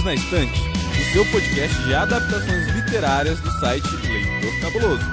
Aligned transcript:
Perdidos 0.00 0.04
na 0.04 0.14
Estante, 0.14 0.60
o 0.60 1.12
seu 1.12 1.24
podcast 1.26 1.82
de 1.82 1.94
adaptações 1.94 2.66
literárias 2.68 3.40
do 3.40 3.50
site 3.60 3.86
Leitor 4.06 4.60
Cabuloso. 4.60 5.04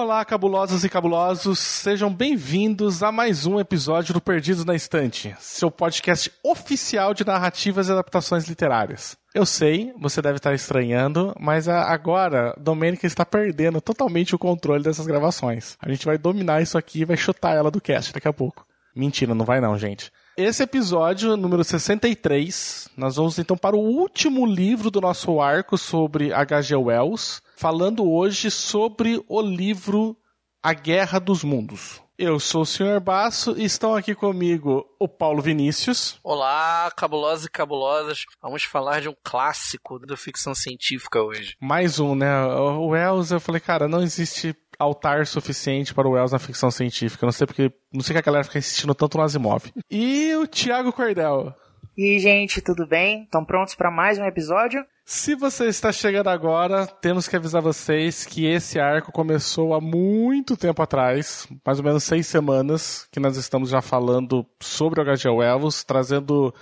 Olá, 0.00 0.24
cabulosos 0.24 0.82
e 0.82 0.88
cabulosos, 0.88 1.58
sejam 1.58 2.10
bem-vindos 2.10 3.02
a 3.02 3.12
mais 3.12 3.44
um 3.44 3.60
episódio 3.60 4.14
do 4.14 4.20
Perdidos 4.20 4.64
na 4.64 4.74
Estante, 4.74 5.36
seu 5.38 5.70
podcast 5.70 6.32
oficial 6.42 7.12
de 7.12 7.22
narrativas 7.22 7.86
e 7.86 7.92
adaptações 7.92 8.48
literárias. 8.48 9.14
Eu 9.34 9.44
sei, 9.44 9.92
você 10.00 10.22
deve 10.22 10.38
estar 10.38 10.54
estranhando, 10.54 11.34
mas 11.38 11.68
agora 11.68 12.56
Domênica 12.58 13.06
está 13.06 13.26
perdendo 13.26 13.78
totalmente 13.78 14.34
o 14.34 14.38
controle 14.38 14.82
dessas 14.82 15.06
gravações. 15.06 15.76
A 15.78 15.90
gente 15.90 16.06
vai 16.06 16.16
dominar 16.16 16.62
isso 16.62 16.78
aqui 16.78 17.02
e 17.02 17.04
vai 17.04 17.18
chutar 17.18 17.54
ela 17.54 17.70
do 17.70 17.78
cast 17.78 18.10
daqui 18.10 18.26
a 18.26 18.32
pouco. 18.32 18.66
Mentira, 18.96 19.34
não 19.34 19.44
vai 19.44 19.60
não, 19.60 19.76
gente. 19.76 20.10
Esse 20.42 20.62
episódio, 20.62 21.36
número 21.36 21.62
63, 21.62 22.88
nós 22.96 23.16
vamos 23.16 23.38
então 23.38 23.58
para 23.58 23.76
o 23.76 23.78
último 23.78 24.46
livro 24.46 24.90
do 24.90 24.98
nosso 24.98 25.38
arco 25.38 25.76
sobre 25.76 26.32
H.G. 26.32 26.76
Wells, 26.76 27.42
falando 27.58 28.10
hoje 28.10 28.50
sobre 28.50 29.22
o 29.28 29.42
livro 29.42 30.16
A 30.62 30.72
Guerra 30.72 31.18
dos 31.18 31.44
Mundos. 31.44 32.00
Eu 32.16 32.40
sou 32.40 32.62
o 32.62 32.66
Sr. 32.66 33.00
Basso 33.00 33.54
e 33.54 33.64
estão 33.66 33.94
aqui 33.94 34.14
comigo 34.14 34.86
o 34.98 35.06
Paulo 35.06 35.42
Vinícius. 35.42 36.18
Olá, 36.24 36.90
cabulosos 36.96 37.44
e 37.44 37.50
cabulosas. 37.50 38.24
Vamos 38.40 38.62
falar 38.62 39.02
de 39.02 39.10
um 39.10 39.16
clássico 39.22 39.98
da 39.98 40.16
ficção 40.16 40.54
científica 40.54 41.22
hoje. 41.22 41.54
Mais 41.60 42.00
um, 42.00 42.14
né? 42.14 42.46
O 42.46 42.88
Wells, 42.88 43.30
eu 43.30 43.40
falei, 43.40 43.60
cara, 43.60 43.86
não 43.86 44.02
existe 44.02 44.56
altar 44.80 45.26
suficiente 45.26 45.92
para 45.92 46.08
o 46.08 46.12
Wells 46.12 46.32
na 46.32 46.38
ficção 46.38 46.70
científica. 46.70 47.26
Não 47.26 47.32
sei 47.32 47.46
porque, 47.46 47.70
não 47.92 48.00
sei 48.00 48.14
que 48.14 48.18
a 48.18 48.22
galera 48.22 48.44
fica 48.44 48.58
insistindo 48.58 48.94
tanto 48.94 49.18
no 49.18 49.24
Asimov. 49.24 49.70
E 49.90 50.34
o 50.34 50.46
Thiago 50.46 50.92
Cordel. 50.92 51.54
E 51.96 52.14
aí, 52.14 52.18
gente, 52.18 52.62
tudo 52.62 52.86
bem? 52.86 53.24
Estão 53.24 53.44
prontos 53.44 53.74
para 53.74 53.90
mais 53.90 54.18
um 54.18 54.24
episódio? 54.24 54.82
Se 55.04 55.34
você 55.34 55.66
está 55.66 55.92
chegando 55.92 56.28
agora, 56.28 56.86
temos 56.86 57.28
que 57.28 57.36
avisar 57.36 57.60
vocês 57.60 58.24
que 58.24 58.46
esse 58.46 58.78
arco 58.80 59.12
começou 59.12 59.74
há 59.74 59.80
muito 59.80 60.56
tempo 60.56 60.80
atrás, 60.80 61.46
mais 61.66 61.78
ou 61.78 61.84
menos 61.84 62.04
seis 62.04 62.26
semanas, 62.26 63.06
que 63.12 63.20
nós 63.20 63.36
estamos 63.36 63.68
já 63.68 63.82
falando 63.82 64.46
sobre 64.60 65.00
o 65.00 65.02
H.G. 65.02 65.28
Wells, 65.28 65.84
trazendo 65.84 66.54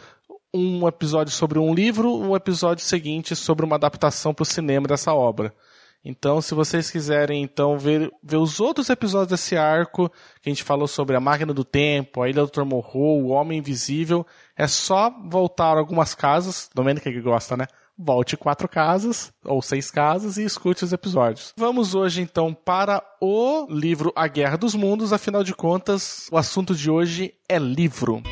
um 0.52 0.88
episódio 0.88 1.32
sobre 1.32 1.58
um 1.58 1.72
livro, 1.72 2.12
um 2.16 2.34
episódio 2.34 2.82
seguinte 2.82 3.36
sobre 3.36 3.64
uma 3.64 3.76
adaptação 3.76 4.34
para 4.34 4.42
o 4.42 4.46
cinema 4.46 4.88
dessa 4.88 5.12
obra. 5.12 5.54
Então, 6.04 6.40
se 6.40 6.54
vocês 6.54 6.90
quiserem 6.90 7.42
então 7.42 7.78
ver, 7.78 8.10
ver 8.22 8.36
os 8.36 8.60
outros 8.60 8.88
episódios 8.88 9.30
desse 9.30 9.56
arco, 9.56 10.08
que 10.40 10.48
a 10.48 10.50
gente 10.50 10.62
falou 10.62 10.86
sobre 10.86 11.16
a 11.16 11.20
máquina 11.20 11.52
do 11.52 11.64
tempo, 11.64 12.22
a 12.22 12.28
ilha 12.28 12.42
do 12.42 12.48
Tormorro, 12.48 13.20
o 13.22 13.28
homem 13.28 13.58
invisível, 13.58 14.26
é 14.56 14.66
só 14.66 15.10
voltar 15.28 15.76
algumas 15.76 16.14
casas, 16.14 16.70
Domênica 16.74 17.10
que 17.10 17.20
gosta, 17.20 17.56
né? 17.56 17.66
Volte 18.00 18.36
quatro 18.36 18.68
casas 18.68 19.32
ou 19.44 19.60
seis 19.60 19.90
casas 19.90 20.36
e 20.36 20.44
escute 20.44 20.84
os 20.84 20.92
episódios. 20.92 21.52
Vamos 21.56 21.96
hoje 21.96 22.22
então 22.22 22.54
para 22.54 23.02
o 23.20 23.66
livro 23.68 24.12
A 24.14 24.28
Guerra 24.28 24.56
dos 24.56 24.76
Mundos, 24.76 25.12
afinal 25.12 25.42
de 25.42 25.52
contas, 25.52 26.28
o 26.30 26.36
assunto 26.36 26.76
de 26.76 26.88
hoje 26.88 27.34
é 27.48 27.58
livro. 27.58 28.22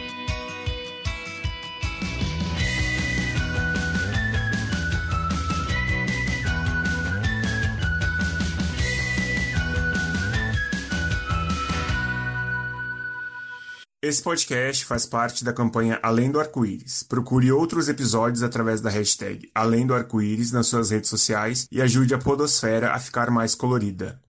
Esse 14.07 14.23
podcast 14.23 14.85
faz 14.85 15.05
parte 15.05 15.45
da 15.45 15.53
campanha 15.53 15.99
Além 16.01 16.31
do 16.31 16.39
Arco-Íris. 16.39 17.03
Procure 17.03 17.51
outros 17.51 17.89
episódios 17.89 18.41
através 18.41 18.81
da 18.81 18.89
hashtag 18.89 19.51
Além 19.53 19.85
do 19.85 19.93
Arco-Íris 19.93 20.53
nas 20.53 20.69
suas 20.69 20.93
redes 20.93 21.11
sociais 21.11 21.67
e 21.73 21.83
ajude 21.83 22.15
a 22.15 22.19
podosfera 22.19 22.93
a 22.93 23.01
ficar 23.01 23.33
mais 23.33 23.57
colorida. 23.57 24.21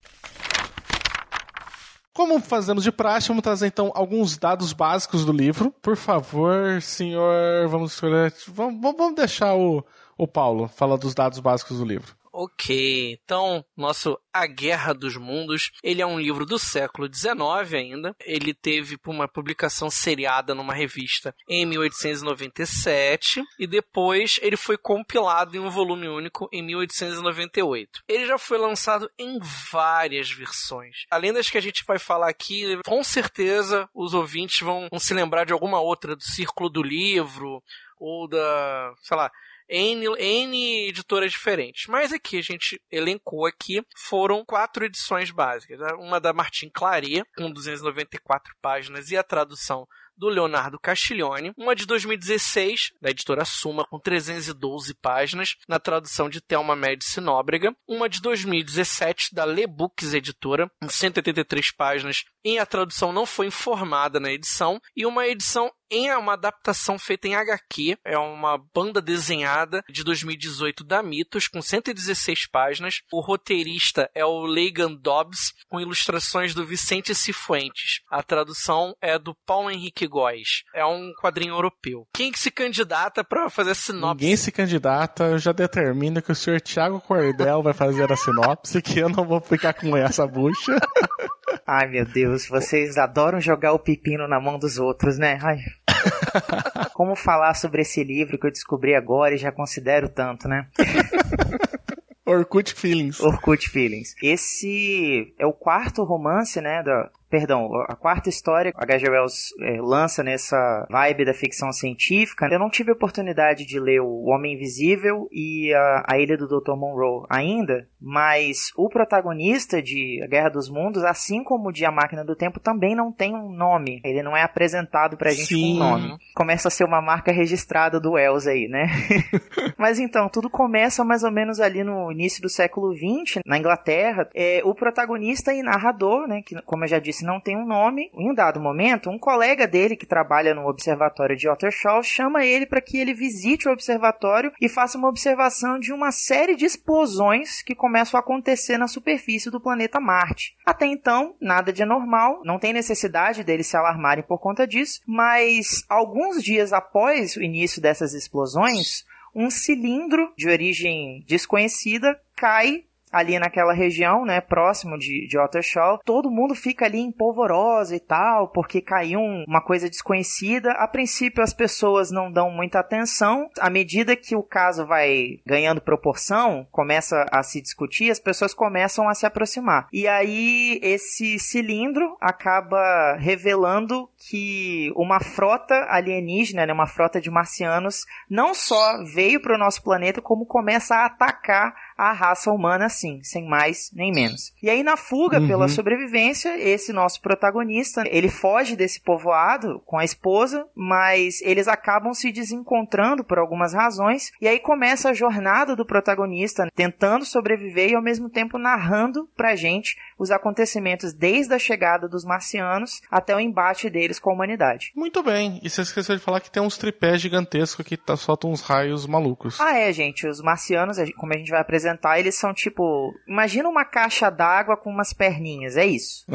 Como 2.12 2.40
fazemos 2.40 2.84
de 2.84 2.92
praxe, 2.92 3.28
vamos 3.28 3.44
trazer 3.44 3.68
então 3.68 3.92
alguns 3.94 4.36
dados 4.36 4.74
básicos 4.74 5.24
do 5.24 5.32
livro. 5.32 5.72
Por 5.80 5.96
favor, 5.96 6.82
senhor, 6.82 7.68
vamos 7.70 7.94
escolher. 7.94 8.34
Vamos, 8.48 8.82
vamos 8.82 9.16
deixar 9.16 9.54
o, 9.54 9.86
o 10.18 10.28
Paulo 10.28 10.68
falar 10.70 10.98
dos 10.98 11.14
dados 11.14 11.40
básicos 11.40 11.78
do 11.78 11.86
livro. 11.86 12.16
Ok, 12.40 13.14
então, 13.14 13.66
nosso 13.76 14.16
A 14.32 14.46
Guerra 14.46 14.94
dos 14.94 15.18
Mundos, 15.18 15.72
ele 15.82 16.04
é 16.04 16.06
um 16.06 16.20
livro 16.20 16.46
do 16.46 16.60
século 16.60 17.12
XIX 17.12 17.74
ainda. 17.74 18.16
Ele 18.24 18.54
teve 18.54 18.96
uma 19.08 19.28
publicação 19.28 19.90
seriada 19.90 20.54
numa 20.54 20.72
revista 20.72 21.34
em 21.50 21.66
1897 21.66 23.44
e 23.58 23.66
depois 23.66 24.40
ele 24.44 24.56
foi 24.56 24.78
compilado 24.78 25.58
em 25.58 25.60
um 25.60 25.72
volume 25.72 26.08
único 26.08 26.48
em 26.54 26.62
1898. 26.62 28.04
Ele 28.08 28.28
já 28.28 28.38
foi 28.38 28.60
lançado 28.60 29.10
em 29.18 29.40
várias 29.72 30.30
versões. 30.30 31.08
Além 31.10 31.34
das 31.34 31.50
que 31.50 31.58
a 31.58 31.62
gente 31.62 31.84
vai 31.88 31.98
falar 31.98 32.30
aqui, 32.30 32.80
com 32.86 33.04
certeza 33.04 33.90
os 33.96 34.14
ouvintes 34.14 34.60
vão, 34.60 34.88
vão 34.92 35.00
se 35.00 35.12
lembrar 35.12 35.44
de 35.44 35.54
alguma 35.54 35.82
outra 35.82 36.16
do 36.16 36.22
Círculo 36.22 36.70
do 36.70 36.84
Livro 36.84 37.64
ou 38.00 38.28
da, 38.28 38.94
sei 39.02 39.18
lá, 39.18 39.32
N, 39.70 40.06
N 40.18 40.88
editoras 40.88 41.32
diferentes. 41.32 41.88
Mas 41.88 42.14
aqui 42.14 42.38
a 42.38 42.42
gente 42.42 42.82
elencou 42.92 43.46
aqui 43.46 43.82
foram 43.96 44.46
quatro 44.46 44.86
edições 44.86 45.32
básicas. 45.32 45.80
Uma 46.00 46.20
da 46.20 46.34
Martin 46.34 46.70
Claret, 46.70 47.24
com 47.36 47.52
294 47.52 48.56
páginas, 48.62 49.12
e 49.12 49.18
a 49.18 49.24
tradução 49.24 49.88
do 50.18 50.28
Leonardo 50.30 50.80
Castiglione, 50.80 51.54
uma 51.56 51.76
de 51.76 51.86
2016, 51.86 52.92
da 53.02 53.10
editora 53.10 53.46
Suma, 53.46 53.86
com 53.86 54.00
312 54.00 54.94
páginas, 54.96 55.56
na 55.68 55.80
tradução 55.80 56.30
de 56.30 56.42
Thelma 56.42 56.76
Médici 56.76 57.22
Nóbrega, 57.22 57.76
uma 57.88 58.10
de 58.10 58.22
2017, 58.22 59.34
da 59.34 59.46
Lebooks 59.46 60.14
Editora, 60.14 60.70
com 60.82 60.90
183 60.90 61.72
páginas, 61.72 62.24
e 62.44 62.58
a 62.58 62.66
tradução 62.66 63.12
não 63.12 63.26
foi 63.26 63.48
informada 63.48 64.20
na 64.20 64.32
edição, 64.32 64.80
e 64.96 65.06
uma 65.06 65.28
edição 65.28 65.72
em 65.90 66.12
uma 66.12 66.34
adaptação 66.34 67.00
feita 67.00 67.28
em 67.28 67.36
HQ, 67.36 67.98
é 68.04 68.18
uma 68.18 68.58
banda 68.58 69.02
desenhada 69.02 69.84
de 69.90 70.04
2018 70.04 70.84
da 70.84 71.02
Mitos, 71.02 71.48
com 71.48 71.62
116 71.62 72.48
páginas. 72.48 73.02
O 73.12 73.22
roteirista 73.22 74.10
é 74.14 74.26
o 74.26 74.46
Leigan 74.46 74.94
Dobbs, 74.94 75.54
com 75.68 75.80
ilustrações 75.80 76.54
do 76.54 76.66
Vicente 76.66 77.16
Cifuentes. 77.16 78.02
A 78.10 78.22
tradução 78.22 78.96
é 79.02 79.18
do 79.18 79.34
Paulo 79.46 79.72
Henrique 79.72 80.07
Góes. 80.08 80.64
É 80.74 80.86
um 80.86 81.12
quadrinho 81.22 81.54
europeu. 81.54 82.08
Quem 82.14 82.32
que 82.32 82.40
se 82.40 82.52
candidata 82.52 83.24
para 83.24 83.50
fazer 83.50 83.72
a 83.72 83.76
sinopse? 83.76 84.24
Ninguém 84.24 84.38
se 84.38 84.52
candidata, 84.52 85.26
eu 85.26 85.40
já 85.40 85.52
determino 85.52 86.22
que 86.22 86.32
o 86.32 86.36
senhor 86.36 86.62
Tiago 86.62 87.02
Cordel 87.02 87.62
vai 87.62 87.74
fazer 87.74 88.12
a 88.12 88.16
sinopse, 88.16 88.82
que 88.82 89.00
eu 89.00 89.10
não 89.10 89.26
vou 89.26 89.42
ficar 89.42 89.74
com 89.74 89.96
essa 89.96 90.26
bucha. 90.26 90.76
Ai, 91.66 91.88
meu 91.88 92.06
Deus, 92.06 92.48
vocês 92.48 92.98
adoram 92.98 93.42
jogar 93.42 93.74
o 93.74 93.80
pepino 93.80 94.28
na 94.28 94.40
mão 94.40 94.58
dos 94.58 94.78
outros, 94.78 95.18
né? 95.18 95.38
Ai. 95.42 95.58
Como 96.94 97.16
falar 97.16 97.54
sobre 97.56 97.82
esse 97.82 98.04
livro 98.04 98.40
que 98.40 98.48
eu 98.48 98.52
descobri 98.52 98.96
agora 98.96 99.36
e 99.36 99.38
já 99.38 99.52
considero 99.52 100.10
tanto, 100.10 100.48
né? 100.48 100.68
Orkut 102.26 102.74
Feelings. 102.74 103.22
Orkut 103.22 103.70
Feelings. 103.70 104.14
Esse 104.22 105.34
é 105.40 105.46
o 105.46 105.54
quarto 105.54 106.04
romance, 106.04 106.60
né, 106.60 106.84
da, 106.84 107.10
Perdão, 107.30 107.70
a 107.88 107.96
quarta 107.96 108.30
história 108.30 108.72
que 108.72 108.82
H.G. 108.82 109.10
Wells 109.10 109.50
é, 109.62 109.82
lança 109.82 110.24
nessa 110.24 110.88
vibe 110.90 111.26
da 111.26 111.34
ficção 111.34 111.72
científica. 111.74 112.48
Eu 112.50 112.60
não 112.60 112.70
tive 112.70 112.92
a 112.92 112.94
oportunidade 112.94 113.66
de 113.66 113.80
ler 113.80 114.00
O 114.00 114.26
Homem 114.26 114.54
Invisível 114.54 115.28
e 115.32 115.74
a, 115.74 116.06
a 116.08 116.20
Ilha 116.20 116.38
do 116.38 116.48
Dr. 116.48 116.76
Monroe 116.76 117.26
ainda, 117.30 117.88
mas 118.00 118.72
o 118.78 118.88
protagonista 118.88 119.82
de 119.82 120.22
A 120.24 120.28
Guerra 120.28 120.50
dos 120.50 120.70
Mundos, 120.70 121.04
assim 121.04 121.44
como 121.44 121.72
de 121.72 121.86
A 121.86 121.92
Máquina 121.92 122.24
do 122.24 122.36
Tempo, 122.36 122.60
também 122.60 122.96
não 122.96 123.12
tem 123.12 123.36
um 123.36 123.52
nome. 123.52 124.00
Ele 124.06 124.24
não 124.24 124.36
é 124.36 124.44
apresentado 124.44 125.18
pra 125.18 125.32
gente 125.32 125.48
Sim. 125.48 125.80
com 125.80 125.86
um 125.86 125.90
nome. 125.90 126.18
Começa 126.34 126.70
a 126.70 126.72
ser 126.72 126.86
uma 126.86 127.02
marca 127.02 127.32
registrada 127.32 128.00
do 128.00 128.14
Wells 128.14 128.48
aí, 128.48 128.68
né? 128.68 128.88
mas 129.78 130.00
então, 130.00 130.30
tudo 130.30 130.50
começa 130.50 131.04
mais 131.04 131.24
ou 131.24 131.32
menos 131.32 131.60
ali 131.60 131.84
no 131.84 132.10
início 132.12 132.42
do 132.42 132.50
século 132.50 132.96
XX, 132.96 133.42
na 133.46 133.58
Inglaterra. 133.58 134.30
É, 134.34 134.62
o 134.64 134.74
protagonista 134.74 135.54
e 135.54 135.62
narrador, 135.62 136.28
né, 136.28 136.42
que 136.42 136.56
como 136.62 136.84
eu 136.84 136.88
já 136.88 137.00
disse, 137.00 137.17
não 137.26 137.40
tem 137.40 137.58
um 137.58 137.66
nome. 137.66 138.10
Em 138.14 138.30
um 138.30 138.34
dado 138.34 138.60
momento, 138.60 139.10
um 139.10 139.20
colega 139.20 139.68
dele 139.68 139.96
que 139.96 140.06
trabalha 140.06 140.54
no 140.54 140.68
observatório 140.68 141.36
de 141.36 141.50
Ottershaw 141.50 142.02
chama 142.04 142.46
ele 142.46 142.66
para 142.66 142.82
que 142.82 142.98
ele 142.98 143.14
visite 143.14 143.68
o 143.68 143.72
observatório 143.72 144.52
e 144.62 144.70
faça 144.70 144.98
uma 144.98 145.10
observação 145.10 145.80
de 145.80 145.94
uma 145.94 146.12
série 146.12 146.56
de 146.56 146.66
explosões 146.66 147.62
que 147.62 147.76
começam 147.76 148.18
a 148.18 148.22
acontecer 148.22 148.78
na 148.78 148.88
superfície 148.88 149.50
do 149.50 149.62
planeta 149.62 150.00
Marte. 150.00 150.56
Até 150.66 150.86
então, 150.86 151.36
nada 151.40 151.72
de 151.72 151.84
anormal, 151.84 152.42
não 152.44 152.60
tem 152.60 152.74
necessidade 152.74 153.44
deles 153.44 153.68
se 153.68 153.78
alarmarem 153.78 154.24
por 154.24 154.40
conta 154.40 154.68
disso, 154.68 155.02
mas 155.08 155.84
alguns 155.90 156.44
dias 156.44 156.74
após 156.74 157.36
o 157.36 157.44
início 157.44 157.82
dessas 157.82 158.14
explosões, 158.14 159.06
um 159.34 159.50
cilindro 159.50 160.34
de 160.36 160.50
origem 160.50 161.24
desconhecida 161.28 162.20
cai 162.36 162.86
ali 163.12 163.40
naquela 163.40 163.74
região, 163.74 164.26
né, 164.26 164.42
próximo 164.42 164.98
de, 164.98 165.28
de 165.28 165.38
Ottershaw. 165.38 166.00
Todo 166.04 166.32
mundo 166.32 166.54
fica 166.54 166.86
ali 166.86 167.00
em 167.00 167.12
polvorosa 167.12 167.96
e 167.96 168.00
tal, 168.00 168.50
porque 168.50 168.82
caiu 168.82 169.20
uma 169.48 169.62
coisa 169.62 169.90
desconhecida. 169.90 170.72
A 170.72 170.88
princípio 170.88 171.44
as 171.44 171.54
pessoas 171.54 172.12
não 172.12 172.32
dão 172.32 172.52
muita 172.52 172.80
atenção. 172.80 173.50
À 173.60 173.70
medida 173.70 174.16
que 174.16 174.36
o 174.36 174.44
caso 174.44 174.86
vai 174.86 175.40
ganhando 175.46 175.82
proporção, 175.82 176.68
começa 176.72 177.26
a 177.32 177.42
se 177.44 177.62
discutir, 177.62 178.12
as 178.12 178.20
pessoas 178.20 178.54
começam 178.54 179.08
a 179.08 179.14
se 179.14 179.26
aproximar. 179.26 179.88
E 179.92 180.08
aí 180.08 180.80
esse 180.82 181.40
cilindro 181.40 182.18
acaba 182.20 183.16
revelando 183.20 184.10
que 184.30 184.92
uma 184.96 185.20
frota 185.20 185.86
alienígena, 185.90 186.66
né, 186.66 186.74
uma 186.74 186.88
frota 186.88 187.22
de 187.22 187.30
marcianos, 187.30 188.06
não 188.30 188.54
só 188.54 189.04
veio 189.04 189.42
para 189.42 189.56
o 189.56 189.58
nosso 189.58 189.82
planeta, 189.84 190.22
como 190.22 190.46
começa 190.46 190.96
a 190.96 191.06
atacar 191.06 191.74
a 191.98 192.14
raça 192.14 192.52
humana 192.52 192.86
assim, 192.86 193.22
sem 193.24 193.48
mais 193.48 193.92
nem 193.94 194.12
menos. 194.12 194.54
E 194.62 194.70
aí 194.70 194.84
na 194.84 194.96
fuga 194.96 195.40
uhum. 195.40 195.48
pela 195.48 195.68
sobrevivência, 195.68 196.58
esse 196.58 196.94
nosso 196.94 197.22
protagonista, 197.22 198.04
ele 198.06 198.30
foge 198.30 198.76
desse 198.76 199.02
povoado 199.02 199.82
com 199.86 199.98
a 199.98 200.06
esposa, 200.06 200.68
mas 200.76 201.42
eles 201.42 201.68
acabam 201.68 202.14
se 202.14 202.32
desencontrando 202.32 203.24
por 203.24 203.40
algumas 203.40 203.74
razões, 203.74 204.32
e 204.40 204.48
aí 204.48 204.60
começa 204.60 205.10
a 205.10 205.14
jornada 205.14 205.76
do 205.76 205.86
protagonista 205.86 206.70
tentando 206.76 207.26
sobreviver 207.26 207.90
e 207.90 207.96
ao 207.96 208.02
mesmo 208.02 208.30
tempo 208.30 208.58
narrando 208.58 209.28
pra 209.36 209.56
gente 209.56 209.98
os 210.18 210.32
acontecimentos 210.32 211.14
desde 211.14 211.54
a 211.54 211.60
chegada 211.60 212.08
dos 212.08 212.26
marcianos 212.26 213.02
até 213.10 213.36
o 213.36 213.40
embate 213.40 213.90
deles 213.90 214.20
com 214.20 214.32
a 214.32 214.34
humanidade. 214.34 214.92
Muito 214.96 215.22
bem. 215.22 215.60
E 215.64 215.70
você 215.70 215.82
esqueceu 215.82 216.16
de 216.16 216.22
falar 216.22 216.40
que 216.40 216.52
tem 216.52 216.62
uns 216.62 216.78
tripés 216.78 217.22
gigantescos 217.22 217.86
que 217.86 217.96
tá, 217.96 218.16
soltam 218.16 218.52
uns 218.52 218.62
raios 218.62 219.06
malucos. 219.06 219.60
Ah, 219.60 219.78
é, 219.78 219.92
gente. 219.94 220.28
Os 220.28 220.42
marcianos, 220.42 220.98
como 221.18 221.34
a 221.34 221.38
gente 221.38 221.52
vai 221.52 221.62
apresentar, 221.62 222.20
eles 222.20 222.36
são 222.36 222.54
tipo. 222.54 223.14
Imagina 223.28 223.70
uma 223.70 223.86
caixa 223.86 224.30
d'água 224.30 224.76
com 224.78 224.90
umas 224.90 225.14
perninhas. 225.14 225.78
É 225.78 225.86
isso. 225.86 226.26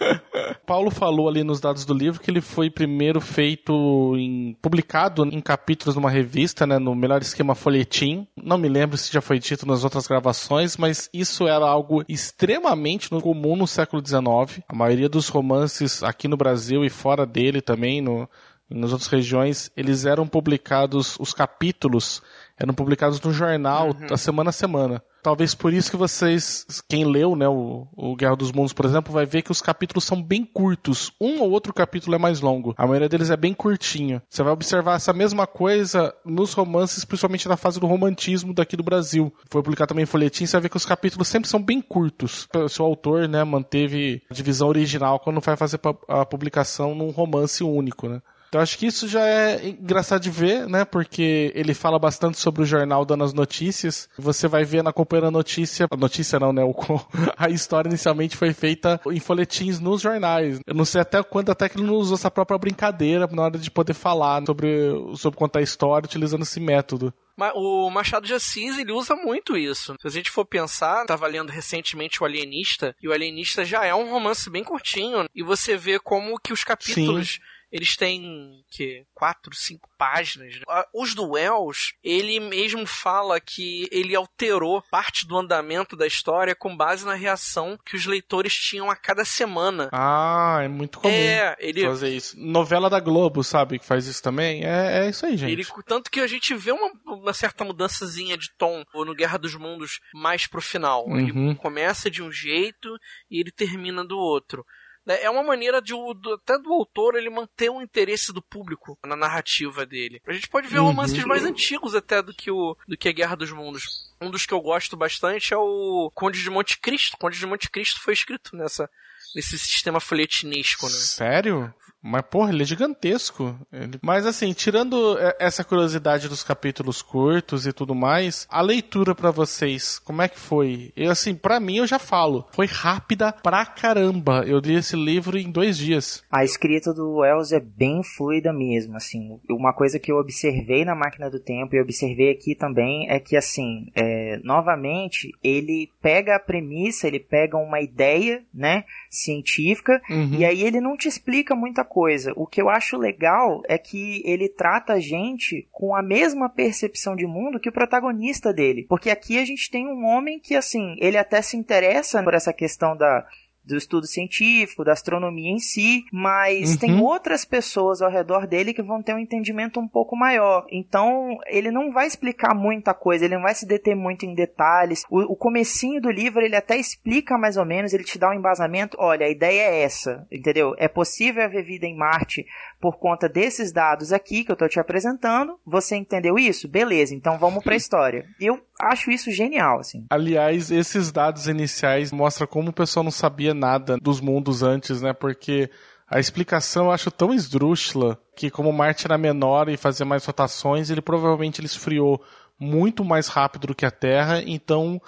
Paulo 0.66 0.90
falou 0.90 1.28
ali 1.28 1.44
nos 1.44 1.60
dados 1.60 1.84
do 1.84 1.94
livro 1.94 2.20
que 2.20 2.30
ele 2.30 2.40
foi 2.40 2.70
primeiro 2.70 3.20
feito 3.20 3.72
em. 4.16 4.56
publicado 4.60 5.24
em 5.24 5.40
capítulos 5.40 5.94
numa 5.94 6.10
revista, 6.10 6.66
né? 6.66 6.78
No 6.78 6.94
melhor 6.94 7.22
esquema 7.22 7.54
folhetim. 7.54 8.26
Não 8.36 8.58
me 8.58 8.68
lembro 8.68 8.96
se 8.96 9.12
já 9.12 9.20
foi 9.20 9.38
dito 9.38 9.66
nas 9.66 9.84
outras 9.84 10.06
gravações, 10.06 10.76
mas 10.76 11.08
isso 11.12 11.46
era 11.46 11.66
algo 11.66 12.04
extremamente 12.08 13.11
comum 13.20 13.56
no 13.56 13.66
século 13.66 14.02
XIX. 14.04 14.62
A 14.68 14.74
maioria 14.74 15.08
dos 15.08 15.28
romances 15.28 16.02
aqui 16.02 16.28
no 16.28 16.36
Brasil 16.36 16.84
e 16.84 16.90
fora 16.90 17.26
dele 17.26 17.60
também, 17.60 18.00
no, 18.00 18.28
nas 18.68 18.92
outras 18.92 19.08
regiões, 19.08 19.70
eles 19.76 20.04
eram 20.04 20.26
publicados, 20.26 21.16
os 21.18 21.32
capítulos 21.32 22.22
eram 22.58 22.74
publicados 22.74 23.20
no 23.20 23.32
jornal 23.32 23.88
uhum. 23.88 24.06
a 24.10 24.16
semana 24.16 24.50
a 24.50 24.52
semana. 24.52 25.02
Talvez 25.22 25.54
por 25.54 25.72
isso 25.72 25.88
que 25.88 25.96
vocês, 25.96 26.66
quem 26.88 27.04
leu, 27.04 27.36
né, 27.36 27.48
o, 27.48 27.86
o, 27.96 28.16
Guerra 28.16 28.34
dos 28.34 28.50
Mundos, 28.50 28.72
por 28.72 28.84
exemplo, 28.84 29.12
vai 29.12 29.24
ver 29.24 29.42
que 29.42 29.52
os 29.52 29.62
capítulos 29.62 30.02
são 30.02 30.20
bem 30.20 30.44
curtos. 30.44 31.12
Um 31.20 31.40
ou 31.40 31.50
outro 31.50 31.72
capítulo 31.72 32.16
é 32.16 32.18
mais 32.18 32.40
longo. 32.40 32.74
A 32.76 32.86
maioria 32.86 33.08
deles 33.08 33.30
é 33.30 33.36
bem 33.36 33.54
curtinho. 33.54 34.20
Você 34.28 34.42
vai 34.42 34.52
observar 34.52 34.96
essa 34.96 35.12
mesma 35.12 35.46
coisa 35.46 36.12
nos 36.24 36.52
romances, 36.54 37.04
principalmente 37.04 37.48
na 37.48 37.56
fase 37.56 37.78
do 37.78 37.86
romantismo 37.86 38.52
daqui 38.52 38.76
do 38.76 38.82
Brasil. 38.82 39.32
Foi 39.48 39.62
publicado 39.62 39.90
também 39.90 40.02
em 40.02 40.06
folhetim, 40.06 40.44
você 40.44 40.52
vai 40.52 40.62
ver 40.62 40.70
que 40.70 40.76
os 40.76 40.86
capítulos 40.86 41.28
sempre 41.28 41.48
são 41.48 41.62
bem 41.62 41.80
curtos. 41.80 42.48
O 42.52 42.68
seu 42.68 42.84
autor, 42.84 43.28
né, 43.28 43.44
manteve 43.44 44.22
a 44.28 44.34
divisão 44.34 44.68
original 44.68 45.20
quando 45.20 45.40
vai 45.40 45.56
fazer 45.56 45.78
a 46.08 46.26
publicação 46.26 46.96
num 46.96 47.10
romance 47.10 47.62
único, 47.62 48.08
né? 48.08 48.20
Então 48.52 48.60
acho 48.60 48.76
que 48.76 48.84
isso 48.84 49.08
já 49.08 49.26
é 49.26 49.70
engraçado 49.70 50.20
de 50.20 50.30
ver, 50.30 50.68
né? 50.68 50.84
Porque 50.84 51.50
ele 51.54 51.72
fala 51.72 51.98
bastante 51.98 52.38
sobre 52.38 52.60
o 52.60 52.66
jornal 52.66 53.02
dando 53.02 53.24
as 53.24 53.32
notícias. 53.32 54.10
Você 54.18 54.46
vai 54.46 54.62
ver 54.62 54.82
na 54.82 54.90
acompanhando 54.90 55.28
a 55.28 55.30
notícia, 55.30 55.86
a 55.90 55.96
notícia 55.96 56.38
não, 56.38 56.52
né? 56.52 56.62
O, 56.62 56.74
a 57.38 57.48
história 57.48 57.88
inicialmente 57.88 58.36
foi 58.36 58.52
feita 58.52 59.00
em 59.10 59.18
folhetins 59.18 59.80
nos 59.80 60.02
jornais. 60.02 60.60
Eu 60.66 60.74
não 60.74 60.84
sei 60.84 61.00
até 61.00 61.22
quando 61.22 61.48
até 61.48 61.66
que 61.66 61.78
ele 61.78 61.86
não 61.86 61.94
usou 61.94 62.14
essa 62.14 62.30
própria 62.30 62.58
brincadeira 62.58 63.26
na 63.26 63.44
hora 63.44 63.58
de 63.58 63.70
poder 63.70 63.94
falar 63.94 64.44
sobre, 64.44 64.68
sobre 65.16 65.38
contar 65.38 65.60
a 65.60 65.62
história 65.62 66.04
utilizando 66.04 66.42
esse 66.42 66.60
método. 66.60 67.10
O 67.54 67.88
Machado 67.88 68.26
de 68.26 68.34
Assis, 68.34 68.76
ele 68.76 68.92
usa 68.92 69.16
muito 69.16 69.56
isso. 69.56 69.96
Se 69.98 70.06
a 70.06 70.10
gente 70.10 70.30
for 70.30 70.44
pensar, 70.44 71.06
tava 71.06 71.26
lendo 71.26 71.48
recentemente 71.48 72.22
o 72.22 72.26
Alienista, 72.26 72.94
e 73.02 73.08
o 73.08 73.12
Alienista 73.12 73.64
já 73.64 73.86
é 73.86 73.94
um 73.94 74.10
romance 74.10 74.50
bem 74.50 74.62
curtinho, 74.62 75.24
e 75.34 75.42
você 75.42 75.74
vê 75.74 75.98
como 75.98 76.38
que 76.38 76.52
os 76.52 76.62
capítulos... 76.62 77.30
Sim 77.30 77.51
eles 77.72 77.96
têm 77.96 78.62
que 78.70 79.06
quatro, 79.14 79.54
cinco 79.56 79.88
páginas. 79.96 80.56
Né? 80.56 80.62
Os 80.94 81.14
do 81.14 81.30
Wells, 81.30 81.94
ele 82.04 82.38
mesmo 82.38 82.86
fala 82.86 83.40
que 83.40 83.88
ele 83.90 84.14
alterou 84.14 84.82
parte 84.90 85.26
do 85.26 85.38
andamento 85.38 85.96
da 85.96 86.06
história 86.06 86.54
com 86.54 86.76
base 86.76 87.06
na 87.06 87.14
reação 87.14 87.78
que 87.86 87.96
os 87.96 88.04
leitores 88.04 88.52
tinham 88.52 88.90
a 88.90 88.94
cada 88.94 89.24
semana. 89.24 89.88
Ah, 89.90 90.60
é 90.62 90.68
muito 90.68 91.00
comum 91.00 91.14
é, 91.14 91.56
ele... 91.58 91.86
fazer 91.86 92.10
isso. 92.10 92.38
Novela 92.38 92.90
da 92.90 93.00
Globo, 93.00 93.42
sabe, 93.42 93.78
que 93.78 93.86
faz 93.86 94.06
isso 94.06 94.22
também. 94.22 94.64
É, 94.64 95.06
é 95.06 95.08
isso 95.08 95.24
aí, 95.24 95.36
gente. 95.36 95.52
Ele, 95.52 95.66
tanto 95.86 96.10
que 96.10 96.20
a 96.20 96.26
gente 96.26 96.54
vê 96.54 96.72
uma, 96.72 96.92
uma 97.06 97.32
certa 97.32 97.64
mudançazinha 97.64 98.36
de 98.36 98.50
tom 98.58 98.84
no 98.94 99.14
Guerra 99.14 99.38
dos 99.38 99.54
Mundos 99.54 99.98
mais 100.12 100.46
pro 100.46 100.60
final. 100.60 101.06
Uhum. 101.06 101.18
Ele 101.18 101.54
começa 101.54 102.10
de 102.10 102.22
um 102.22 102.30
jeito 102.30 102.98
e 103.30 103.40
ele 103.40 103.50
termina 103.50 104.04
do 104.04 104.18
outro. 104.18 104.62
Né? 105.04 105.22
É 105.22 105.30
uma 105.30 105.42
maneira 105.42 105.80
de 105.80 105.92
até 106.34 106.58
do 106.58 106.72
autor 106.72 107.14
ele 107.14 107.30
manter 107.30 107.70
o 107.70 107.82
interesse 107.82 108.32
do 108.32 108.42
público 108.42 108.98
na 109.04 109.16
narrativa 109.16 109.84
dele. 109.84 110.20
A 110.26 110.32
gente 110.32 110.48
pode 110.48 110.68
ver 110.68 110.78
uhum. 110.78 110.86
romances 110.86 111.24
mais 111.24 111.44
antigos 111.44 111.94
até 111.94 112.22
do 112.22 112.34
que 112.34 112.50
o 112.50 112.76
do 112.86 112.96
que 112.96 113.08
a 113.08 113.12
Guerra 113.12 113.36
dos 113.36 113.50
Mundos. 113.50 114.10
Um 114.20 114.30
dos 114.30 114.46
que 114.46 114.54
eu 114.54 114.60
gosto 114.60 114.96
bastante 114.96 115.52
é 115.52 115.56
o 115.56 116.10
Conde 116.14 116.42
de 116.42 116.50
Monte 116.50 116.78
Cristo. 116.78 117.16
Conde 117.18 117.38
de 117.38 117.46
Monte 117.46 117.70
Cristo 117.70 118.00
foi 118.00 118.14
escrito 118.14 118.56
nessa 118.56 118.88
nesse 119.34 119.58
sistema 119.58 119.98
folhetinesco, 119.98 120.86
né? 120.86 120.92
Sério? 120.92 121.74
Mas, 122.02 122.22
porra, 122.22 122.50
ele 122.52 122.62
é 122.62 122.66
gigantesco. 122.66 123.56
Ele... 123.72 123.98
Mas, 124.02 124.26
assim, 124.26 124.52
tirando 124.52 125.16
essa 125.38 125.62
curiosidade 125.62 126.28
dos 126.28 126.42
capítulos 126.42 127.00
curtos 127.00 127.66
e 127.66 127.72
tudo 127.72 127.94
mais, 127.94 128.46
a 128.50 128.60
leitura 128.60 129.14
para 129.14 129.30
vocês, 129.30 129.98
como 130.00 130.22
é 130.22 130.28
que 130.28 130.38
foi? 130.38 130.92
Eu, 130.96 131.10
assim, 131.10 131.34
para 131.34 131.60
mim, 131.60 131.76
eu 131.76 131.86
já 131.86 131.98
falo, 131.98 132.46
foi 132.52 132.66
rápida 132.66 133.32
pra 133.32 133.64
caramba. 133.64 134.44
Eu 134.46 134.58
li 134.58 134.74
esse 134.74 134.96
livro 134.96 135.38
em 135.38 135.50
dois 135.50 135.78
dias. 135.78 136.24
A 136.30 136.44
escrita 136.44 136.92
do 136.92 137.18
Wells 137.18 137.52
é 137.52 137.60
bem 137.60 138.02
fluida 138.02 138.52
mesmo, 138.52 138.96
assim. 138.96 139.38
Uma 139.48 139.72
coisa 139.72 139.98
que 139.98 140.10
eu 140.10 140.16
observei 140.16 140.84
na 140.84 140.94
Máquina 140.94 141.30
do 141.30 141.38
Tempo 141.38 141.76
e 141.76 141.80
observei 141.80 142.30
aqui 142.30 142.54
também 142.54 143.08
é 143.08 143.20
que, 143.20 143.36
assim, 143.36 143.86
é, 143.94 144.40
novamente, 144.42 145.30
ele 145.42 145.90
pega 146.00 146.36
a 146.36 146.40
premissa, 146.40 147.06
ele 147.06 147.20
pega 147.20 147.56
uma 147.56 147.80
ideia, 147.80 148.42
né, 148.52 148.84
científica, 149.08 150.00
uhum. 150.10 150.34
e 150.34 150.44
aí 150.44 150.62
ele 150.62 150.80
não 150.80 150.96
te 150.96 151.06
explica 151.06 151.54
muita 151.54 151.84
coisa. 151.92 152.32
O 152.36 152.46
que 152.46 152.62
eu 152.62 152.70
acho 152.70 152.96
legal 152.96 153.60
é 153.68 153.76
que 153.76 154.22
ele 154.24 154.48
trata 154.48 154.94
a 154.94 154.98
gente 154.98 155.68
com 155.70 155.94
a 155.94 156.00
mesma 156.00 156.48
percepção 156.48 157.14
de 157.14 157.26
mundo 157.26 157.60
que 157.60 157.68
o 157.68 157.72
protagonista 157.72 158.50
dele. 158.50 158.86
Porque 158.88 159.10
aqui 159.10 159.38
a 159.38 159.44
gente 159.44 159.70
tem 159.70 159.86
um 159.86 160.06
homem 160.06 160.40
que, 160.40 160.56
assim, 160.56 160.96
ele 160.98 161.18
até 161.18 161.42
se 161.42 161.54
interessa 161.54 162.22
por 162.22 162.32
essa 162.32 162.50
questão 162.50 162.96
da 162.96 163.26
do 163.64 163.76
estudo 163.76 164.06
científico, 164.06 164.84
da 164.84 164.92
astronomia 164.92 165.50
em 165.50 165.58
si, 165.58 166.04
mas 166.12 166.72
uhum. 166.72 166.78
tem 166.78 167.00
outras 167.00 167.44
pessoas 167.44 168.02
ao 168.02 168.10
redor 168.10 168.46
dele 168.46 168.74
que 168.74 168.82
vão 168.82 169.02
ter 169.02 169.14
um 169.14 169.18
entendimento 169.18 169.78
um 169.78 169.88
pouco 169.88 170.16
maior. 170.16 170.66
Então, 170.70 171.38
ele 171.46 171.70
não 171.70 171.92
vai 171.92 172.06
explicar 172.06 172.54
muita 172.54 172.92
coisa, 172.92 173.24
ele 173.24 173.36
não 173.36 173.42
vai 173.42 173.54
se 173.54 173.66
deter 173.66 173.94
muito 173.94 174.26
em 174.26 174.34
detalhes. 174.34 175.04
O, 175.10 175.20
o 175.32 175.36
comecinho 175.36 176.00
do 176.00 176.10
livro, 176.10 176.40
ele 176.40 176.56
até 176.56 176.76
explica 176.76 177.38
mais 177.38 177.56
ou 177.56 177.64
menos, 177.64 177.92
ele 177.92 178.04
te 178.04 178.18
dá 178.18 178.30
um 178.30 178.34
embasamento, 178.34 178.96
olha, 178.98 179.26
a 179.26 179.30
ideia 179.30 179.62
é 179.62 179.82
essa, 179.82 180.26
entendeu? 180.30 180.74
É 180.78 180.88
possível 180.88 181.44
haver 181.44 181.64
vida 181.64 181.86
em 181.86 181.96
Marte 181.96 182.44
por 182.80 182.98
conta 182.98 183.28
desses 183.28 183.72
dados 183.72 184.12
aqui 184.12 184.44
que 184.44 184.50
eu 184.50 184.54
estou 184.54 184.68
te 184.68 184.80
apresentando. 184.80 185.58
Você 185.64 185.96
entendeu 185.96 186.36
isso? 186.36 186.66
Beleza, 186.66 187.14
então 187.14 187.38
vamos 187.38 187.62
para 187.62 187.74
a 187.74 187.76
história. 187.76 188.26
Eu 188.40 188.60
acho 188.80 189.10
isso 189.10 189.30
genial, 189.30 189.78
assim. 189.78 190.04
Aliás, 190.10 190.70
esses 190.70 191.12
dados 191.12 191.46
iniciais 191.46 192.10
mostram 192.10 192.46
como 192.46 192.70
o 192.70 192.72
pessoal 192.72 193.04
não 193.04 193.12
sabia 193.12 193.51
nada 193.54 193.96
dos 193.96 194.20
mundos 194.20 194.62
antes, 194.62 195.00
né? 195.02 195.12
Porque 195.12 195.70
a 196.08 196.20
explicação 196.20 196.86
eu 196.86 196.92
acho 196.92 197.10
tão 197.10 197.32
esdrúxula 197.32 198.18
que 198.36 198.50
como 198.50 198.72
Marte 198.72 199.06
era 199.06 199.16
menor 199.16 199.68
e 199.68 199.76
fazia 199.76 200.04
mais 200.04 200.24
rotações, 200.24 200.90
ele 200.90 201.00
provavelmente 201.00 201.60
ele 201.60 201.66
esfriou 201.66 202.22
muito 202.58 203.04
mais 203.04 203.28
rápido 203.28 203.68
do 203.68 203.74
que 203.74 203.86
a 203.86 203.90
Terra, 203.90 204.42
então 204.46 205.00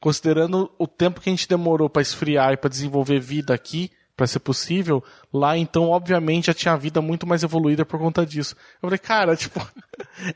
considerando 0.00 0.72
o 0.78 0.86
tempo 0.86 1.20
que 1.20 1.28
a 1.28 1.32
gente 1.32 1.48
demorou 1.48 1.88
para 1.88 2.02
esfriar 2.02 2.52
e 2.52 2.56
para 2.56 2.70
desenvolver 2.70 3.20
vida 3.20 3.54
aqui, 3.54 3.90
para 4.16 4.26
ser 4.26 4.40
possível, 4.40 5.02
lá, 5.32 5.56
então 5.56 5.88
obviamente 5.90 6.46
já 6.46 6.54
tinha 6.54 6.74
a 6.74 6.76
vida 6.76 7.00
muito 7.00 7.26
mais 7.26 7.42
evoluída 7.42 7.84
por 7.86 7.98
conta 7.98 8.24
disso. 8.26 8.54
Eu 8.82 8.88
falei, 8.88 8.98
cara, 8.98 9.34
tipo, 9.36 9.60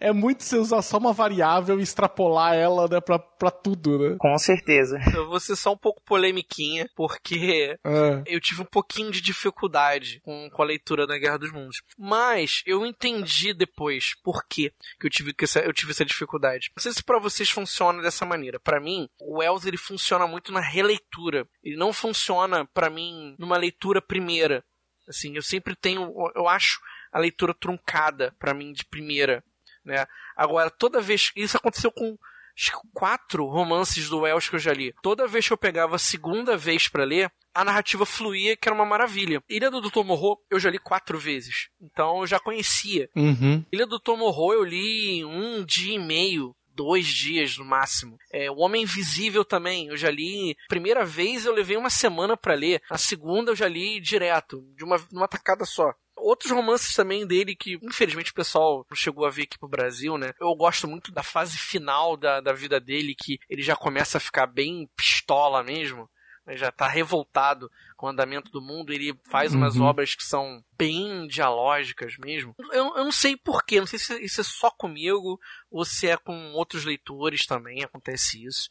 é 0.01 0.13
muito 0.13 0.43
você 0.43 0.57
usar 0.57 0.83
só 0.83 0.99
uma 0.99 1.13
variável 1.13 1.79
e 1.79 1.83
extrapolar 1.83 2.55
ela, 2.55 2.89
né, 2.89 3.01
pra, 3.01 3.19
pra 3.19 3.51
tudo, 3.51 3.99
né? 3.99 4.17
Com 4.19 4.37
certeza. 4.39 4.99
Eu 5.15 5.29
vou 5.29 5.39
ser 5.41 5.57
só 5.57 5.73
um 5.73 5.77
pouco 5.77 6.03
polemiquinha, 6.05 6.89
porque 6.97 7.79
É. 7.85 8.23
eu 8.27 8.41
tive 8.41 8.63
um 8.63 8.67
pouquinho 8.67 9.11
de 9.11 9.21
dificuldade 9.21 10.21
com, 10.25 10.49
com 10.51 10.63
a 10.63 10.67
leitura 10.67 11.07
da 11.07 11.19
Guerra 11.19 11.39
dos 11.39 11.53
Mundos. 11.53 11.83
Mas 11.99 12.63
eu 12.67 12.85
entendi 12.87 13.53
depois 13.55 14.15
por 14.23 14.45
que 14.49 14.73
que 15.01 15.07
eu 15.07 15.11
tive, 15.11 15.33
que 15.35 15.45
essa, 15.45 15.61
eu 15.61 15.73
tive 15.73 15.93
essa 15.93 16.05
dificuldade. 16.05 16.71
Não 16.77 16.83
sei 16.83 16.93
se 16.93 17.03
pra 17.03 17.19
vocês 17.19 17.51
funciona 17.51 18.03
dessa 18.03 18.25
maneira. 18.25 18.59
Pra 18.59 18.81
mim, 18.81 19.09
o 19.21 19.39
Wells 19.39 19.67
ele 19.67 19.77
funciona 19.77 20.27
muito 20.27 20.53
na 20.53 20.61
releitura. 20.61 21.47
Ele 21.63 21.77
não 21.77 21.93
funciona 21.93 22.65
pra 22.73 22.89
mim 22.91 23.35
numa 23.39 23.57
leitura 23.57 24.01
primeira. 24.01 24.65
Assim, 25.09 25.35
eu 25.37 25.43
sempre 25.43 25.75
tenho, 25.75 26.13
eu 26.35 26.49
acho 26.49 26.81
a 27.13 27.19
leitura 27.19 27.55
truncada 27.55 28.35
pra 28.39 28.55
mim 28.55 28.73
de 28.73 28.85
primeira, 28.85 29.43
né? 29.85 30.07
Agora, 30.37 30.71
toda 30.71 31.01
vez 31.01 31.33
isso 31.37 31.57
aconteceu 31.57 31.91
com 31.91 32.19
acho 32.57 32.73
que 32.73 32.89
quatro 32.95 33.45
romances 33.47 34.09
do 34.09 34.21
Wells 34.21 34.49
que 34.49 34.57
eu 34.57 34.61
já 34.61 34.73
li. 34.73 34.95
Toda 35.03 35.29
vez 35.29 35.47
que 35.47 35.53
eu 35.53 35.59
pegava 35.59 35.97
a 35.97 35.99
segunda 35.99 36.57
vez 36.57 36.89
pra 36.89 37.05
ler, 37.05 37.31
a 37.55 37.65
narrativa 37.65 38.07
fluía, 38.07 38.57
que 38.57 38.69
era 38.69 38.75
uma 38.75 38.87
maravilha. 38.87 39.43
Ilha 39.49 39.71
do 39.71 39.81
Dr. 39.81 40.05
Morro 40.05 40.41
eu 40.51 40.59
já 40.59 40.71
li 40.71 40.79
quatro 40.79 41.19
vezes. 41.19 41.69
Então 41.81 42.21
eu 42.21 42.27
já 42.27 42.41
conhecia. 42.41 43.11
Uhum. 43.15 43.65
Ilha 43.71 43.87
do 43.87 43.99
Dr. 43.99 44.17
Morro 44.17 44.53
eu 44.55 44.65
li 44.65 45.19
em 45.19 45.25
um 45.25 45.65
dia 45.65 45.95
e 45.95 45.99
meio. 45.99 46.57
Dois 46.77 47.07
dias 47.07 47.57
no 47.57 47.65
máximo. 47.65 48.19
É, 48.31 48.51
o 48.51 48.59
Homem 48.59 48.83
Invisível 48.83 49.45
também, 49.45 49.89
eu 49.89 49.97
já 49.97 50.11
li. 50.11 50.57
Primeira 50.69 51.05
vez 51.05 51.47
eu 51.47 51.55
levei 51.55 51.77
uma 51.77 51.89
semana 51.89 52.37
pra 52.37 52.55
ler. 52.55 52.83
A 52.91 52.99
segunda 52.99 53.51
eu 53.51 53.57
já 53.57 53.67
li 53.67 53.99
direto, 53.99 54.63
de 54.77 54.85
uma, 54.85 54.97
numa 55.11 55.27
tacada 55.27 55.65
só. 55.65 55.95
Outros 56.17 56.51
romances 56.51 56.95
também 56.95 57.27
dele 57.27 57.55
que, 57.55 57.79
infelizmente, 57.83 58.31
o 58.31 58.35
pessoal 58.35 58.87
não 58.91 58.97
chegou 58.97 59.27
a 59.27 59.31
ver 59.31 59.43
aqui 59.43 59.59
pro 59.59 59.69
Brasil, 59.69 60.17
né? 60.19 60.33
Eu 60.41 60.55
gosto 60.55 60.87
muito 60.87 61.13
da 61.13 61.23
fase 61.23 61.57
final 61.57 62.17
da, 62.17 62.41
da 62.41 62.53
vida 62.53 62.79
dele, 62.79 63.15
que 63.15 63.39
ele 63.49 63.63
já 63.63 63.77
começa 63.77 64.19
a 64.19 64.21
ficar 64.21 64.47
bem 64.47 64.89
pistola 64.97 65.63
mesmo. 65.63 66.09
Né? 66.47 66.57
Já 66.57 66.71
tá 66.71 66.87
revoltado 66.89 67.71
com 67.97 68.07
o 68.07 68.09
andamento 68.09 68.51
do 68.51 68.61
mundo. 68.63 68.93
Ele 68.93 69.19
faz 69.31 69.53
umas 69.55 69.77
Uhum. 69.77 69.85
obras 69.85 70.15
que 70.15 70.23
são 70.25 70.63
bem 70.79 71.27
dialógicas 71.27 72.15
mesmo. 72.19 72.55
Eu, 72.73 72.97
eu 72.97 73.05
não 73.05 73.13
sei 73.13 73.37
porquê, 73.37 73.81
não 73.81 73.87
sei 73.87 73.99
se 73.99 74.15
isso 74.25 74.41
é 74.41 74.45
só 74.45 74.71
comigo 74.71 75.39
ou 75.71 75.85
se 75.85 76.07
é 76.09 76.17
com 76.17 76.53
outros 76.53 76.85
leitores 76.85 77.47
também, 77.47 77.83
acontece 77.83 78.45
isso. 78.45 78.69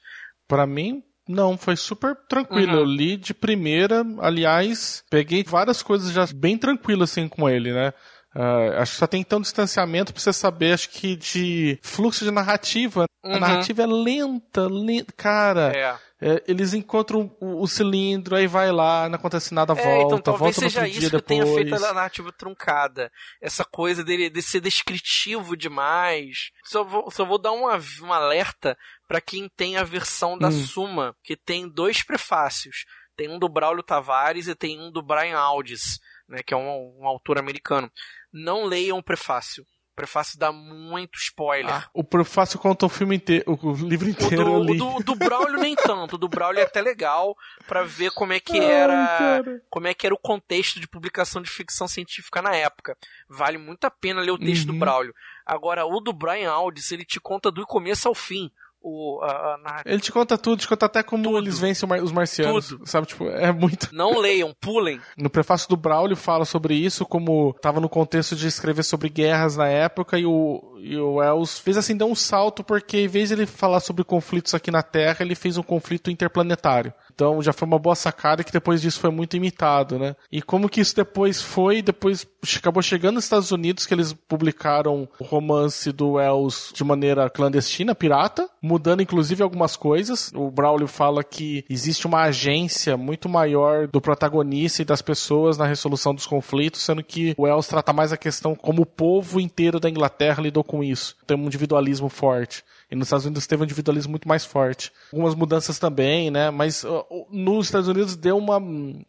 Pra 0.47 0.65
mim, 0.65 1.03
não, 1.27 1.57
foi 1.57 1.75
super 1.75 2.15
tranquilo. 2.29 2.73
Uhum. 2.73 2.79
Eu 2.79 2.85
li 2.85 3.17
de 3.17 3.33
primeira, 3.33 4.03
aliás, 4.19 5.03
peguei 5.09 5.43
várias 5.43 5.81
coisas 5.81 6.11
já 6.11 6.25
bem 6.33 6.57
tranquilo 6.57 7.03
assim 7.03 7.27
com 7.27 7.49
ele, 7.49 7.73
né? 7.73 7.93
Ah, 8.37 8.81
acho 8.81 8.91
que 8.93 8.97
só 8.99 9.07
tem 9.07 9.23
tão 9.23 9.39
distanciamento 9.39 10.11
pra 10.13 10.21
você 10.21 10.33
saber, 10.33 10.73
acho 10.73 10.89
que 10.89 11.15
de 11.15 11.79
fluxo 11.81 12.23
de 12.25 12.31
narrativa. 12.31 13.05
A 13.25 13.29
Uhum. 13.33 13.39
narrativa 13.39 13.81
é 13.81 13.87
lenta, 13.87 14.67
lenta. 14.67 15.11
Cara, 15.17 15.71
É. 15.75 15.97
é, 16.21 16.43
eles 16.47 16.73
encontram 16.75 17.35
o, 17.41 17.63
o 17.63 17.67
cilindro, 17.67 18.35
aí 18.35 18.45
vai 18.45 18.71
lá, 18.71 19.09
não 19.09 19.15
acontece 19.15 19.51
nada, 19.51 19.73
É, 19.73 19.75
volta, 19.75 20.05
então 20.05 20.21
talvez 20.21 20.55
volta 20.55 20.61
no 20.61 20.69
seja 20.69 20.81
outro 20.85 20.99
isso 20.99 21.09
que 21.09 21.21
tenha 21.23 21.43
depois. 21.43 21.69
feito 21.69 21.75
a 21.85 21.93
narrativa 21.93 22.31
truncada. 22.31 23.11
Essa 23.41 23.65
coisa 23.65 24.03
dele 24.03 24.29
de 24.29 24.41
ser 24.43 24.61
descritivo 24.61 25.57
demais. 25.57 26.51
Só 26.65 26.83
vou, 26.83 27.09
só 27.09 27.25
vou 27.25 27.39
dar 27.39 27.51
um, 27.51 27.67
av- 27.67 28.01
um 28.03 28.13
alerta 28.13 28.77
pra 29.07 29.19
quem 29.19 29.49
tem 29.49 29.75
a 29.77 29.83
versão 29.83 30.37
da 30.37 30.49
Hum. 30.49 30.51
Suma, 30.51 31.15
que 31.23 31.35
tem 31.35 31.67
dois 31.67 32.03
prefácios. 32.03 32.85
Tem 33.17 33.27
um 33.29 33.39
do 33.39 33.49
Braulio 33.49 33.81
Tavares 33.81 34.47
e 34.47 34.53
tem 34.55 34.79
um 34.79 34.91
do 34.91 35.01
Brian 35.01 35.37
Aldiss, 35.37 35.99
né, 36.29 36.43
que 36.45 36.53
é 36.53 36.57
um, 36.57 36.99
um 37.01 37.07
autor 37.07 37.37
americano. 37.39 37.89
Não 38.31 38.65
leiam 38.65 38.97
o 38.97 39.03
prefácio. 39.03 39.65
O 39.95 40.01
prefácio 40.05 40.37
dá 40.37 40.51
muito 40.51 41.17
spoiler. 41.17 41.73
Ah, 41.73 41.89
o 41.93 42.03
prefácio 42.03 42.59
conta 42.59 42.85
o 42.85 42.89
filme 42.89 43.15
inteiro, 43.15 43.45
o 43.47 43.71
livro 43.87 44.07
O 44.07 44.09
inteiro 44.09 44.43
do, 44.43 44.49
eu 44.51 44.55
o 44.59 44.75
do, 44.75 44.95
o 44.97 45.03
do 45.03 45.15
Braulio 45.15 45.57
nem 45.57 45.73
tanto. 45.73 46.15
O 46.15 46.17
do 46.17 46.27
Braulio 46.27 46.59
é 46.59 46.63
até 46.63 46.81
legal 46.81 47.33
pra 47.65 47.81
ver 47.83 48.11
como 48.11 48.33
é 48.33 48.39
que 48.41 48.59
Ai, 48.59 48.65
era 48.65 49.07
cara. 49.17 49.61
como 49.69 49.87
é 49.87 49.93
que 49.93 50.05
era 50.05 50.13
o 50.13 50.17
contexto 50.19 50.81
de 50.81 50.87
publicação 50.89 51.41
de 51.41 51.49
ficção 51.49 51.87
científica 51.87 52.41
na 52.41 52.53
época. 52.53 52.97
Vale 53.29 53.57
muito 53.57 53.85
a 53.85 53.89
pena 53.89 54.19
ler 54.19 54.31
o 54.31 54.37
texto 54.37 54.65
do 54.65 54.73
Uhum. 54.73 54.79
Braulio. 54.79 55.15
Agora, 55.45 55.85
o 55.85 56.01
do 56.01 56.11
Brian 56.11 56.51
Aldiss, 56.51 56.91
ele 56.91 57.05
te 57.05 57.21
conta 57.21 57.49
do 57.49 57.65
começo 57.65 58.05
ao 58.09 58.13
fim. 58.13 58.51
O, 58.87 59.19
a, 59.23 59.55
a 59.55 59.57
narrativa. 59.57 59.95
Ele 59.95 59.99
te 59.99 60.11
conta 60.11 60.37
tudo, 60.37 60.59
te 60.59 60.67
conta 60.67 60.85
até 60.85 61.01
como 61.01 61.23
Tudo. 61.23 61.39
eles 61.39 61.57
vencem 61.57 61.89
os 62.03 62.11
marcianos. 62.11 62.67
Tudo. 62.67 62.85
Sabe, 62.85 63.07
tipo, 63.07 63.27
é 63.27 63.51
muito. 63.51 63.89
Não 63.91 64.19
leiam, 64.19 64.53
pulem. 64.61 65.01
No 65.17 65.27
prefácio 65.27 65.67
do 65.67 65.75
Braulio 65.75 66.15
fala 66.15 66.45
sobre 66.45 66.75
isso, 66.75 67.03
como 67.03 67.49
estava 67.55 67.79
no 67.79 67.89
contexto 67.89 68.35
de 68.35 68.45
escrever 68.45 68.83
sobre 68.83 69.09
guerras 69.09 69.57
na 69.57 69.67
época, 69.67 70.19
e 70.19 70.25
o, 70.27 70.77
e 70.77 70.95
o 70.97 71.15
Wells 71.15 71.59
fez 71.59 71.77
assim, 71.77 71.97
deu 71.97 72.05
um 72.05 72.13
salto, 72.13 72.63
porque 72.63 72.99
em 72.99 73.07
vez 73.07 73.29
de 73.29 73.33
ele 73.33 73.47
falar 73.47 73.79
sobre 73.79 74.03
conflitos 74.03 74.53
aqui 74.53 74.69
na 74.69 74.83
Terra, 74.83 75.17
ele 75.21 75.33
fez 75.33 75.57
um 75.57 75.63
conflito 75.63 76.11
interplanetário. 76.11 76.93
Então 77.15 77.41
já 77.41 77.53
foi 77.53 77.65
uma 77.65 77.79
boa 77.79 77.95
sacada 77.95 78.43
que 78.43 78.51
depois 78.51 78.81
disso 78.81 78.99
foi 78.99 79.09
muito 79.09 79.37
imitado, 79.37 79.97
né? 79.97 80.15
E 80.29 80.41
como 80.41 80.67
que 80.67 80.81
isso 80.81 80.93
depois 80.93 81.41
foi, 81.41 81.81
depois 81.81 82.27
acabou 82.57 82.83
chegando 82.83 83.15
nos 83.15 83.23
Estados 83.23 83.51
Unidos, 83.51 83.85
que 83.85 83.93
eles 83.93 84.11
publicaram 84.13 85.07
o 85.17 85.23
romance 85.23 85.91
do 85.93 86.13
Wells 86.13 86.71
de 86.73 86.83
maneira 86.83 87.29
clandestina, 87.29 87.95
pirata, 87.95 88.49
mudando 88.61 89.01
inclusive 89.01 89.41
algumas 89.41 89.77
coisas. 89.77 90.31
O 90.35 90.51
Braulio 90.51 90.87
fala 90.87 91.23
que 91.23 91.63
existe 91.69 92.05
uma 92.05 92.23
agência 92.23 92.97
muito 92.97 93.29
maior 93.29 93.87
do 93.87 94.01
protagonista 94.01 94.81
e 94.81 94.85
das 94.85 95.01
pessoas 95.01 95.57
na 95.57 95.65
resolução 95.65 96.13
dos 96.13 96.27
conflitos, 96.27 96.81
sendo 96.81 97.01
que 97.01 97.33
o 97.37 97.43
Wells 97.43 97.67
trata 97.67 97.93
mais 97.93 98.11
a 98.11 98.17
questão 98.17 98.53
como 98.55 98.81
o 98.81 98.85
povo 98.85 99.39
inteiro 99.39 99.79
da 99.79 99.89
Inglaterra 99.89 100.43
lidou 100.43 100.63
com 100.63 100.83
isso. 100.83 101.15
Tem 101.25 101.37
um 101.37 101.45
individualismo 101.45 102.09
forte. 102.09 102.63
Nos 102.95 103.07
Estados 103.07 103.25
Unidos 103.25 103.45
teve 103.45 103.61
um 103.61 103.65
individualismo 103.65 104.11
muito 104.11 104.27
mais 104.27 104.45
forte. 104.45 104.91
Algumas 105.11 105.35
mudanças 105.35 105.77
também, 105.77 106.31
né? 106.31 106.49
Mas 106.49 106.85
nos 107.29 107.67
Estados 107.67 107.87
Unidos 107.87 108.15
deu 108.15 108.37
uma, 108.37 108.61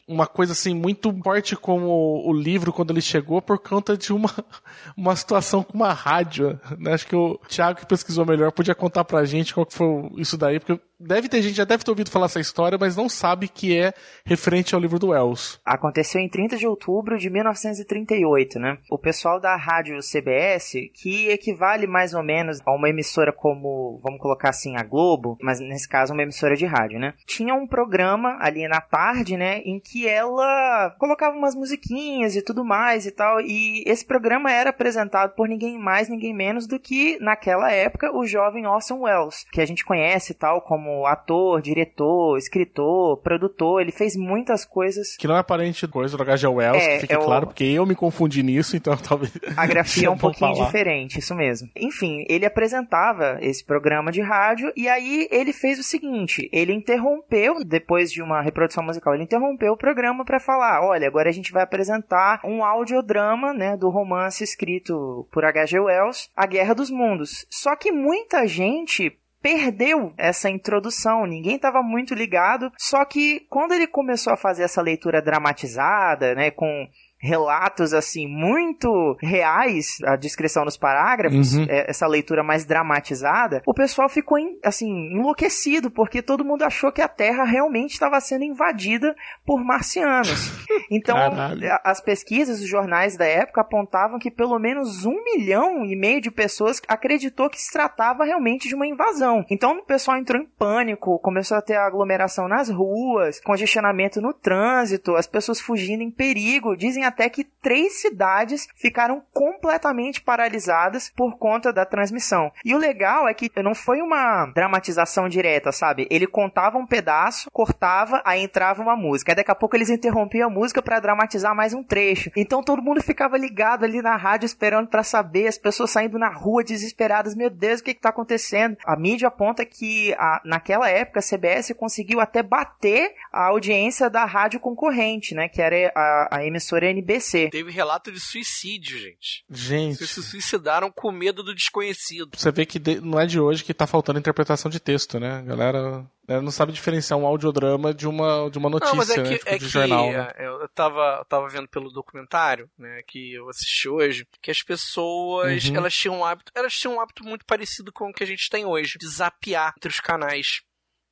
uma 0.07 0.27
coisa 0.27 0.53
assim 0.53 0.75
muito 0.75 1.13
forte 1.23 1.57
com 1.57 1.85
o, 1.85 2.29
o 2.29 2.33
livro 2.33 2.73
quando 2.73 2.91
ele 2.91 3.01
chegou 3.01 3.41
por 3.41 3.59
conta 3.59 3.97
de 3.97 4.13
uma, 4.13 4.33
uma 4.97 5.15
situação 5.17 5.63
com 5.63 5.75
uma 5.75 5.93
rádio. 5.93 6.59
Né? 6.79 6.93
Acho 6.93 7.07
que 7.07 7.17
o 7.17 7.39
Thiago 7.49 7.81
que 7.81 7.87
pesquisou 7.87 8.27
melhor 8.27 8.53
podia 8.53 8.75
contar 8.75 9.05
pra 9.05 9.25
gente 9.25 9.55
qual 9.55 9.67
que 9.67 9.75
foi 9.75 10.11
isso 10.17 10.37
daí, 10.37 10.59
porque 10.59 10.81
deve 10.99 11.29
ter 11.29 11.43
gente 11.43 11.57
já 11.57 11.65
deve 11.65 11.85
ter 11.85 11.91
ouvido 11.91 12.11
falar 12.11 12.27
essa 12.27 12.41
história, 12.41 12.79
mas 12.81 12.97
não 12.97 13.09
sabe 13.09 13.49
que 13.49 13.77
é 13.77 13.93
referente 14.25 14.75
ao 14.75 14.81
livro 14.81 14.99
do 14.99 15.09
Wells. 15.09 15.61
Aconteceu 15.65 16.21
em 16.21 16.29
30 16.29 16.57
de 16.57 16.67
outubro 16.67 17.19
de 17.19 17.31
1938, 17.31 18.59
né? 18.59 18.79
O 18.91 18.99
pessoal 18.99 19.39
da 19.39 19.57
rádio 19.57 19.99
CBS, 20.01 20.91
que 20.95 21.29
equivale 21.29 21.87
mais 21.87 22.15
ou 22.15 22.23
menos 22.23 22.61
a 22.65 22.73
uma 22.73 22.89
emissora 22.89 23.33
como, 23.33 24.01
vamos 24.03 24.21
colocar 24.21 24.51
assim, 24.51 24.77
a 24.77 24.83
Globo, 24.83 25.37
mas 25.41 25.61
nesse 25.61 25.89
caso 25.89 26.13
uma 26.13 26.23
emissora 26.23 26.57
de 26.57 26.65
rádio, 26.65 26.99
né? 26.99 27.15
Tinha 27.27 27.55
um 27.55 27.67
programa 27.67 28.39
ali 28.41 28.67
na 28.69 28.81
tarde, 28.81 29.37
né, 29.37 29.61
em 29.65 29.79
que 29.79 30.09
ela 30.09 30.95
colocava 30.99 31.37
umas 31.37 31.55
musiquinhas 31.55 32.37
e 32.37 32.43
tudo 32.43 32.65
mais 32.65 33.07
e 33.07 33.11
tal, 33.11 33.41
e 33.41 33.83
esse 33.87 34.05
programa 34.05 34.51
era 34.51 34.71
apresentado 34.71 35.35
por 35.35 35.49
ninguém 35.49 35.79
mais, 35.79 36.09
ninguém 36.09 36.35
menos 36.35 36.67
do 36.67 36.79
que, 36.79 37.19
naquela 37.21 37.71
época, 37.71 38.15
o 38.17 38.27
jovem 38.27 38.67
Orson 38.67 39.01
Welles, 39.01 39.45
que 39.53 39.61
a 39.61 39.67
gente 39.67 39.85
conhece 39.85 40.35
tal 40.35 40.61
como 40.61 40.86
ator, 41.07 41.61
diretor, 41.61 42.37
escritor, 42.39 43.17
produtor, 43.19 43.81
ele 43.81 43.93
fez 43.93 44.15
muitas 44.17 44.65
coisas 44.65 45.17
Que 45.17 45.27
não 45.27 45.37
é 45.37 45.43
parente 45.43 45.87
coisa 45.89 46.17
do 46.17 46.23
H.G. 46.23 46.47
Wells, 46.47 46.83
É, 46.85 46.95
que 46.95 47.01
fique 47.01 47.13
é 47.15 47.19
o- 47.19 47.25
claro, 47.25 47.47
porque 47.47 47.65
eu 47.65 47.85
me 47.87 47.95
confundi 47.95 48.43
nisso, 48.43 48.77
então 48.77 48.97
talvez. 48.99 49.33
A 49.57 49.67
grafia 49.67 50.07
é 50.07 50.11
um 50.11 50.17
pouquinho 50.19 50.55
falar. 50.55 50.67
diferente, 50.67 51.19
isso 51.19 51.35
mesmo. 51.35 51.69
Enfim, 51.77 52.25
ele 52.29 52.47
apresentava 52.47 53.39
esse 53.41 53.65
programa 53.65 54.13
de 54.13 54.21
rádio 54.21 54.73
e 54.77 54.89
aí 54.89 55.27
ele 55.31 55.53
fez 55.53 55.79
o 55.79 55.83
seguinte: 55.83 56.49
ele 56.53 56.73
interrompeu, 56.73 57.65
depois 57.65 58.11
de 58.13 58.23
uma 58.23 58.41
reprodução 58.41 58.85
musical, 58.85 59.15
ele 59.15 59.25
interrompeu 59.25 59.73
o 59.73 59.77
programa 59.77 60.25
para 60.25 60.39
falar: 60.41 60.83
olha, 60.87 61.07
agora 61.09 61.29
a 61.29 61.33
gente 61.33 61.53
vai 61.53 61.63
apresentar 61.63 62.41
um 62.45 62.65
audiodrama, 62.65 63.53
né, 63.53 63.77
do 63.77 63.89
romance 63.89 64.43
escrito 64.45 65.27
por 65.33 65.45
H.G. 65.45 65.81
Wells, 65.81 66.29
A 66.37 66.47
Guerra 66.47 66.75
dos 66.75 66.91
Mundos. 66.91 67.47
Só 67.51 67.75
que 67.77 67.91
muita 67.93 68.47
gente 68.47 69.17
perdeu 69.47 70.13
essa 70.19 70.51
introdução, 70.51 71.25
ninguém 71.25 71.55
estava 71.55 71.81
muito 71.81 72.13
ligado. 72.15 72.73
Só 72.77 73.05
que 73.05 73.47
quando 73.49 73.71
ele 73.71 73.87
começou 73.87 74.33
a 74.33 74.37
fazer 74.37 74.65
essa 74.65 74.83
leitura 74.83 75.23
dramatizada, 75.23 76.35
né, 76.35 76.51
com 76.51 76.89
relatos 77.19 77.93
assim 77.95 78.27
muito 78.29 79.17
reais, 79.21 79.97
a 80.05 80.17
descrição 80.17 80.65
nos 80.65 80.77
parágrafos, 80.77 81.57
Uhum. 81.57 81.67
é, 81.69 81.91
essa 81.91 82.07
leitura 82.07 82.43
mais 82.43 82.65
dramatizada, 82.65 83.63
o 83.67 83.75
pessoal 83.75 84.09
ficou 84.09 84.39
em- 84.39 84.59
assim 84.63 84.89
enlouquecido 85.13 85.91
porque 85.91 86.23
todo 86.23 86.45
mundo 86.45 86.63
achou 86.63 86.93
que 86.93 87.01
a 87.03 87.09
Terra 87.09 87.45
realmente 87.45 87.93
estava 87.93 88.21
sendo 88.21 88.45
invadida 88.45 89.15
por 89.45 89.63
marcianos. 89.65 90.27
Então, 90.89 91.17
Caralho. 91.17 91.61
as 91.83 92.01
pesquisas, 92.01 92.61
os 92.61 92.69
jornais 92.69 93.17
da 93.17 93.25
época 93.25 93.61
apontavam 93.61 94.19
que 94.21 94.31
pelo 94.31 94.57
menos 94.59 95.05
um 95.05 95.25
milhão 95.25 95.85
e 95.85 95.97
meio 95.97 96.21
de 96.21 96.31
pessoas 96.31 96.81
acreditou 96.87 97.51
que 97.51 97.61
se 97.61 97.73
tratava 97.73 98.25
realmente 98.25 98.69
de 98.69 98.75
uma 98.75 98.87
invasão. 98.87 99.45
Então, 99.51 99.79
o 99.79 99.85
pessoal 99.85 100.17
entrou 100.17 100.41
em 100.41 100.47
pânico, 100.47 101.19
começou 101.19 101.57
a 101.57 101.63
ter 101.63 101.75
aglomeração 101.77 102.47
nas 102.47 102.69
ruas, 102.71 103.41
congestionamento 103.41 104.21
no 104.21 104.33
trânsito, 104.33 105.17
as 105.17 105.27
pessoas 105.27 105.61
fugindo 105.61 106.03
em 106.03 106.11
perigo. 106.11 106.77
Dizem 106.77 107.05
até 107.07 107.29
que 107.29 107.45
três 107.45 108.01
cidades 108.01 108.69
ficaram 108.77 109.23
completamente 109.33 110.21
paralisadas 110.21 111.11
por 111.17 111.37
conta 111.39 111.73
da 111.73 111.85
transmissão. 111.85 112.53
E 112.65 112.75
o 112.75 112.79
legal 112.79 113.29
é 113.29 113.35
que 113.35 113.51
não 113.63 113.75
foi 113.75 114.01
uma 114.01 114.47
dramatização 114.47 115.29
direta, 115.29 115.73
sabe? 115.73 116.07
Ele 116.11 116.27
contava 116.27 116.79
um 116.79 116.87
pedaço, 116.87 117.51
cortava, 117.51 118.23
aí 118.25 118.43
entrava 118.43 118.83
uma 118.83 118.97
música. 118.97 119.33
Aí 119.33 119.37
daqui 119.37 119.51
a 119.51 119.55
pouco 119.55 119.77
eles 119.77 119.91
interrompiam 119.91 120.49
a 120.49 120.53
música 120.53 120.83
para 120.83 121.01
dramatizar 121.01 121.55
mais 121.55 121.75
um 121.75 121.83
trecho. 121.83 122.31
Então 122.37 122.63
todo 122.63 122.83
mundo 122.83 123.03
ficava 123.03 123.37
ligado 123.37 123.85
ali 123.85 124.03
na 124.03 124.17
rádio 124.17 124.47
esperando 124.47 124.89
para 124.89 125.03
saber, 125.03 125.47
as 125.47 125.59
pessoas 125.59 125.91
saindo 125.91 126.19
na 126.19 126.29
rua 126.29 126.65
desesperadas, 126.65 127.35
meu 127.35 127.51
Deus, 127.51 127.81
o 127.81 127.85
que 127.85 127.95
que 127.95 128.01
tá 128.01 128.11
acontecendo? 128.11 128.77
A 128.85 128.97
mídia 128.97 129.29
aponta 129.29 129.65
que 129.65 130.15
a, 130.15 130.41
naquela 130.45 130.89
época 130.89 131.21
a 131.21 131.23
CBS 131.23 131.73
conseguiu 131.77 132.21
até 132.21 132.43
bater 132.43 133.15
a 133.33 133.47
audiência 133.47 134.09
da 134.09 134.25
rádio 134.25 134.61
concorrente, 134.61 135.35
né, 135.35 135.49
que 135.49 135.61
era 135.61 135.93
a, 135.95 136.37
a 136.37 136.45
emissora 136.45 136.87
NBC. 136.97 137.51
Teve 137.51 137.71
relato 137.71 138.11
de 138.11 138.21
suicídio, 138.21 138.99
gente. 138.99 139.45
Gente. 139.51 139.97
Vocês 139.99 140.11
se 140.11 140.23
suicidaram 140.23 140.91
com 140.91 141.11
medo 141.13 141.43
do 141.43 141.55
desconhecido. 141.55 142.31
Você 142.37 142.51
vê 142.51 142.65
que 142.65 142.81
não 143.01 143.21
é 143.21 143.27
de 143.27 143.39
hoje 143.39 143.65
que 143.65 143.75
tá 143.75 143.87
faltando 143.87 144.19
interpretação 144.19 144.71
de 144.71 144.81
texto, 144.81 145.21
né? 145.21 145.39
A 145.39 145.43
galera 145.43 146.07
ela 146.29 146.43
não 146.43 146.51
sabe 146.51 146.73
diferenciar 146.73 147.19
um 147.19 147.27
audiodrama 147.27 147.95
de 147.95 148.09
uma, 148.09 148.51
de 148.51 148.59
uma 148.59 148.69
notícia, 148.69 148.91
não, 148.91 148.97
mas 148.97 149.11
é 149.11 149.15
que, 149.15 149.21
né? 149.21 149.39
Tipo, 149.39 149.49
é 149.49 149.59
de 149.59 149.65
que 149.65 149.71
jornal. 149.71 150.11
Né? 150.11 150.33
é, 150.37 150.47
eu 150.47 150.69
tava, 150.71 151.19
eu 151.21 151.25
tava 151.25 151.49
vendo 151.49 151.69
pelo 151.69 151.91
documentário, 151.91 152.69
né, 152.77 153.01
que 153.07 153.35
eu 153.35 153.49
assisti 153.49 153.89
hoje, 153.89 154.27
que 154.43 154.51
as 154.51 154.63
pessoas, 154.63 155.65
Uhum. 155.69 155.77
elas 155.77 155.95
tinham 155.95 156.19
um 156.19 156.25
hábito, 156.25 156.51
elas 156.55 156.73
tinham 156.75 156.97
um 156.97 157.01
hábito 157.01 157.23
muito 157.23 157.45
parecido 157.47 157.93
com 157.93 158.11
o 158.11 158.13
que 158.13 158.25
a 158.25 158.27
gente 158.27 158.49
tem 158.51 158.65
hoje, 158.65 158.99
de 158.99 159.07
zapear 159.09 159.73
entre 159.77 159.89
os 159.89 160.01
canais, 160.01 160.63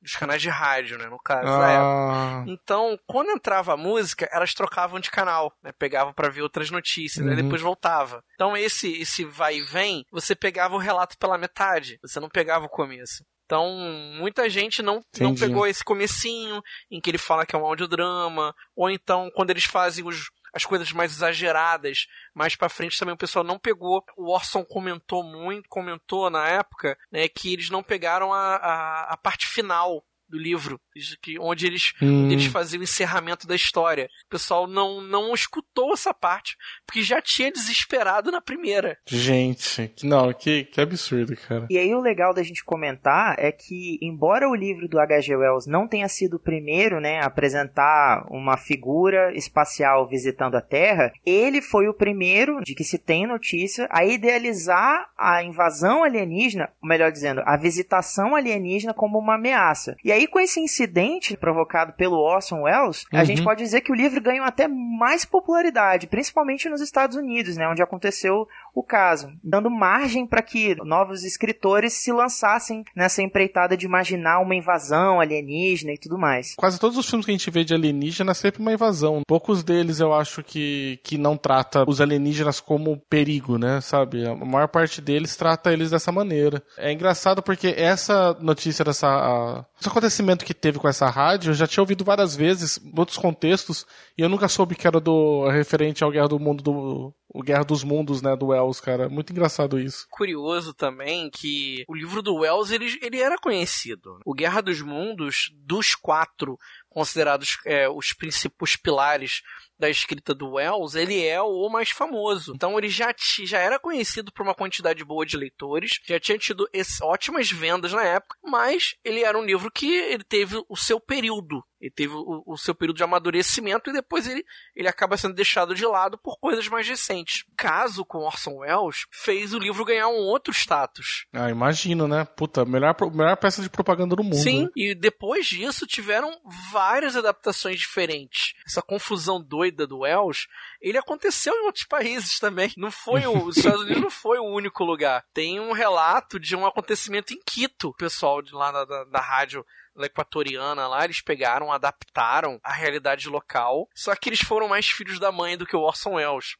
os 0.05 0.15
canais 0.15 0.41
de 0.41 0.49
rádio, 0.49 0.97
né, 0.97 1.07
no 1.07 1.19
caso. 1.19 1.47
Ah, 1.47 2.43
Então, 2.47 2.97
quando 3.07 3.31
entrava 3.31 3.73
a 3.73 3.77
música, 3.77 4.27
elas 4.31 4.53
trocavam 4.53 4.99
de 4.99 5.11
canal, 5.11 5.51
né? 5.63 5.71
Pegavam 5.77 6.13
pra 6.13 6.29
ver 6.29 6.41
outras 6.41 6.69
notícias, 6.69 7.25
né? 7.25 7.33
Uhum. 7.33 7.43
depois 7.43 7.61
voltava. 7.61 8.23
Então, 8.35 8.55
esse 8.55 8.91
esse 9.01 9.25
vai 9.25 9.57
e 9.57 9.63
vem, 9.63 10.05
você 10.11 10.35
pegava 10.35 10.75
o 10.75 10.79
relato 10.79 11.17
pela 11.17 11.37
metade, 11.37 11.97
você 12.01 12.19
não 12.19 12.29
pegava 12.29 12.65
o 12.65 12.69
começo. 12.69 13.23
Então, 13.45 13.69
muita 14.17 14.49
gente 14.49 14.81
não, 14.81 15.01
não 15.19 15.35
pegou 15.35 15.67
esse 15.67 15.83
comecinho, 15.83 16.61
em 16.89 16.99
que 16.99 17.11
ele 17.11 17.17
fala 17.19 17.45
que 17.45 17.55
é 17.55 17.59
um 17.59 17.65
audiodrama, 17.65 18.53
ou 18.75 18.89
então, 18.89 19.29
quando 19.35 19.51
eles 19.51 19.65
fazem 19.65 20.03
os, 20.05 20.29
as 20.55 20.63
coisas 20.63 20.91
mais 20.93 21.11
exageradas, 21.11 22.07
mais 22.33 22.55
pra 22.55 22.69
frente 22.69 22.97
também 22.97 23.13
o 23.13 23.17
pessoal 23.17 23.43
não 23.43 23.59
pegou. 23.59 24.03
O 24.15 24.31
Orson 24.31 24.63
comentou 24.63 25.21
muito, 25.21 25.67
comentou 25.67 26.29
na 26.29 26.47
época, 26.47 26.97
né, 27.11 27.27
que 27.27 27.51
eles 27.51 27.69
não 27.69 27.83
pegaram 27.83 28.33
a, 28.33 28.55
a, 28.55 29.13
a 29.13 29.17
parte 29.17 29.47
final 29.47 30.01
do 30.35 30.41
livro, 30.41 30.79
que- 31.21 31.39
onde 31.39 31.65
eles 31.65 31.93
hum, 32.01 32.29
eles 32.29 32.45
faziam 32.47 32.81
o 32.81 32.83
encerramento 32.83 33.47
da 33.47 33.55
história. 33.55 34.09
O 34.27 34.29
pessoal 34.29 34.67
não, 34.67 35.01
não 35.01 35.33
escutou 35.33 35.93
essa 35.93 36.13
parte, 36.13 36.55
porque 36.85 37.01
já 37.01 37.21
tinha 37.21 37.51
desesperado 37.51 38.31
na 38.31 38.41
primeira. 38.41 38.97
Gente, 39.07 39.87
que- 39.95 40.05
não, 40.05 40.33
que, 40.33 40.65
que 40.65 40.81
absurdo, 40.81 41.35
cara. 41.47 41.65
E 41.69 41.77
aí 41.77 41.93
o 41.93 42.01
legal 42.01 42.33
da 42.33 42.43
gente 42.43 42.63
comentar 42.63 43.35
é 43.39 43.51
que, 43.51 43.97
embora 44.01 44.49
o 44.49 44.55
livro 44.55 44.87
do 44.87 44.99
H.G. 44.99 45.35
Wells 45.35 45.67
não 45.67 45.87
tenha 45.87 46.07
sido 46.09 46.35
o 46.35 46.39
primeiro, 46.39 46.99
né, 46.99 47.19
a 47.21 47.25
apresentar 47.27 48.25
uma 48.29 48.57
figura 48.57 49.35
espacial 49.35 50.07
visitando 50.07 50.55
a 50.55 50.61
Terra, 50.61 51.11
ele 51.25 51.61
foi 51.61 51.87
o 51.87 51.93
primeiro, 51.93 52.61
de 52.61 52.75
que 52.75 52.83
se 52.83 52.97
tem 52.97 53.25
notícia, 53.27 53.87
a 53.91 54.03
idealizar 54.03 55.09
a 55.17 55.43
invasão 55.43 56.03
alienígena, 56.03 56.69
ou 56.81 56.89
melhor 56.89 57.11
dizendo, 57.11 57.41
a 57.45 57.55
visitação 57.57 58.35
alienígena 58.35 58.93
como 58.93 59.17
uma 59.19 59.35
ameaça. 59.35 59.95
E 60.03 60.11
aí 60.11 60.24
com 60.27 60.39
esse 60.39 60.59
incidente 60.59 61.35
provocado 61.37 61.93
pelo 61.93 62.17
Orson 62.17 62.61
Welles, 62.63 63.05
a 63.13 63.19
Uhum. 63.19 63.25
gente 63.25 63.43
pode 63.43 63.63
dizer 63.63 63.81
que 63.81 63.91
o 63.91 63.95
livro 63.95 64.21
ganhou 64.21 64.45
até 64.45 64.67
mais 64.67 65.25
popularidade, 65.25 66.07
principalmente 66.07 66.69
nos 66.69 66.81
Estados 66.81 67.15
Unidos, 67.17 67.57
né, 67.57 67.67
onde 67.67 67.81
aconteceu 67.81 68.47
o 68.75 68.83
caso, 68.83 69.29
dando 69.43 69.69
margem 69.69 70.27
para 70.27 70.41
que 70.41 70.75
novos 70.83 71.23
escritores 71.23 71.93
se 71.93 72.11
lançassem 72.11 72.83
nessa 72.95 73.21
empreitada 73.23 73.77
de 73.77 73.85
imaginar 73.85 74.39
uma 74.39 74.53
invasão 74.55 75.19
alienígena 75.21 75.93
e 75.93 75.97
tudo 75.97 76.17
mais. 76.17 76.53
Quase 76.55 76.79
todos 76.79 76.97
os 76.97 77.09
filmes 77.09 77.25
que 77.25 77.31
a 77.31 77.37
gente 77.37 77.49
vê 77.49 77.63
de 77.63 77.73
alienígena 77.73 78.31
é 78.31 78.33
sempre 78.33 78.61
uma 78.61 78.73
invasão. 78.73 79.21
Poucos 79.27 79.63
deles 79.63 79.99
eu 79.99 80.13
acho 80.13 80.43
que, 80.43 80.99
que 81.03 81.17
não 81.17 81.37
trata 81.37 81.85
os 81.87 82.01
alienígenas 82.01 82.59
como 82.59 82.97
perigo, 83.09 83.57
né? 83.57 83.79
Sabe? 83.81 84.27
A 84.27 84.35
maior 84.35 84.67
parte 84.67 85.01
deles 85.01 85.35
trata 85.35 85.71
eles 85.71 85.89
dessa 85.91 86.11
maneira. 86.11 86.61
É 86.77 86.91
engraçado 86.91 87.41
porque 87.41 87.73
essa 87.77 88.35
notícia 88.41 88.83
dessa. 88.83 89.07
a- 89.07 89.65
esse 89.79 89.89
acontecimento 89.89 90.43
que 90.45 90.53
teve 90.53 90.79
com 90.79 90.87
essa 90.87 91.09
rádio, 91.09 91.51
eu 91.51 91.53
já 91.53 91.67
tinha 91.67 91.81
ouvido 91.81 92.03
várias 92.03 92.35
vezes, 92.35 92.77
em 92.83 92.97
outros 92.97 93.17
contextos, 93.17 93.85
e 94.17 94.21
eu 94.21 94.29
nunca 94.29 94.47
soube 94.47 94.73
que 94.75 94.87
era 94.87 94.99
do 94.99 95.47
referente 95.49 96.03
ao 96.03 96.11
Guerra 96.11 96.27
do 96.29 96.39
Mundo 96.39 96.63
do. 96.63 97.13
O 97.33 97.43
Guerra 97.43 97.65
dos 97.65 97.83
Mundos, 97.83 98.21
né, 98.21 98.33
do 98.33 98.53
Wells, 98.65 98.81
cara. 98.81 99.09
Muito 99.09 99.31
engraçado 99.31 99.79
isso. 99.79 100.07
Curioso 100.09 100.73
também 100.73 101.29
que 101.29 101.83
o 101.87 101.95
livro 101.95 102.21
do 102.21 102.35
Wells 102.35 102.73
ele, 102.73 102.97
ele 103.01 103.19
era 103.19 103.37
conhecido. 103.37 104.19
O 104.25 104.33
Guerra 104.33 104.61
dos 104.61 104.81
Mundos, 104.81 105.51
dos 105.53 105.95
quatro 105.95 106.57
considerados 106.89 107.57
é, 107.65 107.89
os 107.89 108.13
principais 108.13 108.75
pilares 108.75 109.41
da 109.77 109.89
escrita 109.89 110.33
do 110.33 110.51
Wells, 110.51 110.97
ele 110.97 111.25
é 111.25 111.41
o 111.41 111.69
mais 111.69 111.89
famoso. 111.89 112.53
Então 112.55 112.77
ele 112.77 112.89
já, 112.89 113.13
já 113.43 113.59
era 113.59 113.77
conhecido 113.77 114.31
por 114.31 114.43
uma 114.43 114.55
quantidade 114.55 115.03
boa 115.03 115.25
de 115.25 115.35
leitores, 115.35 115.99
já 116.05 116.19
tinha 116.19 116.37
tido 116.37 116.67
ótimas 117.03 117.51
vendas 117.51 117.91
na 117.91 118.03
época, 118.03 118.37
mas 118.41 118.95
ele 119.03 119.23
era 119.23 119.37
um 119.37 119.43
livro 119.43 119.69
que 119.69 119.93
ele 119.93 120.23
teve 120.23 120.63
o 120.69 120.77
seu 120.77 120.99
período. 120.99 121.61
Ele 121.79 121.91
teve 121.91 122.13
o, 122.13 122.43
o 122.45 122.57
seu 122.57 122.73
período 122.73 122.97
de 122.97 123.03
amadurecimento 123.03 123.89
e 123.89 123.93
depois 123.93 124.27
ele, 124.27 124.45
ele 124.75 124.87
acaba 124.87 125.17
sendo 125.17 125.35
deixado 125.35 125.75
de 125.75 125.85
lado 125.85 126.17
por 126.17 126.39
coisas 126.39 126.67
mais 126.67 126.87
recentes. 126.87 127.43
O 127.51 127.55
caso 127.55 128.05
com 128.05 128.19
Orson 128.19 128.57
Welles 128.59 129.05
fez 129.11 129.53
o 129.53 129.59
livro 129.59 129.85
ganhar 129.85 130.07
um 130.07 130.17
outro 130.17 130.53
status. 130.53 131.25
Ah, 131.33 131.49
imagino, 131.49 132.07
né? 132.07 132.25
Puta, 132.25 132.65
melhor, 132.65 132.95
melhor 133.13 133.37
peça 133.37 133.61
de 133.61 133.69
propaganda 133.69 134.15
do 134.15 134.23
mundo. 134.23 134.35
Sim, 134.35 134.69
e 134.75 134.95
depois 134.95 135.45
disso 135.45 135.85
tiveram 135.85 136.31
várias 136.71 137.15
adaptações 137.15 137.79
diferentes. 137.79 138.53
Essa 138.65 138.81
confusão 138.81 139.41
doida 139.41 139.85
do 139.85 139.99
Wells, 139.99 140.47
ele 140.81 140.97
aconteceu 140.97 141.53
em 141.53 141.65
outros 141.65 141.85
países 141.85 142.39
também. 142.39 142.71
Não 142.77 142.91
foi 142.91 143.25
o, 143.27 143.45
os 143.45 143.57
Estados 143.57 143.81
Unidos 143.81 144.01
não 144.01 144.09
foi 144.09 144.37
o 144.39 144.45
único 144.45 144.83
lugar. 144.83 145.25
Tem 145.33 145.59
um 145.59 145.71
relato 145.71 146.39
de 146.39 146.55
um 146.55 146.65
acontecimento 146.65 147.33
em 147.33 147.39
Quito. 147.45 147.89
O 147.89 147.93
pessoal 147.93 148.41
de 148.41 148.53
lá 148.53 148.71
da, 148.71 148.85
da, 148.85 149.03
da 149.05 149.19
rádio 149.19 149.65
equatoriana 150.03 150.87
lá, 150.87 151.03
eles 151.05 151.21
pegaram, 151.21 151.71
adaptaram 151.71 152.59
a 152.63 152.73
realidade 152.73 153.29
local. 153.29 153.87
Só 153.95 154.15
que 154.15 154.29
eles 154.29 154.39
foram 154.41 154.67
mais 154.67 154.87
filhos 154.87 155.19
da 155.19 155.31
mãe 155.31 155.57
do 155.57 155.65
que 155.65 155.75
o 155.75 155.81
Orson 155.81 156.15
Welles. 156.15 156.55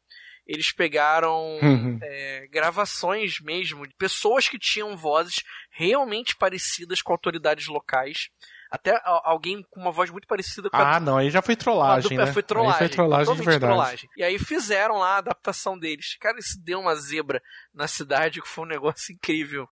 Eles 0.47 0.71
pegaram 0.71 1.57
Uhum. 1.61 1.97
é, 2.03 2.47
gravações 2.51 3.39
mesmo 3.41 3.87
de 3.87 3.95
pessoas 3.95 4.47
que 4.47 4.59
tinham 4.59 4.95
vozes 4.95 5.37
realmente 5.71 6.35
parecidas 6.37 7.01
com 7.01 7.11
autoridades 7.11 7.65
locais. 7.67 8.29
Até 8.71 8.99
alguém 9.05 9.63
com 9.69 9.79
uma 9.79 9.91
voz 9.91 10.09
muito 10.09 10.27
parecida 10.27 10.69
com 10.69 10.75
a 10.75 10.95
Ah, 10.95 10.99
não, 10.99 11.17
aí 11.17 11.29
já 11.29 11.41
foi 11.41 11.55
trollagem, 11.55 12.09
dupla- 12.09 12.25
né? 12.25 12.33
Foi 12.33 12.43
trollagem. 12.43 12.81
Aí 12.81 12.87
foi 12.87 12.95
trollagem 12.95 13.35
de 13.35 13.41
verdade. 13.41 13.59
trollagem. 13.71 14.09
E 14.17 14.23
aí 14.23 14.37
fizeram 14.39 14.97
lá 14.97 15.15
a 15.15 15.17
adaptação 15.17 15.77
deles. 15.79 16.17
Cara, 16.19 16.37
isso 16.39 16.59
deu 16.61 16.79
uma 16.79 16.95
zebra 16.95 17.41
na 17.73 17.87
cidade 17.87 18.41
que 18.41 18.47
foi 18.47 18.65
um 18.65 18.67
negócio 18.67 19.13
incrível. 19.13 19.67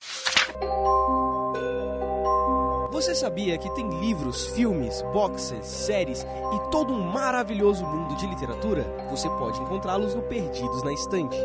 Você 3.02 3.16
sabia 3.16 3.58
que 3.58 3.68
tem 3.74 3.90
livros, 4.00 4.46
filmes, 4.50 5.02
boxes, 5.12 5.66
séries 5.66 6.24
e 6.24 6.70
todo 6.70 6.94
um 6.94 7.02
maravilhoso 7.02 7.84
mundo 7.84 8.16
de 8.16 8.28
literatura? 8.28 8.84
Você 9.10 9.28
pode 9.28 9.60
encontrá-los 9.60 10.14
no 10.14 10.22
Perdidos 10.22 10.84
na 10.84 10.94
Estante. 10.94 11.36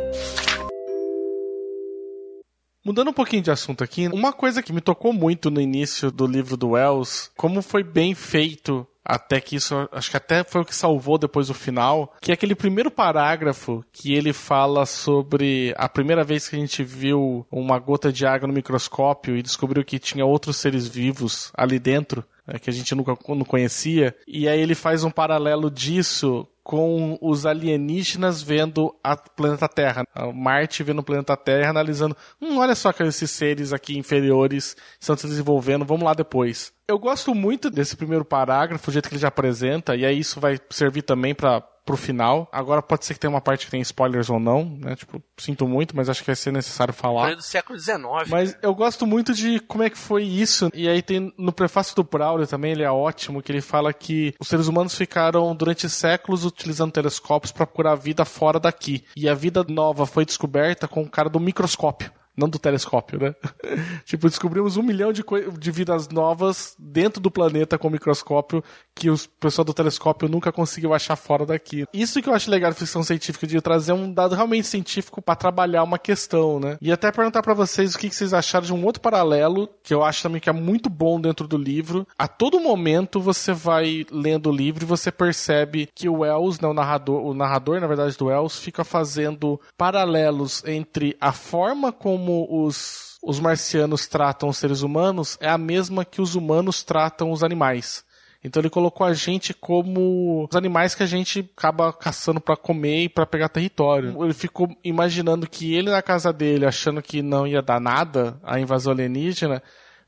Mudando 2.84 3.08
um 3.08 3.12
pouquinho 3.14 3.42
de 3.42 3.50
assunto 3.50 3.82
aqui, 3.82 4.06
uma 4.08 4.34
coisa 4.34 4.62
que 4.62 4.70
me 4.70 4.82
tocou 4.82 5.14
muito 5.14 5.50
no 5.50 5.58
início 5.58 6.10
do 6.10 6.26
livro 6.26 6.58
do 6.58 6.72
Wells, 6.72 7.30
como 7.34 7.62
foi 7.62 7.82
bem 7.82 8.14
feito 8.14 8.86
até 9.06 9.40
que 9.40 9.56
isso, 9.56 9.88
acho 9.92 10.10
que 10.10 10.16
até 10.16 10.42
foi 10.42 10.62
o 10.62 10.64
que 10.64 10.74
salvou 10.74 11.16
depois 11.16 11.48
o 11.48 11.54
final, 11.54 12.12
que 12.20 12.30
é 12.32 12.34
aquele 12.34 12.54
primeiro 12.54 12.90
parágrafo 12.90 13.84
que 13.92 14.12
ele 14.12 14.32
fala 14.32 14.84
sobre 14.84 15.72
a 15.76 15.88
primeira 15.88 16.24
vez 16.24 16.48
que 16.48 16.56
a 16.56 16.58
gente 16.58 16.82
viu 16.82 17.46
uma 17.50 17.78
gota 17.78 18.12
de 18.12 18.26
água 18.26 18.48
no 18.48 18.54
microscópio 18.54 19.36
e 19.36 19.42
descobriu 19.42 19.84
que 19.84 19.98
tinha 19.98 20.26
outros 20.26 20.56
seres 20.56 20.88
vivos 20.88 21.52
ali 21.56 21.78
dentro, 21.78 22.24
né, 22.46 22.58
que 22.58 22.68
a 22.68 22.72
gente 22.72 22.94
nunca 22.94 23.16
não 23.28 23.44
conhecia, 23.44 24.14
e 24.26 24.48
aí 24.48 24.60
ele 24.60 24.74
faz 24.74 25.04
um 25.04 25.10
paralelo 25.10 25.70
disso 25.70 26.46
com 26.66 27.16
os 27.22 27.46
alienígenas 27.46 28.42
vendo 28.42 28.92
a 29.02 29.16
planeta 29.16 29.68
Terra, 29.68 30.02
Marte 30.34 30.82
vendo 30.82 30.98
o 30.98 31.04
planeta 31.04 31.36
Terra, 31.36 31.70
analisando, 31.70 32.16
hum, 32.42 32.58
olha 32.58 32.74
só 32.74 32.92
que 32.92 33.04
esses 33.04 33.30
seres 33.30 33.72
aqui 33.72 33.96
inferiores 33.96 34.76
estão 34.98 35.16
se 35.16 35.28
desenvolvendo, 35.28 35.84
vamos 35.84 36.02
lá 36.02 36.12
depois. 36.12 36.72
Eu 36.88 36.98
gosto 36.98 37.32
muito 37.36 37.70
desse 37.70 37.96
primeiro 37.96 38.24
parágrafo, 38.24 38.90
o 38.90 38.92
jeito 38.92 39.08
que 39.08 39.14
ele 39.14 39.22
já 39.22 39.28
apresenta, 39.28 39.94
e 39.94 40.04
aí 40.04 40.18
isso 40.18 40.40
vai 40.40 40.58
servir 40.68 41.02
também 41.02 41.36
para 41.36 41.62
pro 41.86 41.96
final. 41.96 42.48
Agora 42.52 42.82
pode 42.82 43.06
ser 43.06 43.14
que 43.14 43.20
tenha 43.20 43.30
uma 43.30 43.40
parte 43.40 43.64
que 43.64 43.70
tem 43.70 43.80
spoilers 43.80 44.28
ou 44.28 44.40
não, 44.40 44.64
né? 44.64 44.96
Tipo, 44.96 45.22
sinto 45.38 45.68
muito, 45.68 45.96
mas 45.96 46.08
acho 46.08 46.20
que 46.20 46.26
vai 46.26 46.36
ser 46.36 46.52
necessário 46.52 46.92
falar. 46.92 47.26
Foi 47.26 47.36
do 47.36 47.42
século 47.42 47.78
XIX. 47.78 48.00
Mas 48.28 48.58
eu 48.60 48.74
gosto 48.74 49.06
muito 49.06 49.32
de 49.32 49.60
como 49.60 49.84
é 49.84 49.88
que 49.88 49.96
foi 49.96 50.24
isso. 50.24 50.68
E 50.74 50.88
aí 50.88 51.00
tem 51.00 51.32
no 51.38 51.52
prefácio 51.52 51.94
do 51.94 52.02
Braulio 52.02 52.46
também, 52.46 52.72
ele 52.72 52.82
é 52.82 52.90
ótimo, 52.90 53.40
que 53.40 53.52
ele 53.52 53.60
fala 53.60 53.92
que 53.92 54.34
os 54.40 54.48
seres 54.48 54.66
humanos 54.66 54.96
ficaram 54.96 55.54
durante 55.54 55.88
séculos 55.88 56.44
utilizando 56.44 56.90
telescópios 56.90 57.52
para 57.52 57.64
procurar 57.64 57.94
vida 57.94 58.24
fora 58.24 58.58
daqui. 58.58 59.04
E 59.16 59.28
a 59.28 59.34
vida 59.34 59.64
nova 59.68 60.04
foi 60.04 60.24
descoberta 60.24 60.88
com 60.88 61.02
o 61.02 61.08
cara 61.08 61.30
do 61.30 61.38
microscópio 61.38 62.10
não 62.36 62.48
do 62.48 62.58
telescópio, 62.58 63.18
né? 63.18 63.34
tipo, 64.04 64.28
descobrimos 64.28 64.76
um 64.76 64.82
milhão 64.82 65.12
de, 65.12 65.24
de 65.58 65.70
vidas 65.70 66.08
novas 66.08 66.74
dentro 66.78 67.20
do 67.20 67.30
planeta 67.30 67.78
com 67.78 67.88
o 67.88 67.90
microscópio 67.90 68.62
que 68.94 69.10
o 69.10 69.16
pessoal 69.40 69.64
do 69.64 69.74
telescópio 69.74 70.28
nunca 70.28 70.50
conseguiu 70.50 70.94
achar 70.94 71.16
fora 71.16 71.44
daqui. 71.44 71.84
Isso 71.92 72.20
que 72.22 72.28
eu 72.28 72.34
acho 72.34 72.50
legal 72.50 72.70
da 72.70 72.76
ficção 72.76 73.02
científica, 73.02 73.46
de 73.46 73.60
trazer 73.60 73.92
um 73.92 74.12
dado 74.12 74.34
realmente 74.34 74.66
científico 74.66 75.20
para 75.20 75.36
trabalhar 75.36 75.82
uma 75.82 75.98
questão, 75.98 76.58
né? 76.58 76.78
E 76.80 76.90
até 76.90 77.12
perguntar 77.12 77.42
para 77.42 77.54
vocês 77.54 77.94
o 77.94 77.98
que, 77.98 78.08
que 78.08 78.14
vocês 78.14 78.32
acharam 78.32 78.66
de 78.66 78.72
um 78.72 78.84
outro 78.84 79.02
paralelo, 79.02 79.68
que 79.82 79.92
eu 79.92 80.02
acho 80.02 80.22
também 80.22 80.40
que 80.40 80.48
é 80.48 80.52
muito 80.52 80.88
bom 80.88 81.20
dentro 81.20 81.46
do 81.46 81.58
livro. 81.58 82.06
A 82.18 82.26
todo 82.26 82.60
momento 82.60 83.20
você 83.20 83.52
vai 83.52 84.06
lendo 84.10 84.50
o 84.50 84.54
livro 84.54 84.84
e 84.84 84.86
você 84.86 85.12
percebe 85.12 85.88
que 85.94 86.08
o 86.08 86.20
Wells, 86.20 86.60
né, 86.60 86.68
o 86.68 86.74
narrador, 86.74 87.22
o 87.22 87.34
narrador, 87.34 87.80
na 87.80 87.86
verdade, 87.86 88.16
do 88.16 88.26
Wells, 88.26 88.58
fica 88.58 88.82
fazendo 88.84 89.60
paralelos 89.76 90.64
entre 90.64 91.16
a 91.20 91.32
forma 91.32 91.92
como 91.92 92.25
como 92.26 92.66
os, 92.66 93.18
os 93.22 93.38
marcianos 93.38 94.08
tratam 94.08 94.48
os 94.48 94.56
seres 94.56 94.82
humanos 94.82 95.38
é 95.40 95.48
a 95.48 95.56
mesma 95.56 96.04
que 96.04 96.20
os 96.20 96.34
humanos 96.34 96.82
tratam 96.82 97.30
os 97.30 97.44
animais. 97.44 98.04
Então 98.42 98.60
ele 98.60 98.68
colocou 98.68 99.06
a 99.06 99.14
gente 99.14 99.54
como 99.54 100.46
os 100.50 100.56
animais 100.56 100.94
que 100.94 101.04
a 101.04 101.06
gente 101.06 101.48
acaba 101.56 101.92
caçando 101.92 102.40
para 102.40 102.56
comer 102.56 103.04
e 103.04 103.08
para 103.08 103.26
pegar 103.26 103.48
território. 103.48 104.24
Ele 104.24 104.34
ficou 104.34 104.68
imaginando 104.82 105.48
que 105.48 105.72
ele 105.72 105.90
na 105.90 106.02
casa 106.02 106.32
dele, 106.32 106.66
achando 106.66 107.00
que 107.00 107.22
não 107.22 107.46
ia 107.46 107.62
dar 107.62 107.80
nada 107.80 108.38
a 108.42 108.58
invasão 108.58 108.92
alienígena, 108.92 109.62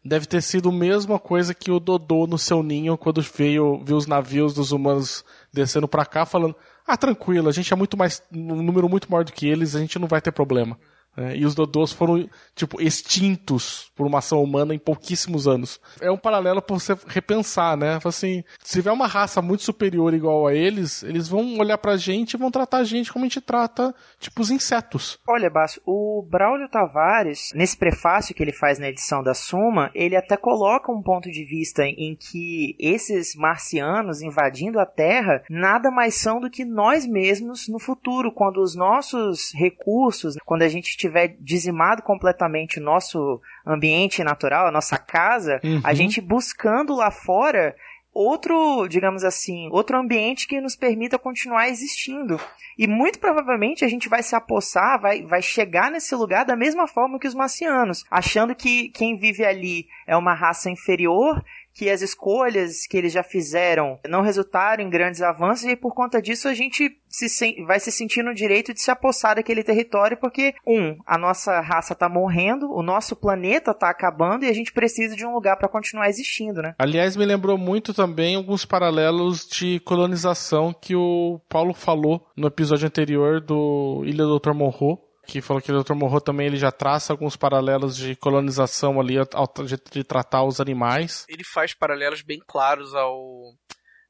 deve 0.04 0.26
ter 0.26 0.42
sido 0.42 0.70
a 0.70 0.72
mesma 0.72 1.20
coisa 1.20 1.54
que 1.54 1.70
o 1.70 1.80
Dodô 1.80 2.26
no 2.26 2.38
seu 2.38 2.64
ninho 2.64 2.98
quando 2.98 3.22
veio 3.22 3.80
viu 3.84 3.96
os 3.96 4.06
navios 4.06 4.54
dos 4.54 4.72
humanos 4.72 5.24
descendo 5.52 5.86
para 5.86 6.04
cá 6.04 6.26
falando: 6.26 6.54
"Ah, 6.86 6.96
tranquilo, 6.96 7.48
a 7.48 7.52
gente 7.52 7.72
é 7.72 7.76
muito 7.76 7.96
mais 7.96 8.22
um 8.32 8.62
número 8.62 8.88
muito 8.88 9.10
maior 9.10 9.24
do 9.24 9.32
que 9.32 9.46
eles, 9.48 9.76
a 9.76 9.80
gente 9.80 9.98
não 10.00 10.08
vai 10.08 10.20
ter 10.20 10.32
problema". 10.32 10.76
É, 11.18 11.36
e 11.36 11.44
os 11.44 11.52
Dodôs 11.52 11.92
foram, 11.92 12.30
tipo, 12.54 12.80
extintos 12.80 13.90
por 13.96 14.06
uma 14.06 14.18
ação 14.18 14.40
humana 14.40 14.72
em 14.72 14.78
pouquíssimos 14.78 15.48
anos. 15.48 15.80
É 16.00 16.08
um 16.08 16.16
paralelo 16.16 16.62
para 16.62 16.78
você 16.78 16.96
repensar, 17.08 17.76
né? 17.76 17.98
Assim, 18.04 18.44
se 18.62 18.78
tiver 18.78 18.92
uma 18.92 19.08
raça 19.08 19.42
muito 19.42 19.64
superior 19.64 20.14
igual 20.14 20.46
a 20.46 20.54
eles, 20.54 21.02
eles 21.02 21.28
vão 21.28 21.58
olhar 21.58 21.76
pra 21.76 21.96
gente 21.96 22.34
e 22.34 22.38
vão 22.38 22.52
tratar 22.52 22.78
a 22.78 22.84
gente 22.84 23.12
como 23.12 23.24
a 23.24 23.28
gente 23.28 23.40
trata, 23.40 23.92
tipo, 24.20 24.40
os 24.40 24.52
insetos. 24.52 25.18
Olha, 25.28 25.50
Basso, 25.50 25.80
o 25.84 26.24
Braulio 26.30 26.68
Tavares, 26.68 27.50
nesse 27.52 27.76
prefácio 27.76 28.32
que 28.32 28.42
ele 28.42 28.52
faz 28.52 28.78
na 28.78 28.88
edição 28.88 29.20
da 29.20 29.34
Suma, 29.34 29.90
ele 29.94 30.14
até 30.14 30.36
coloca 30.36 30.92
um 30.92 31.02
ponto 31.02 31.28
de 31.28 31.44
vista 31.44 31.82
em 31.84 32.14
que 32.14 32.76
esses 32.78 33.34
marcianos 33.34 34.22
invadindo 34.22 34.78
a 34.78 34.86
Terra 34.86 35.42
nada 35.50 35.90
mais 35.90 36.14
são 36.14 36.38
do 36.38 36.48
que 36.48 36.64
nós 36.64 37.04
mesmos 37.04 37.66
no 37.66 37.80
futuro, 37.80 38.32
quando 38.32 38.62
os 38.62 38.76
nossos 38.76 39.52
recursos, 39.52 40.36
quando 40.44 40.62
a 40.62 40.68
gente 40.68 40.96
tiver 40.96 41.07
dizimado 41.40 42.02
completamente 42.02 42.78
o 42.78 42.82
nosso 42.82 43.40
ambiente 43.66 44.22
natural, 44.24 44.66
a 44.66 44.72
nossa 44.72 44.96
casa, 44.96 45.60
uhum. 45.62 45.80
a 45.84 45.94
gente 45.94 46.20
buscando 46.20 46.94
lá 46.94 47.10
fora 47.10 47.74
outro, 48.18 48.88
digamos 48.88 49.22
assim, 49.22 49.68
outro 49.70 49.96
ambiente 49.96 50.48
que 50.48 50.60
nos 50.60 50.74
permita 50.74 51.18
continuar 51.18 51.68
existindo. 51.68 52.40
E 52.76 52.86
muito 52.86 53.20
provavelmente 53.20 53.84
a 53.84 53.88
gente 53.88 54.08
vai 54.08 54.24
se 54.24 54.34
apossar, 54.34 55.00
vai, 55.00 55.22
vai 55.22 55.40
chegar 55.40 55.90
nesse 55.90 56.14
lugar 56.16 56.44
da 56.44 56.56
mesma 56.56 56.88
forma 56.88 57.18
que 57.18 57.28
os 57.28 57.34
marcianos, 57.34 58.04
achando 58.10 58.56
que 58.56 58.88
quem 58.88 59.16
vive 59.16 59.44
ali 59.44 59.86
é 60.06 60.16
uma 60.16 60.34
raça 60.34 60.68
inferior 60.68 61.44
que 61.78 61.88
as 61.88 62.02
escolhas 62.02 62.88
que 62.88 62.96
eles 62.96 63.12
já 63.12 63.22
fizeram 63.22 64.00
não 64.08 64.20
resultaram 64.20 64.82
em 64.82 64.90
grandes 64.90 65.22
avanços 65.22 65.64
e 65.64 65.76
por 65.76 65.94
conta 65.94 66.20
disso 66.20 66.48
a 66.48 66.54
gente 66.54 66.98
se, 67.08 67.64
vai 67.64 67.78
se 67.78 67.92
sentir 67.92 68.24
no 68.24 68.34
direito 68.34 68.74
de 68.74 68.82
se 68.82 68.90
apossar 68.90 69.36
daquele 69.36 69.62
território 69.62 70.16
porque, 70.16 70.54
um, 70.66 70.98
a 71.06 71.16
nossa 71.16 71.60
raça 71.60 71.92
está 71.92 72.08
morrendo, 72.08 72.68
o 72.72 72.82
nosso 72.82 73.14
planeta 73.14 73.70
está 73.70 73.90
acabando 73.90 74.44
e 74.44 74.48
a 74.48 74.52
gente 74.52 74.72
precisa 74.72 75.14
de 75.14 75.24
um 75.24 75.32
lugar 75.32 75.56
para 75.56 75.68
continuar 75.68 76.08
existindo, 76.08 76.60
né? 76.60 76.74
Aliás, 76.78 77.16
me 77.16 77.24
lembrou 77.24 77.56
muito 77.56 77.94
também 77.94 78.34
alguns 78.34 78.64
paralelos 78.64 79.46
de 79.46 79.78
colonização 79.80 80.74
que 80.74 80.96
o 80.96 81.40
Paulo 81.48 81.72
falou 81.72 82.26
no 82.36 82.48
episódio 82.48 82.86
anterior 82.86 83.40
do 83.40 84.02
Ilha 84.04 84.24
do 84.24 84.38
Dr. 84.40 84.52
Morro, 84.52 85.07
que 85.28 85.42
falou 85.42 85.60
que 85.60 85.70
o 85.70 85.84
Dr. 85.84 85.92
Morro 85.92 86.22
também 86.22 86.46
ele 86.46 86.56
já 86.56 86.72
traça 86.72 87.12
alguns 87.12 87.36
paralelos 87.36 87.94
de 87.94 88.16
colonização 88.16 88.98
ali, 88.98 89.16
de, 89.16 89.78
de 89.92 90.02
tratar 90.02 90.42
os 90.42 90.58
animais. 90.58 91.26
Ele 91.28 91.44
faz 91.44 91.74
paralelos 91.74 92.22
bem 92.22 92.40
claros 92.46 92.94
ao 92.94 93.52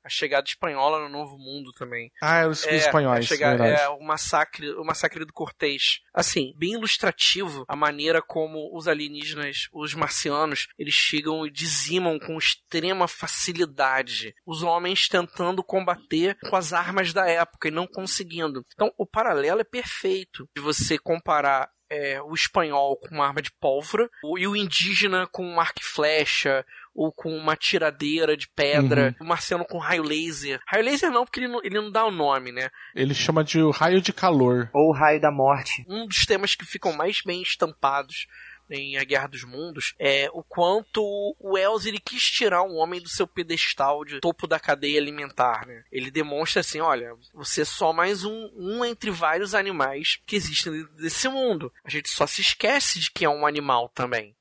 a 0.09 0.11
chegada 0.11 0.49
espanhola 0.49 1.01
no 1.01 1.09
Novo 1.09 1.39
Mundo 1.39 1.71
também. 1.73 2.11
Ah, 2.21 2.47
os, 2.47 2.67
é, 2.67 2.77
espanhóis. 2.77 3.27
Chegada, 3.27 3.67
é 3.67 3.89
o 3.89 4.01
massacre, 4.01 4.71
o 4.71 4.85
massacre 4.85 5.25
do 5.25 5.33
Cortês. 5.33 6.01
Assim, 6.13 6.55
bem 6.57 6.73
ilustrativo 6.73 7.65
a 7.69 7.77
maneira 7.77 8.23
como 8.23 8.75
os 8.77 8.89
alienígenas, 8.89 9.69
os 9.73 9.95
marcianos, 9.95 10.67
eles 10.79 10.95
chegam 10.95 11.47
e 11.47 11.51
dizimam 11.51 12.19
com 12.19 12.39
extrema 12.39 13.07
facilidade 13.07 14.35
os 14.47 14.63
homens 14.63 15.09
tentando 15.09 15.63
combater 15.63 16.37
com 16.49 16.57
as 16.57 16.73
armas 16.73 17.13
da 17.13 17.29
época 17.29 17.69
e 17.69 17.73
não 17.73 17.87
conseguindo. 17.87 18.65
Então, 18.73 18.91
o 18.97 19.07
paralelo 19.07 19.61
é 19.61 19.65
perfeito 19.65 20.49
de 20.57 20.63
você 20.63 20.99
comparar 20.99 21.71
é, 21.91 22.21
o 22.23 22.35
espanhol 22.35 22.97
com 22.97 23.15
uma 23.15 23.27
arma 23.27 23.43
de 23.43 23.51
pólvora 23.53 24.09
e 24.39 24.47
o 24.47 24.55
indígena 24.55 25.27
com 25.27 25.45
um 25.45 25.61
arco 25.61 25.81
e 25.81 25.85
flecha 25.85 26.65
ou 26.99 27.13
com 27.13 27.33
uma 27.33 27.55
tiradeira 27.55 28.37
de 28.37 28.49
pedra, 28.49 29.15
uhum. 29.21 29.25
o 29.25 29.29
marciano 29.29 29.65
com 29.65 29.79
raio 29.79 30.03
laser. 30.03 30.61
Raio 30.67 30.85
laser 30.85 31.13
não, 31.13 31.25
porque 31.25 31.39
ele 31.39 31.47
não, 31.47 31.61
ele 31.63 31.77
não 31.77 31.93
dá 31.93 32.05
o 32.05 32.11
nome, 32.11 32.51
né? 32.51 32.69
Ele 32.93 33.15
chama 33.15 33.45
de 33.45 33.61
raio 33.71 34.01
de 34.01 34.13
calor. 34.13 34.69
Ou 34.75 34.93
raio 34.93 35.21
da 35.21 35.31
morte. 35.31 35.85
Um 35.89 36.09
dos 36.09 36.27
temas 36.27 36.57
que 36.57 36.67
ficam 36.67 36.93
mais 36.93 37.23
bem 37.25 37.41
estampados 37.41 38.27
em 38.69 38.99
A 38.99 39.05
Guerra 39.05 39.29
dos 39.29 39.45
Mundos 39.45 39.95
é 39.97 40.29
o 40.33 40.43
quanto 40.43 41.01
o 41.39 41.57
ele 41.87 42.01
quis 42.01 42.25
tirar 42.25 42.65
um 42.65 42.75
homem 42.75 43.01
do 43.01 43.09
seu 43.09 43.29
pedestal 43.29 44.05
de 44.05 44.19
topo 44.19 44.49
da 44.49 44.59
cadeia 44.59 45.01
alimentar, 45.01 45.67
né? 45.69 45.85
Ele 45.93 46.11
demonstra 46.11 46.61
assim, 46.61 46.81
olha, 46.81 47.15
você 47.33 47.63
é 47.63 47.65
só 47.65 47.93
mais 47.93 48.25
um, 48.25 48.51
um 48.57 48.85
entre 48.85 49.13
vários 49.13 49.55
animais 49.55 50.21
que 50.27 50.35
existem 50.35 50.85
nesse 50.97 51.29
mundo. 51.29 51.73
A 51.85 51.89
gente 51.89 52.11
só 52.11 52.27
se 52.27 52.41
esquece 52.41 52.99
de 52.99 53.13
que 53.13 53.25
é 53.25 53.29
um 53.29 53.47
animal 53.47 53.89
também, 53.89 54.37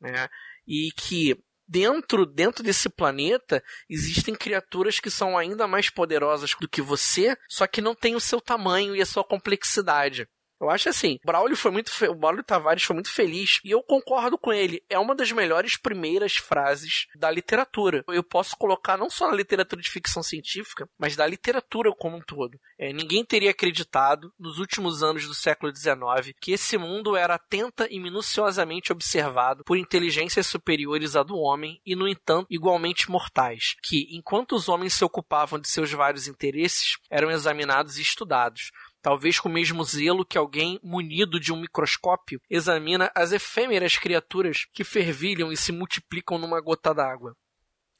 né? 0.00 0.26
E 0.66 0.90
que 0.96 1.36
dentro 1.68 2.24
dentro 2.24 2.62
desse 2.64 2.88
planeta 2.88 3.62
existem 3.88 4.34
criaturas 4.34 4.98
que 4.98 5.10
são 5.10 5.36
ainda 5.36 5.68
mais 5.68 5.90
poderosas 5.90 6.54
do 6.60 6.68
que 6.68 6.80
você, 6.80 7.36
só 7.48 7.66
que 7.66 7.82
não 7.82 7.94
têm 7.94 8.16
o 8.16 8.20
seu 8.20 8.40
tamanho 8.40 8.96
e 8.96 9.02
a 9.02 9.06
sua 9.06 9.22
complexidade. 9.22 10.26
Eu 10.60 10.70
acho 10.70 10.88
assim, 10.88 11.18
Braulio 11.24 11.56
foi 11.56 11.70
muito 11.70 11.90
fe... 11.90 12.08
o 12.08 12.14
Braulio 12.14 12.42
Tavares 12.42 12.82
foi 12.82 12.94
muito 12.94 13.10
feliz 13.10 13.60
e 13.64 13.70
eu 13.70 13.82
concordo 13.82 14.36
com 14.36 14.52
ele. 14.52 14.82
É 14.88 14.98
uma 14.98 15.14
das 15.14 15.30
melhores 15.30 15.76
primeiras 15.76 16.36
frases 16.36 17.06
da 17.14 17.30
literatura. 17.30 18.04
Eu 18.08 18.24
posso 18.24 18.56
colocar 18.56 18.96
não 18.96 19.08
só 19.08 19.28
na 19.28 19.36
literatura 19.36 19.80
de 19.80 19.90
ficção 19.90 20.22
científica, 20.22 20.88
mas 20.98 21.14
da 21.14 21.26
literatura 21.26 21.92
como 21.92 22.16
um 22.16 22.20
todo. 22.20 22.58
É, 22.76 22.92
ninguém 22.92 23.24
teria 23.24 23.50
acreditado 23.50 24.32
nos 24.38 24.58
últimos 24.58 25.02
anos 25.02 25.26
do 25.26 25.34
século 25.34 25.74
XIX 25.74 26.34
que 26.40 26.52
esse 26.52 26.76
mundo 26.76 27.16
era 27.16 27.34
atenta 27.34 27.86
e 27.90 28.00
minuciosamente 28.00 28.92
observado 28.92 29.64
por 29.64 29.76
inteligências 29.76 30.46
superiores 30.46 31.14
à 31.14 31.22
do 31.22 31.36
homem 31.36 31.80
e, 31.84 31.94
no 31.94 32.08
entanto, 32.08 32.46
igualmente 32.50 33.10
mortais, 33.10 33.76
que, 33.82 34.08
enquanto 34.10 34.52
os 34.54 34.68
homens 34.68 34.94
se 34.94 35.04
ocupavam 35.04 35.58
de 35.58 35.68
seus 35.68 35.92
vários 35.92 36.26
interesses, 36.26 36.98
eram 37.10 37.30
examinados 37.30 37.98
e 37.98 38.02
estudados 38.02 38.70
talvez 39.02 39.38
com 39.38 39.48
o 39.48 39.52
mesmo 39.52 39.84
zelo 39.84 40.24
que 40.24 40.38
alguém 40.38 40.78
munido 40.82 41.38
de 41.38 41.52
um 41.52 41.60
microscópio 41.60 42.40
examina 42.48 43.10
as 43.14 43.32
efêmeras 43.32 43.96
criaturas 43.96 44.66
que 44.72 44.84
fervilham 44.84 45.52
e 45.52 45.56
se 45.56 45.72
multiplicam 45.72 46.38
numa 46.38 46.60
gota 46.60 46.94
d'água 46.94 47.36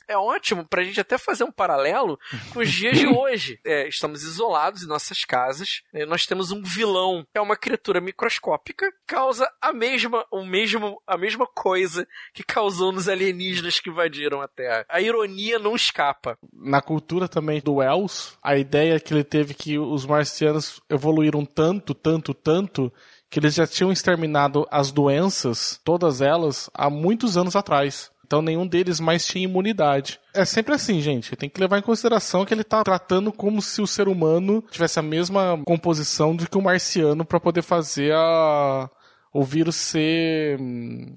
é 0.08 0.16
ótimo 0.16 0.64
para 0.64 0.80
a 0.80 0.84
gente 0.84 1.00
até 1.00 1.18
fazer 1.18 1.44
um 1.44 1.52
paralelo 1.52 2.18
com 2.52 2.60
os 2.60 2.70
dias 2.70 2.98
de 2.98 3.06
hoje. 3.08 3.60
É, 3.64 3.86
estamos 3.86 4.22
isolados 4.22 4.82
em 4.82 4.86
nossas 4.86 5.24
casas, 5.24 5.82
né, 5.92 6.04
nós 6.04 6.26
temos 6.26 6.50
um 6.50 6.62
vilão, 6.62 7.26
é 7.34 7.40
uma 7.40 7.56
criatura 7.56 8.00
microscópica, 8.00 8.90
causa 9.06 9.48
a 9.60 9.72
mesma, 9.72 10.24
o 10.30 10.44
mesmo, 10.44 11.00
a 11.06 11.16
mesma 11.16 11.46
coisa 11.46 12.06
que 12.32 12.42
causou 12.42 12.90
nos 12.90 13.08
alienígenas 13.08 13.78
que 13.78 13.90
invadiram 13.90 14.40
a 14.40 14.48
Terra. 14.48 14.86
A 14.88 15.00
ironia 15.00 15.58
não 15.58 15.76
escapa. 15.76 16.38
Na 16.52 16.80
cultura 16.80 17.28
também 17.28 17.60
do 17.60 17.76
Wells, 17.76 18.36
a 18.42 18.56
ideia 18.56 18.98
que 18.98 19.12
ele 19.12 19.24
teve 19.24 19.54
que 19.54 19.78
os 19.78 20.06
marcianos 20.06 20.80
evoluíram 20.88 21.44
tanto, 21.44 21.94
tanto, 21.94 22.32
tanto 22.32 22.92
que 23.30 23.38
eles 23.38 23.54
já 23.54 23.66
tinham 23.66 23.92
exterminado 23.92 24.66
as 24.70 24.90
doenças, 24.90 25.78
todas 25.84 26.20
elas, 26.20 26.70
há 26.72 26.88
muitos 26.88 27.36
anos 27.36 27.54
atrás. 27.54 28.10
Então 28.28 28.42
nenhum 28.42 28.66
deles 28.66 29.00
mais 29.00 29.26
tinha 29.26 29.44
imunidade. 29.44 30.20
É 30.34 30.44
sempre 30.44 30.74
assim, 30.74 31.00
gente. 31.00 31.34
Tem 31.34 31.48
que 31.48 31.58
levar 31.58 31.78
em 31.78 31.82
consideração 31.82 32.44
que 32.44 32.52
ele 32.52 32.62
tá 32.62 32.84
tratando 32.84 33.32
como 33.32 33.62
se 33.62 33.80
o 33.80 33.86
ser 33.86 34.06
humano 34.06 34.62
tivesse 34.70 34.98
a 34.98 35.02
mesma 35.02 35.58
composição 35.64 36.36
do 36.36 36.48
que 36.48 36.58
o 36.58 36.62
marciano 36.62 37.24
para 37.24 37.40
poder 37.40 37.62
fazer 37.62 38.14
a 38.14 38.90
o 39.32 39.44
vírus 39.44 39.76
ser, 39.76 40.58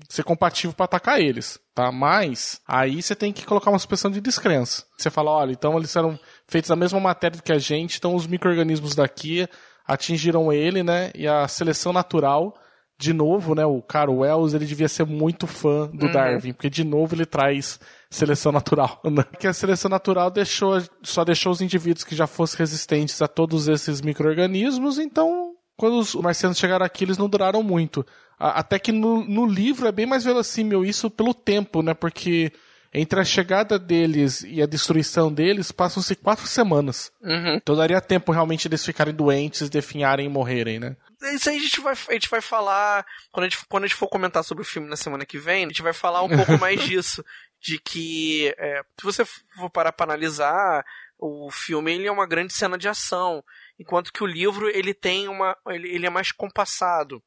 ser 0.10 0.24
compatível 0.24 0.74
para 0.74 0.84
atacar 0.84 1.20
eles, 1.20 1.60
tá? 1.74 1.92
Mas 1.92 2.62
aí 2.68 3.02
você 3.02 3.16
tem 3.16 3.32
que 3.32 3.46
colocar 3.46 3.72
uma 3.72 3.80
suspensão 3.80 4.12
de 4.12 4.20
descrença. 4.20 4.84
Você 4.98 5.10
fala, 5.10 5.32
olha, 5.32 5.52
então 5.52 5.78
eles 5.78 5.96
eram 5.96 6.20
feitos 6.46 6.70
da 6.70 6.76
mesma 6.76 7.00
matéria 7.00 7.42
que 7.42 7.54
a 7.54 7.58
gente, 7.58 7.98
então 7.98 8.14
os 8.14 8.28
micro-organismos 8.28 8.96
daqui 8.96 9.48
atingiram 9.88 10.52
ele, 10.52 10.84
né? 10.84 11.12
E 11.16 11.28
a 11.28 11.48
seleção 11.48 11.94
natural, 11.94 12.54
de 13.02 13.14
novo, 13.14 13.56
né? 13.56 13.66
O 13.66 13.82
cara 13.82 14.12
Wells, 14.12 14.56
ele 14.56 14.66
devia 14.66 14.88
ser 14.88 15.08
muito 15.08 15.48
fã 15.48 15.90
do 15.92 16.06
uhum. 16.06 16.12
Darwin, 16.12 16.54
porque 16.54 16.70
de 16.70 16.84
novo 16.84 17.16
ele 17.16 17.26
traz 17.26 17.80
seleção 18.12 18.52
natural, 18.52 19.02
né? 19.10 19.26
Que 19.40 19.48
a 19.48 19.54
seleção 19.54 19.90
natural 19.90 20.30
deixou, 20.30 20.80
só 21.02 21.26
deixou 21.26 21.52
os 21.52 21.62
indivíduos 21.62 22.04
que 22.04 22.16
já 22.16 22.28
fossem 22.28 22.60
resistentes 22.60 23.20
a 23.20 23.28
todos 23.28 23.68
esses 23.68 24.02
micro-organismos, 24.02 25.00
então 25.00 25.56
quando 25.76 25.98
os 25.98 26.14
marcianos 26.14 26.60
chegaram 26.60 26.86
aqui, 26.86 27.04
eles 27.04 27.18
não 27.18 27.28
duraram 27.28 27.64
muito. 27.64 28.06
Até 28.38 28.78
que 28.78 28.92
no, 28.92 29.26
no 29.26 29.48
livro 29.48 29.88
é 29.88 29.92
bem 29.92 30.06
mais 30.06 30.24
verossímil 30.24 30.86
isso 30.86 31.10
pelo 31.10 31.34
tempo, 31.34 31.82
né? 31.82 31.96
Porque 31.96 32.52
entre 32.94 33.20
a 33.20 33.24
chegada 33.24 33.80
deles 33.80 34.44
e 34.44 34.62
a 34.62 34.68
destruição 34.68 35.34
deles 35.34 35.72
passam-se 35.72 36.16
quatro 36.16 36.46
semanas. 36.46 37.12
Uhum. 37.24 37.56
Então 37.56 37.76
daria 37.76 38.00
tempo 38.00 38.32
realmente 38.32 38.70
deles 38.70 38.86
ficarem 38.86 39.14
doentes, 39.14 39.72
definharem 39.72 40.28
e 40.28 40.30
morrerem, 40.30 40.80
né? 40.80 40.96
Isso 41.34 41.50
aí 41.50 41.58
a 41.58 41.60
gente 41.60 41.82
vai, 41.82 41.94
a 41.94 42.14
gente 42.14 42.30
vai 42.30 42.42
falar. 42.42 43.06
Quando 43.32 43.46
a, 43.46 43.50
gente, 43.50 43.66
quando 43.68 43.84
a 43.84 43.88
gente 43.88 43.98
for 43.98 44.08
comentar 44.08 44.44
sobre 44.44 44.64
o 44.64 44.66
filme 44.66 44.88
na 44.88 44.96
semana 44.96 45.26
que 45.26 45.38
vem, 45.38 45.66
a 45.66 45.68
gente 45.68 45.82
vai 45.82 45.94
falar 45.94 46.24
um 46.24 46.30
pouco 46.36 46.58
mais 46.58 46.82
disso. 46.84 47.24
De 47.60 47.78
que, 47.78 48.54
é, 48.58 48.82
se 49.00 49.04
você 49.04 49.24
for 49.24 49.70
parar 49.70 49.92
pra 49.92 50.06
analisar, 50.06 50.84
o 51.22 51.52
filme 51.52 51.94
ele 51.94 52.08
é 52.08 52.12
uma 52.12 52.26
grande 52.26 52.52
cena 52.52 52.78
de 52.78 52.90
ação 52.90 53.44
enquanto 53.80 54.12
que 54.12 54.24
o 54.24 54.28
livro 54.28 54.68
ele 54.68 54.94
tem 54.94 55.28
uma 55.28 55.56
ele, 55.68 55.88
ele 55.88 56.08
é 56.08 56.10
mais 56.10 56.32
compassado 56.32 57.24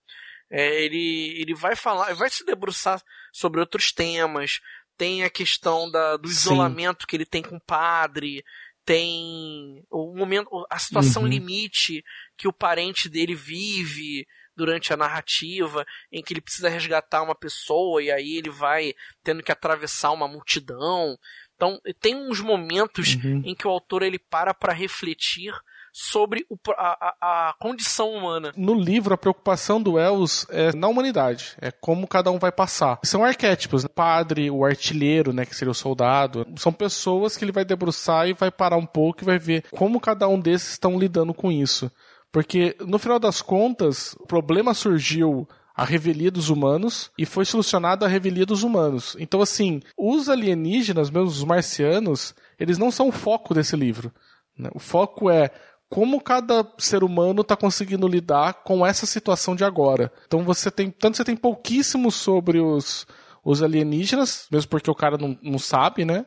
é, 0.50 0.83
ele, 0.83 1.40
ele 1.40 1.54
vai 1.54 1.76
falar 1.76 2.12
vai 2.14 2.28
se 2.28 2.44
debruçar 2.44 3.00
sobre 3.33 3.61
outros 3.61 3.92
temas 3.92 4.61
tem 4.96 5.22
a 5.22 5.30
questão 5.30 5.88
da, 5.90 6.16
do 6.16 6.28
isolamento 6.28 7.02
Sim. 7.02 7.07
que 7.07 7.16
ele 7.16 7.24
tem 7.24 7.42
com 7.42 7.57
o 7.57 7.61
padre 7.61 8.44
tem 8.84 9.84
o 9.90 10.14
momento 10.14 10.48
a 10.70 10.78
situação 10.78 11.22
uhum. 11.22 11.28
limite 11.28 12.04
que 12.36 12.46
o 12.46 12.52
parente 12.52 13.08
dele 13.08 13.34
vive 13.34 14.26
durante 14.56 14.92
a 14.92 14.96
narrativa 14.96 15.84
em 16.12 16.22
que 16.22 16.32
ele 16.32 16.40
precisa 16.40 16.68
resgatar 16.68 17.22
uma 17.22 17.34
pessoa 17.34 18.02
e 18.02 18.10
aí 18.10 18.36
ele 18.36 18.50
vai 18.50 18.94
tendo 19.22 19.42
que 19.42 19.50
atravessar 19.50 20.12
uma 20.12 20.28
multidão 20.28 21.18
então 21.56 21.80
tem 22.00 22.14
uns 22.14 22.40
momentos 22.40 23.14
uhum. 23.16 23.42
em 23.44 23.54
que 23.54 23.66
o 23.66 23.70
autor 23.70 24.02
ele 24.02 24.18
para 24.18 24.52
para 24.52 24.72
refletir 24.72 25.52
sobre 25.96 26.44
o, 26.50 26.59
a, 26.76 27.14
a, 27.20 27.54
condição 27.61 28.11
humana. 28.11 28.52
No 28.57 28.74
livro, 28.74 29.14
a 29.14 29.16
preocupação 29.18 29.80
do 29.80 29.92
Wells 29.92 30.44
é 30.50 30.74
na 30.74 30.88
humanidade, 30.88 31.54
é 31.61 31.70
como 31.70 32.09
cada 32.09 32.33
um 32.33 32.38
vai 32.38 32.50
passar. 32.50 32.98
São 33.04 33.24
arquétipos, 33.24 33.85
né? 33.85 33.87
o 33.87 33.94
padre, 33.94 34.50
o 34.50 34.64
artilheiro, 34.64 35.33
né, 35.33 35.46
que 35.46 35.54
seria 35.54 35.70
o 35.70 35.74
soldado, 35.74 36.44
são 36.57 36.72
pessoas 36.72 37.37
que 37.37 37.44
ele 37.44 37.52
vai 37.52 37.64
debruçar 37.64 38.28
e 38.28 38.33
vai 38.33 38.50
parar 38.50 38.76
um 38.76 38.87
pouco 38.87 39.22
e 39.22 39.24
vai 39.24 39.38
ver 39.38 39.64
como 39.70 40.00
cada 40.00 40.26
um 40.26 40.40
desses 40.40 40.72
estão 40.72 40.98
lidando 40.98 41.33
com 41.33 41.52
isso. 41.52 41.88
Porque, 42.33 42.76
no 42.80 42.98
final 42.98 43.20
das 43.20 43.40
contas, 43.40 44.16
o 44.18 44.26
problema 44.26 44.74
surgiu 44.74 45.46
a 45.76 45.85
revelia 45.85 46.33
dos 46.33 46.50
humanos 46.50 47.12
e 47.16 47.24
foi 47.24 47.44
solucionada 47.44 48.04
a 48.04 48.09
revelia 48.09 48.44
dos 48.44 48.64
humanos. 48.64 49.16
Então, 49.20 49.40
assim, 49.40 49.80
os 49.96 50.28
alienígenas, 50.28 51.09
mesmo 51.09 51.28
os 51.28 51.44
marcianos, 51.44 52.35
eles 52.59 52.78
não 52.78 52.90
são 52.90 53.09
o 53.09 53.12
foco 53.12 53.54
desse 53.54 53.76
livro. 53.76 54.12
Né? 54.59 54.68
O 54.74 54.78
foco 54.78 55.30
é 55.30 55.50
como 55.94 56.20
cada 56.20 56.66
ser 56.76 57.04
humano 57.04 57.42
está 57.42 57.57
conseguindo 57.57 58.09
lidar 58.09 58.64
com 58.64 58.85
essa 58.85 59.07
situação 59.07 59.54
de 59.54 59.62
agora. 59.62 60.11
Então 60.26 60.42
você 60.42 60.68
tem, 60.68 60.90
tanto 60.90 61.16
você 61.16 61.22
tem 61.22 61.37
pouquíssimo 61.37 62.11
sobre 62.11 62.59
os, 62.59 63.07
os 63.44 63.62
alienígenas, 63.62 64.48
mesmo 64.50 64.68
porque 64.70 64.90
o 64.90 64.94
cara 64.94 65.16
não, 65.16 65.38
não 65.40 65.57
sabe, 65.57 66.04
né? 66.04 66.26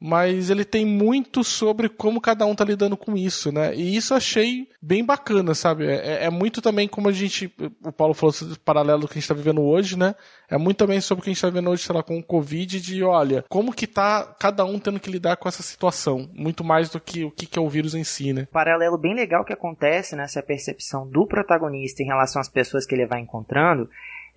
Mas 0.00 0.48
ele 0.48 0.64
tem 0.64 0.86
muito 0.86 1.44
sobre 1.44 1.88
como 1.88 2.20
cada 2.20 2.46
um 2.46 2.54
tá 2.54 2.64
lidando 2.64 2.96
com 2.96 3.16
isso, 3.16 3.52
né? 3.52 3.74
E 3.74 3.94
isso 3.94 4.14
achei 4.14 4.66
bem 4.80 5.04
bacana, 5.04 5.54
sabe? 5.54 5.86
É, 5.86 6.24
é 6.24 6.30
muito 6.30 6.62
também 6.62 6.88
como 6.88 7.08
a 7.08 7.12
gente, 7.12 7.52
o 7.84 7.92
Paulo 7.92 8.14
falou 8.14 8.34
do 8.40 8.58
paralelo 8.60 9.06
que 9.06 9.18
a 9.18 9.20
gente 9.20 9.28
tá 9.28 9.34
vivendo 9.34 9.60
hoje, 9.60 9.98
né? 9.98 10.14
É 10.48 10.56
muito 10.56 10.78
também 10.78 11.00
sobre 11.02 11.20
o 11.20 11.24
que 11.24 11.30
a 11.30 11.34
gente 11.34 11.42
tá 11.42 11.48
vivendo 11.48 11.68
hoje, 11.68 11.82
sei 11.82 11.94
lá, 11.94 12.02
com 12.02 12.18
o 12.18 12.22
Covid, 12.22 12.80
de 12.80 13.04
olha, 13.04 13.44
como 13.48 13.74
que 13.74 13.86
tá 13.86 14.24
cada 14.38 14.64
um 14.64 14.78
tendo 14.78 14.98
que 14.98 15.10
lidar 15.10 15.36
com 15.36 15.48
essa 15.48 15.62
situação, 15.62 16.30
muito 16.32 16.64
mais 16.64 16.88
do 16.88 16.98
que 16.98 17.24
o 17.24 17.30
que, 17.30 17.44
que 17.44 17.58
é 17.58 17.62
o 17.62 17.68
vírus 17.68 17.94
em 17.94 18.02
si, 18.02 18.32
né? 18.32 18.48
Paralelo 18.50 18.96
bem 18.96 19.14
legal 19.14 19.44
que 19.44 19.52
acontece 19.52 20.16
nessa 20.16 20.42
percepção 20.42 21.06
do 21.06 21.26
protagonista 21.26 22.02
em 22.02 22.06
relação 22.06 22.40
às 22.40 22.48
pessoas 22.48 22.86
que 22.86 22.94
ele 22.94 23.06
vai 23.06 23.20
encontrando 23.20 23.88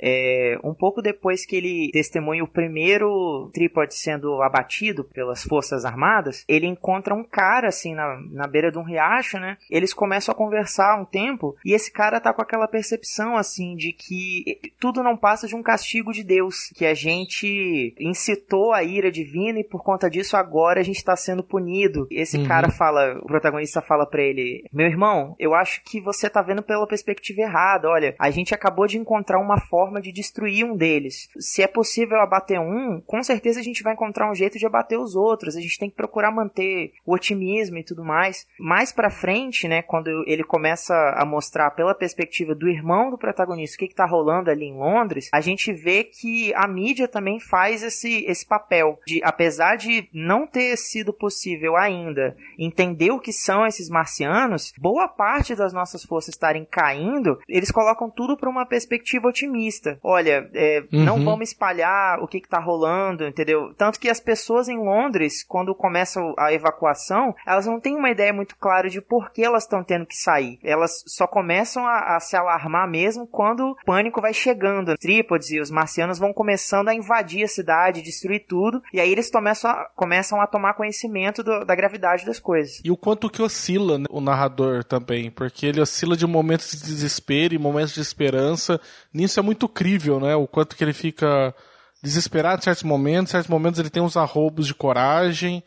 é, 0.06 0.58
um 0.64 0.74
pouco 0.74 1.02
depois 1.02 1.46
que 1.46 1.56
ele 1.56 1.90
testemunha 1.94 2.44
o 2.44 2.48
primeiro 2.48 3.50
trípode 3.54 3.96
sendo 3.96 4.42
abatido 4.42 5.06
pelas 5.06 5.44
forças 5.44 5.86
armadas, 5.86 6.44
ele 6.48 6.68
encontra 6.68 7.16
um 7.16 7.24
cara 7.24 7.70
assim 7.70 7.96
na, 7.96 8.20
na 8.32 8.48
beira 8.48 8.70
de 8.70 8.78
um 8.78 8.84
riacho, 8.84 9.40
né? 9.40 9.58
Eles 9.72 9.94
começam 9.94 10.34
a 10.34 10.38
conversar 10.38 11.00
um 11.00 11.06
tempo 11.06 11.56
e 11.66 11.74
esse 11.74 11.92
cara 11.92 12.20
tá 12.20 12.34
com 12.34 12.42
aquela 12.42 12.68
percepção 12.68 13.38
assim 13.38 13.76
de 13.76 13.94
que 13.94 14.60
tudo 14.80 15.02
não 15.02 15.16
passa 15.16 15.48
de 15.48 15.56
um 15.56 15.64
castigo 15.64 16.12
de 16.12 16.24
Deus, 16.24 16.70
que 16.76 16.86
a 16.86 16.94
gente 16.94 17.96
incitou 17.98 18.74
a 18.74 18.84
ira 18.84 19.10
divina 19.10 19.60
e 19.60 19.64
por 19.64 19.84
conta 19.84 20.10
disso 20.10 20.36
agora 20.36 20.82
a 20.82 20.84
gente 20.84 20.98
está 20.98 21.16
sendo 21.16 21.44
punido. 21.44 22.08
Esse 22.12 22.38
uhum. 22.38 22.48
cara 22.48 22.70
fala, 22.70 23.20
o 23.22 23.28
protagonista 23.28 23.82
fala 23.82 24.06
para 24.06 24.22
ele: 24.22 24.66
"Meu 24.74 24.88
irmão, 24.88 25.36
eu 25.40 25.54
acho 25.54 25.82
que 25.84 26.02
você 26.02 26.30
tá 26.30 26.42
vendo 26.42 26.62
pela 26.62 26.88
perspectiva 26.88 27.42
errada. 27.42 27.88
Olha, 27.88 28.16
a 28.20 28.30
gente 28.30 28.54
acabou 28.54 28.88
de 28.88 28.98
encontrar 28.98 29.40
uma 29.40 29.60
forma 29.60 29.93
forma 29.94 30.02
de 30.02 30.12
destruir 30.12 30.66
um 30.66 30.76
deles. 30.76 31.30
Se 31.38 31.62
é 31.62 31.68
possível 31.68 32.20
abater 32.20 32.60
um, 32.60 33.00
com 33.02 33.22
certeza 33.22 33.60
a 33.60 33.64
gente 33.64 33.84
vai 33.84 33.94
encontrar 33.94 34.30
um 34.30 34.36
jeito 34.36 34.58
de 34.58 34.66
abater 34.66 35.00
os 35.00 35.16
outros. 35.16 35.56
A 35.56 35.62
gente 35.62 35.78
tem 35.78 35.90
que 35.90 35.96
procurar 35.96 36.32
manter 36.32 36.94
o 37.06 37.14
otimismo 37.14 37.78
e 37.78 37.84
tudo 37.84 38.04
mais. 38.04 38.48
Mais 38.60 38.92
para 38.92 39.12
frente, 39.12 39.68
né, 39.68 39.82
quando 39.82 40.10
ele 40.26 40.44
começa 40.44 40.94
a 41.16 41.26
mostrar 41.26 41.72
pela 41.72 41.94
perspectiva 41.94 42.56
do 42.56 42.68
irmão 42.68 43.12
do 43.12 43.18
protagonista 43.18 43.76
o 43.76 43.80
que, 43.80 43.88
que 43.90 43.96
tá 43.96 44.06
rolando 44.06 44.50
ali 44.50 44.66
em 44.66 44.78
Londres, 44.78 45.30
a 45.32 45.42
gente 45.42 45.72
vê 45.72 46.04
que 46.04 46.54
a 46.56 46.68
mídia 46.68 47.08
também 47.08 47.40
faz 47.40 47.84
esse, 47.84 48.26
esse 48.26 48.46
papel 48.46 49.00
de, 49.06 49.22
apesar 49.24 49.76
de 49.76 50.08
não 50.14 50.48
ter 50.48 50.76
sido 50.78 51.14
possível 51.14 51.76
ainda 51.76 52.36
entender 52.58 53.12
o 53.12 53.20
que 53.20 53.34
são 53.34 53.66
esses 53.66 53.90
marcianos, 53.90 54.74
boa 54.80 55.08
parte 55.08 55.56
das 55.56 55.74
nossas 55.74 56.04
forças 56.04 56.34
estarem 56.34 56.66
caindo, 56.66 57.40
eles 57.48 57.72
colocam 57.72 58.10
tudo 58.10 58.38
para 58.38 58.50
uma 58.50 58.66
perspectiva 58.66 59.28
otimista 59.28 59.73
Olha, 60.04 60.50
é, 60.54 60.84
uhum. 60.92 61.04
não 61.04 61.24
vamos 61.24 61.50
espalhar 61.50 62.20
o 62.20 62.28
que, 62.28 62.38
está 62.38 62.60
rolando, 62.60 63.26
entendeu? 63.26 63.74
Tanto 63.78 64.00
que 64.00 64.10
as 64.10 64.20
pessoas 64.20 64.68
em 64.68 64.78
Londres, 64.78 65.44
quando 65.44 65.74
começa 65.74 66.20
a 66.38 66.54
evacuação, 66.54 67.36
elas 67.46 67.66
não 67.66 67.80
têm 67.80 67.96
uma 67.96 68.10
ideia 68.10 68.34
muito 68.34 68.56
clara 68.58 68.90
de 68.90 69.02
por 69.02 69.32
que 69.32 69.44
elas 69.44 69.64
estão 69.64 69.84
tendo 69.84 70.06
que 70.06 70.16
sair. 70.16 70.60
Elas 70.64 71.04
só 71.08 71.26
começam 71.26 71.86
a, 71.86 72.16
a, 72.16 72.20
se 72.20 72.36
alarmar 72.36 72.88
mesmo 72.90 73.26
quando 73.28 73.72
o 73.72 73.76
pânico 73.86 74.22
vai 74.22 74.34
chegando. 74.34 74.98
Trípodes 74.98 75.52
e 75.52 75.60
os 75.60 75.72
marcianos 75.72 76.20
vão 76.20 76.34
começando 76.34 76.90
a 76.90 76.96
invadir 76.96 77.44
a 77.44 77.48
cidade, 77.48 78.02
destruir 78.02 78.46
tudo, 78.48 78.82
e 78.94 79.00
aí 79.00 79.12
eles 79.12 79.32
começam 79.32 79.72
a, 79.72 79.90
começam 79.96 80.42
a 80.42 80.48
tomar 80.48 80.74
conhecimento 80.74 81.44
do, 81.44 81.66
da 81.66 81.76
gravidade 81.76 82.26
das 82.26 82.40
coisas. 82.40 82.82
E 82.84 82.92
o 82.92 82.98
quanto 82.98 83.30
que 83.30 83.42
oscila 83.42 83.98
né, 83.98 84.06
o 84.10 84.22
narrador 84.22 84.84
também, 84.84 85.32
porque 85.32 85.66
ele 85.66 85.82
oscila 85.82 86.16
de 86.16 86.28
momentos 86.28 86.72
de 86.72 86.86
desespero 86.86 87.54
e 87.54 87.58
momentos 87.58 87.94
de 87.94 88.02
esperança. 88.02 88.80
Nisso 89.14 89.40
é 89.40 89.44
muito 89.44 89.63
muito 89.64 89.70
crível, 89.70 90.20
né? 90.20 90.36
O 90.36 90.48
quanto 90.48 90.76
que 90.76 90.84
ele 90.84 90.94
fica 90.94 91.56
desesperado 92.02 92.60
em 92.60 92.64
certos 92.64 92.84
momentos, 92.84 93.32
em 93.32 93.32
certos 93.32 93.50
momentos 93.50 93.80
ele 93.80 93.90
tem 93.90 94.04
uns 94.04 94.18
arrobos 94.18 94.68
de 94.68 94.74
coragem, 94.74 95.64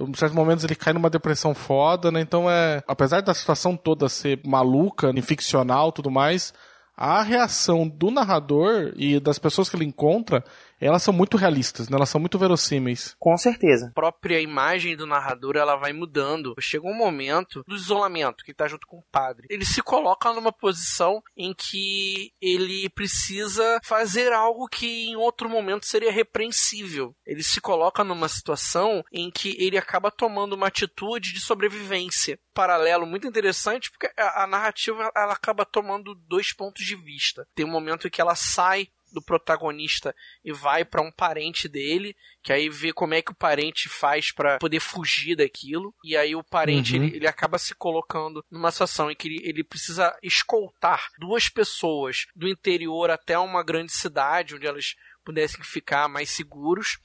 em 0.00 0.14
certos 0.14 0.34
momentos 0.34 0.64
ele 0.64 0.74
cai 0.74 0.92
numa 0.92 1.10
depressão 1.10 1.54
foda, 1.54 2.10
né? 2.10 2.20
Então 2.20 2.50
é, 2.50 2.82
apesar 2.88 3.20
da 3.20 3.34
situação 3.34 3.76
toda 3.76 4.08
ser 4.08 4.40
maluca, 4.44 5.12
ficcional, 5.22 5.92
tudo 5.92 6.10
mais, 6.10 6.54
a 6.96 7.22
reação 7.22 7.86
do 7.86 8.10
narrador 8.10 8.92
e 8.96 9.20
das 9.20 9.38
pessoas 9.38 9.68
que 9.68 9.76
ele 9.76 9.84
encontra 9.84 10.42
elas 10.80 11.02
são 11.02 11.14
muito 11.14 11.36
realistas, 11.36 11.88
né? 11.88 11.96
elas 11.96 12.08
são 12.08 12.20
muito 12.20 12.38
verossímeis. 12.38 13.14
Com 13.18 13.36
certeza. 13.36 13.88
A 13.88 13.94
própria 13.94 14.40
imagem 14.40 14.96
do 14.96 15.06
narrador 15.06 15.56
ela 15.56 15.76
vai 15.76 15.92
mudando. 15.92 16.54
Chega 16.60 16.86
um 16.86 16.94
momento 16.94 17.64
do 17.66 17.74
isolamento, 17.74 18.44
que 18.44 18.50
está 18.50 18.68
junto 18.68 18.86
com 18.86 18.98
o 18.98 19.04
padre. 19.10 19.46
Ele 19.50 19.64
se 19.64 19.82
coloca 19.82 20.32
numa 20.32 20.52
posição 20.52 21.22
em 21.36 21.54
que 21.54 22.32
ele 22.40 22.88
precisa 22.90 23.80
fazer 23.82 24.32
algo 24.32 24.68
que 24.68 25.08
em 25.08 25.16
outro 25.16 25.48
momento 25.48 25.86
seria 25.86 26.12
repreensível. 26.12 27.14
Ele 27.26 27.42
se 27.42 27.60
coloca 27.60 28.04
numa 28.04 28.28
situação 28.28 29.04
em 29.12 29.30
que 29.30 29.56
ele 29.58 29.78
acaba 29.78 30.10
tomando 30.10 30.54
uma 30.54 30.68
atitude 30.68 31.32
de 31.32 31.40
sobrevivência. 31.40 32.38
Paralelo 32.52 33.06
muito 33.06 33.26
interessante, 33.26 33.90
porque 33.90 34.10
a, 34.18 34.44
a 34.44 34.46
narrativa 34.46 35.10
ela 35.14 35.32
acaba 35.32 35.64
tomando 35.64 36.14
dois 36.14 36.52
pontos 36.52 36.84
de 36.84 36.94
vista. 36.94 37.46
Tem 37.54 37.64
um 37.64 37.70
momento 37.70 38.06
em 38.06 38.10
que 38.10 38.20
ela 38.20 38.34
sai 38.34 38.88
do 39.14 39.22
protagonista 39.22 40.14
e 40.44 40.52
vai 40.52 40.84
para 40.84 41.00
um 41.00 41.10
parente 41.10 41.68
dele, 41.68 42.14
que 42.42 42.52
aí 42.52 42.68
vê 42.68 42.92
como 42.92 43.14
é 43.14 43.22
que 43.22 43.32
o 43.32 43.36
parente 43.36 43.88
faz 43.88 44.32
para 44.32 44.58
poder 44.58 44.80
fugir 44.80 45.36
daquilo. 45.36 45.94
E 46.04 46.16
aí 46.16 46.34
o 46.34 46.44
parente 46.44 46.96
uhum. 46.96 47.04
ele, 47.04 47.16
ele, 47.16 47.26
acaba 47.26 47.56
se 47.56 47.74
colocando 47.74 48.44
numa 48.50 48.70
situação 48.70 49.10
em 49.10 49.16
que 49.16 49.28
ele, 49.28 49.48
ele 49.48 49.64
precisa 49.64 50.14
escoltar 50.22 51.08
duas 51.18 51.48
pessoas 51.48 52.26
do 52.34 52.48
interior 52.48 53.10
até 53.10 53.38
uma 53.38 53.62
grande 53.62 53.92
cidade 53.92 54.54
onde 54.54 54.66
elas 54.66 54.96
pudessem 55.24 55.64
ficar 55.64 56.08
mais 56.08 56.28
seguros 56.28 56.98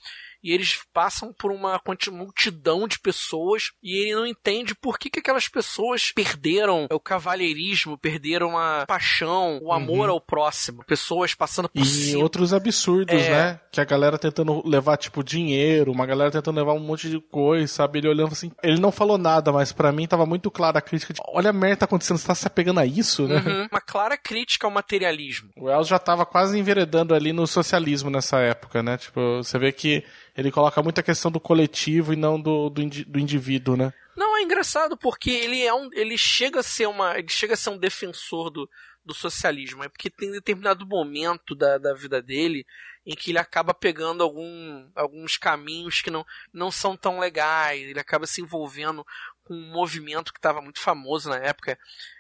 e 0.44 0.54
eles 0.54 0.80
passam 0.94 1.34
por 1.34 1.52
uma 1.52 1.80
multidão 2.12 2.88
de 2.88 3.00
pessoas 3.00 3.72
e 3.84 3.98
ele 3.98 4.16
não 4.16 4.26
entende 4.26 4.74
por 4.76 4.98
que, 4.98 5.10
que 5.10 5.20
aquelas 5.20 5.48
pessoas 5.48 6.12
perderam 6.14 6.88
o 6.92 7.00
cavalheirismo, 7.00 7.98
perderam 7.98 8.58
a 8.58 8.86
paixão, 8.86 9.60
o 9.62 9.72
amor 9.72 10.08
uhum. 10.08 10.16
ao 10.16 10.22
próximo. 10.22 10.84
Pessoas 10.86 11.34
passando 11.34 11.70
por 11.70 11.82
e 11.82 11.86
cima. 11.86 12.24
outros 12.24 12.54
absurdos, 12.54 13.16
é... 13.16 13.30
né? 13.30 13.60
Que 13.72 13.82
a 13.82 13.86
galera 13.86 14.18
tentando 14.18 14.66
levar, 14.68 14.98
tipo, 14.98 15.24
dinheiro, 15.24 15.92
uma 15.92 16.06
galera 16.06 16.32
tentando 16.32 16.58
levar 16.58 16.74
um 16.74 16.80
monte 16.80 17.10
de 17.10 17.20
coisa, 17.20 17.68
sabe? 17.68 18.00
Ele 18.00 18.10
olhando 18.10 18.32
assim. 18.32 18.52
Ele 18.64 18.80
não 18.80 18.92
falou 18.92 19.18
nada, 19.18 19.52
mas 19.52 19.72
para 19.72 19.92
mim 19.92 20.08
tava 20.08 20.26
muito 20.26 20.50
clara 20.50 20.80
a 20.80 20.82
crítica 20.82 21.14
de: 21.14 21.22
olha 21.28 21.50
a 21.50 21.54
merda 21.54 21.78
tá 21.78 21.86
acontecendo, 21.86 22.18
você 22.18 22.28
tá 22.28 22.36
se 22.36 22.48
apegando 22.48 22.80
a 22.80 22.86
isso, 22.86 23.28
né? 23.28 23.44
Uhum. 23.46 23.68
Uma 23.72 23.82
clara 23.82 24.18
crítica 24.18 24.68
ao 24.68 24.72
materialismo. 24.72 25.50
O 25.58 25.66
Wells 25.66 25.90
já 25.90 26.00
tava 26.00 26.26
quase 26.26 26.58
enveredando 26.58 27.14
ali 27.14 27.34
no 27.34 27.46
socialismo 27.48 28.10
nessa 28.10 28.40
época, 28.40 28.82
né? 28.82 28.98
Tipo, 28.98 29.38
você 29.38 29.58
vê 29.58 29.72
que 29.72 30.04
ele 30.40 30.52
coloca 30.52 30.82
muita 30.82 31.04
questão 31.04 31.30
do 31.30 31.40
coletivo 31.40 32.14
e 32.14 32.16
não 32.16 32.40
do, 32.40 32.70
do, 32.70 32.82
indi, 32.82 33.04
do 33.04 33.20
indivíduo, 33.20 33.76
né? 33.76 33.94
Não, 34.16 34.38
é 34.38 34.42
engraçado 34.42 34.98
porque 34.98 35.30
ele 35.30 35.62
é 35.62 35.74
um. 35.74 35.90
ele 35.92 36.18
chega 36.18 36.62
a 36.62 36.64
ser 36.64 36.88
uma. 36.88 37.18
ele 37.18 37.30
chega 37.30 37.56
a 37.56 37.58
ser 37.58 37.70
um 37.72 37.78
defensor 37.78 38.50
do, 38.50 38.70
do 39.04 39.14
socialismo. 39.14 39.84
É 39.84 39.90
porque 39.90 40.10
tem 40.10 40.32
determinado 40.32 40.86
momento 40.88 41.54
da, 41.54 41.78
da 41.78 41.94
vida 41.94 42.22
dele 42.22 42.66
em 43.06 43.16
que 43.16 43.32
ele 43.32 43.38
acaba 43.38 43.74
pegando 43.74 44.24
algum, 44.24 44.90
alguns 44.96 45.38
caminhos 45.38 46.02
que 46.02 46.12
não, 46.12 46.26
não 46.54 46.72
são 46.72 46.96
tão 46.96 47.20
legais. 47.20 47.82
Ele 47.82 48.00
acaba 48.00 48.26
se 48.26 48.42
envolvendo 48.42 49.06
com 49.44 49.54
um 49.54 49.72
movimento 49.72 50.32
que 50.32 50.40
estava 50.40 50.62
muito 50.62 50.80
famoso 50.80 51.30
na 51.30 51.38
época. 51.38 51.78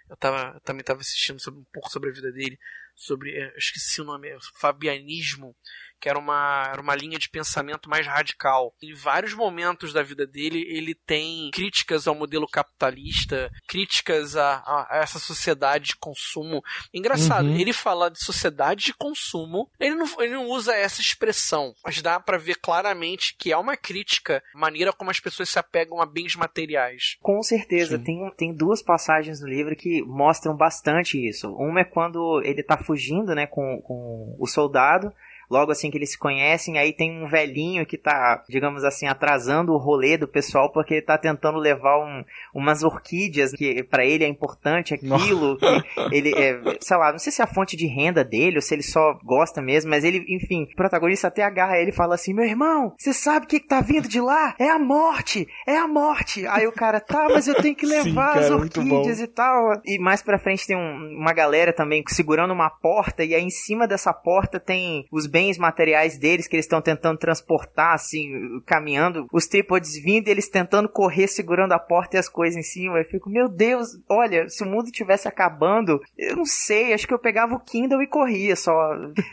Eu, 0.10 0.18
tava, 0.18 0.54
eu 0.56 0.62
também 0.62 0.82
estava 0.82 1.00
assistindo 1.00 1.40
sobre, 1.40 1.62
um 1.62 1.66
pouco 1.72 1.90
sobre 1.90 2.10
a 2.10 2.14
vida 2.14 2.32
dele, 2.32 2.60
sobre. 2.96 3.32
Eu 3.32 3.58
esqueci 3.58 4.02
o 4.02 4.06
nome, 4.06 4.30
Fabianismo 4.56 5.56
que 6.00 6.10
era 6.10 6.18
uma, 6.18 6.70
era 6.72 6.82
uma 6.82 6.96
linha 6.96 7.20
de 7.20 7.30
pensamento 7.30 7.90
mais 7.90 8.06
radical. 8.08 8.74
Em 8.82 8.94
vários 8.94 9.34
momentos 9.34 9.94
da 9.94 10.02
vida 10.02 10.26
dele, 10.26 10.66
ele 10.68 10.96
tem 10.96 11.52
críticas 11.52 12.08
ao 12.08 12.16
modelo 12.16 12.48
capitalista, 12.48 13.52
críticas 13.68 14.36
a, 14.36 14.64
a 14.90 14.98
essa 14.98 15.20
sociedade 15.20 15.90
de 15.90 15.96
consumo. 15.98 16.64
Engraçado, 16.94 17.48
uhum. 17.48 17.60
ele 17.60 17.74
fala 17.74 18.10
de 18.10 18.24
sociedade 18.24 18.86
de 18.86 18.94
consumo, 18.94 19.70
ele 19.80 19.96
não, 19.96 20.06
ele 20.20 20.34
não 20.34 20.48
usa 20.48 20.76
essa 20.76 21.02
expressão, 21.02 21.74
mas 21.84 22.02
dá 22.02 22.20
para 22.20 22.38
ver 22.38 22.56
claramente 22.56 23.36
que 23.38 23.52
é 23.52 23.58
uma 23.58 23.76
crítica 23.76 24.44
à 24.54 24.58
maneira 24.58 24.94
como 24.94 25.12
as 25.12 25.20
pessoas 25.20 25.50
se 25.50 25.60
apegam 25.60 26.02
a 26.02 26.06
bens 26.06 26.36
materiais. 26.36 27.18
Com 27.22 27.42
certeza, 27.42 28.00
tem, 28.00 28.20
tem 28.38 28.54
duas 28.54 28.82
passagens 28.82 29.42
no 29.42 29.48
livro 29.48 29.76
que 29.76 30.02
mostram 30.04 30.56
bastante 30.56 31.18
isso. 31.18 31.52
Uma 31.54 31.82
é 31.82 31.86
quando 31.86 32.42
ele 32.44 32.64
tá 32.64 32.78
fugindo, 32.78 33.34
né, 33.34 33.48
com, 33.48 33.82
com 33.82 34.36
o 34.40 34.48
soldado, 34.48 35.14
logo 35.50 35.72
assim 35.72 35.90
que 35.90 35.98
eles 35.98 36.12
se 36.12 36.18
conhecem, 36.18 36.78
aí 36.78 36.94
tem 36.94 37.24
um 37.24 37.28
velhinho 37.28 37.86
que 37.86 37.98
tá, 37.98 38.44
digamos 38.48 38.84
assim, 38.84 39.08
atrasando 39.08 39.74
o 39.74 39.78
rolê 39.78 40.18
do 40.18 40.28
pessoal 40.28 40.72
porque 40.72 40.96
ele 40.96 41.02
tá 41.02 41.18
tentando 41.18 41.58
levar 41.58 42.00
um, 42.00 42.24
umas 42.54 42.84
orquídeas 42.84 43.52
que 43.52 43.84
para 43.84 44.06
ele 44.06 44.24
é 44.24 44.28
importante 44.28 44.94
aquilo, 44.94 45.58
que 45.58 45.66
ele 46.12 46.34
é, 46.36 46.78
sei 46.80 46.98
lá, 46.98 47.12
não 47.12 47.20
sei 47.20 47.32
se 47.32 47.42
é 47.42 47.46
a 47.46 47.48
fonte 47.48 47.76
de 47.76 47.88
renda 47.88 48.24
dele 48.24 48.58
ou 48.58 48.62
se 48.62 48.74
ele 48.74 48.84
só 48.84 49.18
gosta 49.24 49.62
mesmo, 49.62 49.90
mas 49.90 50.04
ele, 50.04 50.26
enfim, 50.30 50.64
o 50.64 50.76
protagonista 50.76 51.28
até 51.28 51.44
agarra 51.44 51.78
ele 51.78 51.90
e 51.90 51.96
fala 51.96 52.16
assim: 52.16 52.34
"Meu 52.34 52.46
irmão, 52.46 52.94
você 52.98 53.14
sabe 53.14 53.46
o 53.46 53.50
que, 53.50 53.60
que 53.60 53.68
tá 53.68 53.82
vindo 53.82 54.08
de 54.08 54.22
lá? 54.22 54.56
É 54.60 54.70
a 54.70 54.80
morte, 54.80 55.48
é 55.68 55.78
a 55.78 55.88
morte". 55.88 56.46
Aí 56.48 56.68
o 56.68 56.72
cara: 56.72 57.00
"Tá, 57.00 57.28
mas 57.30 57.48
eu 57.48 57.56
tenho 57.56 57.76
que 57.76 57.86
levar 57.86 58.04
Sim, 58.04 58.16
cara, 58.16 58.40
as 58.40 58.52
orquídeas 58.52 59.20
e 59.20 59.28
tal". 59.28 59.82
E 59.86 60.00
mais 60.00 60.22
para 60.22 60.40
frente 60.40 60.68
tem 60.68 60.78
um, 60.78 61.18
uma 61.18 61.34
galera 61.34 61.74
também 61.74 62.04
segurando 62.08 62.54
uma 62.54 62.70
porta 62.70 63.24
e 63.24 63.34
aí 63.34 63.44
em 63.44 63.50
cima 63.50 63.88
dessa 63.88 64.14
porta 64.14 64.60
tem 64.60 65.08
os 65.12 65.26
bens 65.40 65.58
materiais 65.58 66.18
deles 66.18 66.50
que 66.50 66.58
eles 66.58 66.66
estão 66.66 66.82
tentando 66.82 67.18
transportar, 67.18 67.94
assim, 67.94 68.60
caminhando, 68.66 69.26
os 69.32 69.48
trípodes 69.48 69.94
vindo 70.04 70.28
e 70.28 70.32
eles 70.32 70.50
tentando 70.50 70.90
correr, 70.90 71.28
segurando 71.28 71.72
a 71.72 71.80
porta 71.80 72.18
e 72.18 72.20
as 72.20 72.28
coisas 72.28 72.58
em 72.58 72.62
cima. 72.62 72.98
Eu 72.98 73.06
fico, 73.06 73.30
meu 73.30 73.48
Deus, 73.48 73.88
olha, 74.10 74.50
se 74.50 74.66
o 74.66 74.68
mundo 74.68 74.92
tivesse 74.92 75.30
acabando, 75.30 76.02
eu 76.18 76.36
não 76.36 76.46
sei, 76.46 76.94
acho 76.94 77.08
que 77.08 77.14
eu 77.14 77.20
pegava 77.20 77.56
o 77.56 77.60
Kindle 77.62 78.02
e 78.02 78.08
corria 78.08 78.54
só. 78.58 78.74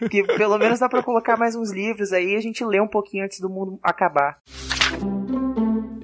Que 0.09 0.23
pelo 0.23 0.57
menos 0.59 0.79
dá 0.79 0.89
pra 0.89 1.03
colocar 1.03 1.37
mais 1.37 1.57
uns 1.57 1.73
livros 1.73 2.13
aí 2.13 2.35
e 2.35 2.37
a 2.37 2.41
gente 2.41 2.65
lê 2.65 2.81
um 2.81 2.87
pouquinho 2.87 3.25
antes 3.25 3.41
do 3.41 3.51
mundo 3.51 3.77
acabar. 3.83 4.39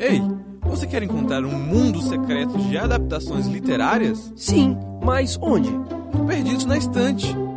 Ei, 0.01 0.21
você 0.63 0.85
quer 0.85 1.05
encontrar 1.05 1.45
um 1.45 1.57
mundo 1.57 2.01
secreto 2.01 2.59
de 2.59 2.77
adaptações 2.77 3.47
literárias? 3.47 4.33
Sim, 4.35 4.77
mas 5.01 5.39
onde? 5.41 5.71
Perdidos 6.27 6.65
na 6.65 6.77
estante. 6.77 7.52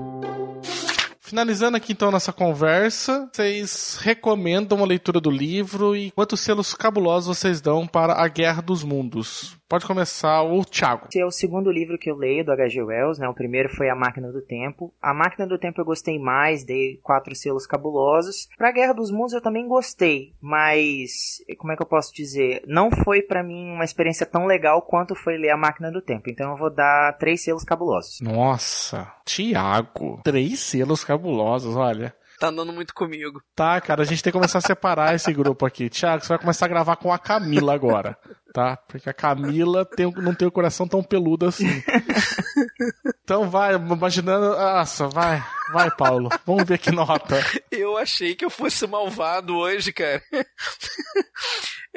Finalizando 1.35 1.75
aqui 1.75 1.91
então 1.91 2.09
nossa 2.09 2.31
conversa, 2.31 3.29
vocês 3.29 3.97
recomendam 3.99 4.81
a 4.81 4.87
leitura 4.87 5.19
do 5.19 5.29
livro 5.29 5.93
e 5.93 6.09
quantos 6.11 6.39
selos 6.39 6.73
cabulosos 6.73 7.37
vocês 7.37 7.59
dão 7.59 7.85
para 7.85 8.13
A 8.13 8.25
Guerra 8.29 8.61
dos 8.61 8.85
Mundos? 8.85 9.57
Pode 9.67 9.85
começar 9.85 10.43
o 10.43 10.63
Thiago. 10.63 11.07
Esse 11.09 11.19
é 11.19 11.25
o 11.25 11.31
segundo 11.31 11.71
livro 11.71 11.97
que 11.97 12.09
eu 12.09 12.15
leio 12.15 12.45
do 12.45 12.51
H.G. 12.51 12.83
Wells, 12.83 13.19
né? 13.19 13.27
O 13.27 13.33
primeiro 13.33 13.67
foi 13.69 13.89
A 13.89 13.95
Máquina 13.95 14.31
do 14.31 14.41
Tempo. 14.41 14.93
A 15.01 15.11
Máquina 15.11 15.47
do 15.47 15.57
Tempo 15.57 15.81
eu 15.81 15.85
gostei 15.85 16.19
mais, 16.19 16.63
dei 16.63 16.97
quatro 17.01 17.35
selos 17.35 17.65
cabulosos. 17.65 18.47
Pra 18.57 18.71
Guerra 18.71 18.93
dos 18.93 19.09
Mundos 19.09 19.33
eu 19.33 19.41
também 19.41 19.67
gostei, 19.67 20.33
mas 20.39 21.43
como 21.57 21.73
é 21.73 21.75
que 21.75 21.81
eu 21.81 21.87
posso 21.87 22.13
dizer? 22.13 22.63
Não 22.67 22.91
foi 22.91 23.23
para 23.23 23.41
mim 23.43 23.71
uma 23.71 23.83
experiência 23.83 24.25
tão 24.25 24.45
legal 24.45 24.83
quanto 24.83 25.15
foi 25.15 25.35
ler 25.35 25.49
A 25.49 25.57
Máquina 25.57 25.91
do 25.91 26.01
Tempo. 26.01 26.29
Então 26.29 26.51
eu 26.51 26.57
vou 26.57 26.69
dar 26.69 27.17
três 27.17 27.43
selos 27.43 27.63
cabulosos. 27.63 28.21
Nossa, 28.21 29.11
Thiago, 29.25 30.21
três 30.23 30.59
selos 30.59 31.03
cabulosos, 31.03 31.75
olha. 31.75 32.13
Tá 32.39 32.49
andando 32.49 32.73
muito 32.73 32.93
comigo. 32.93 33.41
Tá, 33.55 33.79
cara, 33.81 34.03
a 34.03 34.05
gente 34.05 34.21
tem 34.21 34.31
que 34.31 34.37
começar 34.37 34.59
a 34.59 34.61
separar 34.61 35.15
esse 35.15 35.31
grupo 35.33 35.65
aqui. 35.65 35.89
Tiago, 35.89 36.23
você 36.23 36.29
vai 36.29 36.37
começar 36.37 36.65
a 36.65 36.69
gravar 36.69 36.97
com 36.97 37.11
a 37.11 37.17
Camila 37.17 37.73
agora, 37.73 38.17
tá? 38.55 38.77
Porque 38.77 39.09
a 39.09 39.13
Camila 39.13 39.83
tem, 39.83 40.09
não 40.15 40.33
tem 40.33 40.47
o 40.47 40.51
coração 40.51 40.87
tão 40.87 41.03
peludo 41.03 41.45
assim. 41.45 41.67
Então 43.23 43.49
vai, 43.49 43.73
imaginando. 43.73 44.49
Nossa, 44.55 45.07
vai, 45.07 45.43
vai, 45.73 45.89
Paulo. 45.89 46.29
Vamos 46.45 46.63
ver 46.63 46.77
que 46.77 46.91
nota. 46.91 47.43
Eu 47.71 47.97
achei 47.97 48.35
que 48.35 48.45
eu 48.45 48.51
fosse 48.51 48.85
malvado 48.85 49.55
hoje, 49.57 49.91
cara. 49.91 50.21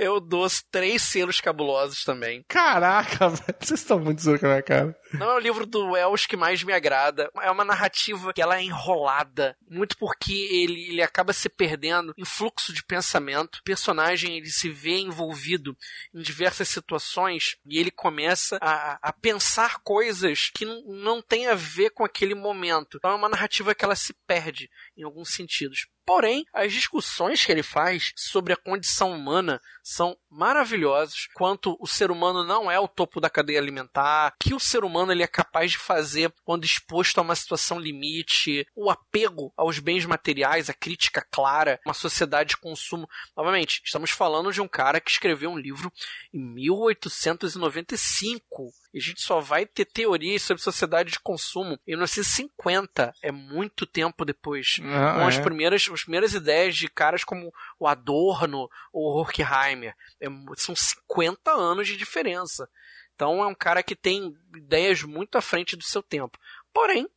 Eu 0.01 0.21
dou 0.21 0.47
três 0.71 1.03
selos 1.03 1.41
cabulosos 1.41 2.05
também. 2.05 2.45
Caraca, 2.47 3.31
vocês 3.59 3.81
estão 3.81 3.99
muito 3.99 4.23
zoando 4.23 4.39
com 4.39 4.47
a 4.47 4.51
minha 4.51 4.63
cara. 4.63 4.97
Não 5.15 5.33
é 5.33 5.35
o 5.35 5.41
livro 5.41 5.67
do 5.67 5.91
Wells 5.91 6.25
que 6.25 6.37
mais 6.37 6.63
me 6.63 6.73
agrada. 6.73 7.29
É 7.43 7.51
uma 7.51 7.65
narrativa 7.65 8.33
que 8.33 8.41
ela 8.41 8.57
é 8.57 8.63
enrolada. 8.63 9.57
Muito 9.69 9.99
porque 9.99 10.33
ele, 10.33 10.91
ele 10.91 11.03
acaba 11.03 11.33
se 11.33 11.49
perdendo 11.49 12.15
em 12.17 12.25
fluxo 12.25 12.73
de 12.73 12.85
pensamento. 12.85 13.57
O 13.57 13.65
personagem 13.65 14.37
ele 14.37 14.51
se 14.51 14.71
vê 14.71 15.01
envolvido 15.01 15.77
em 16.15 16.23
diversas 16.23 16.69
situações 16.69 17.57
e 17.67 17.77
ele 17.77 17.91
começa 17.91 18.57
a, 18.63 19.01
a 19.03 19.13
pensar 19.13 19.81
coisas 19.81 20.49
que 20.55 20.65
não, 20.65 21.21
tem 21.21 21.49
a 21.49 21.57
ver 21.57 21.91
com 21.91 22.05
aquele 22.05 22.37
momento. 22.37 22.99
Então 22.99 23.11
é 23.11 23.17
uma 23.17 23.29
narrativa 23.29 23.75
que 23.75 23.85
ela 23.85 23.97
se 23.97 24.15
perde 24.29 24.71
em 24.97 25.03
alguns 25.03 25.35
sentidos. 25.35 25.89
Porém, 26.09 26.45
as 26.55 26.73
discussões 26.73 27.45
que 27.45 27.53
ele 27.53 27.63
faz 27.63 28.15
sobre 28.17 28.55
a 28.55 28.57
condição 28.57 29.13
humana 29.13 29.61
são 29.83 30.17
maravilhosas. 30.31 31.27
Quanto 31.35 31.77
o 31.79 31.87
ser 31.87 32.11
humano 32.11 32.43
não 32.43 32.71
é 32.71 32.81
o 32.81 32.89
topo 32.89 33.21
da 33.21 33.29
cadeia 33.29 33.59
alimentar, 33.59 34.35
que 34.41 34.55
o 34.55 34.61
ser 34.61 34.85
humano 34.85 35.13
ele 35.13 35.23
é 35.23 35.27
capaz 35.27 35.73
de 35.73 35.79
fazer 35.79 36.33
quando 36.45 36.65
exposto 36.65 37.19
a 37.19 37.23
uma 37.23 37.37
situação 37.37 37.79
limite, 37.79 38.67
o 38.75 38.91
apego 38.91 39.53
aos 39.55 39.81
bens 39.81 40.07
materiais, 40.07 40.71
a 40.71 40.75
crítica 40.75 41.23
clara, 41.31 41.79
uma 41.85 41.93
sociedade 41.93 42.49
de 42.49 42.57
consumo. 42.57 43.07
Novamente, 43.37 43.83
estamos 43.85 44.11
falando 44.11 44.51
de 44.51 44.63
um 44.63 44.69
cara 44.69 45.03
que 45.03 45.11
escreveu 45.11 45.51
um 45.51 45.59
livro 45.59 45.93
em 46.33 46.43
1895 46.55 48.73
e 48.88 48.88
a 48.99 49.03
gente 49.03 49.23
só 49.23 49.41
vai 49.41 49.65
ter 49.65 49.85
teorias 49.85 50.43
sobre 50.43 50.63
sociedade 50.63 51.13
de 51.13 51.21
consumo 51.21 51.79
em 51.87 51.93
1950. 51.93 53.13
É 53.23 53.33
muito 53.33 53.87
tempo 53.87 54.25
depois. 54.25 54.77
Ah, 54.83 55.15
com 55.15 55.21
é. 55.23 55.27
as, 55.27 55.39
primeiras, 55.39 55.89
as 55.93 56.03
primeiras 56.03 56.35
ideias 56.35 56.77
de 56.77 56.89
caras 56.89 57.25
como 57.25 57.53
o 57.79 57.87
Adorno 57.87 58.69
ou 58.93 59.15
o 59.15 59.19
Horkheimer. 59.19 59.95
É, 60.21 60.27
são 60.57 60.75
50 60.75 61.51
anos 61.51 61.87
de 61.87 61.97
diferença. 61.97 62.69
Então 63.15 63.43
é 63.43 63.47
um 63.47 63.55
cara 63.55 63.83
que 63.83 63.97
tem 63.97 64.35
ideias 64.55 65.03
muito 65.03 65.37
à 65.37 65.41
frente 65.41 65.77
do 65.77 65.83
seu 65.83 66.03
tempo. 66.03 66.39
Porém, 66.73 67.09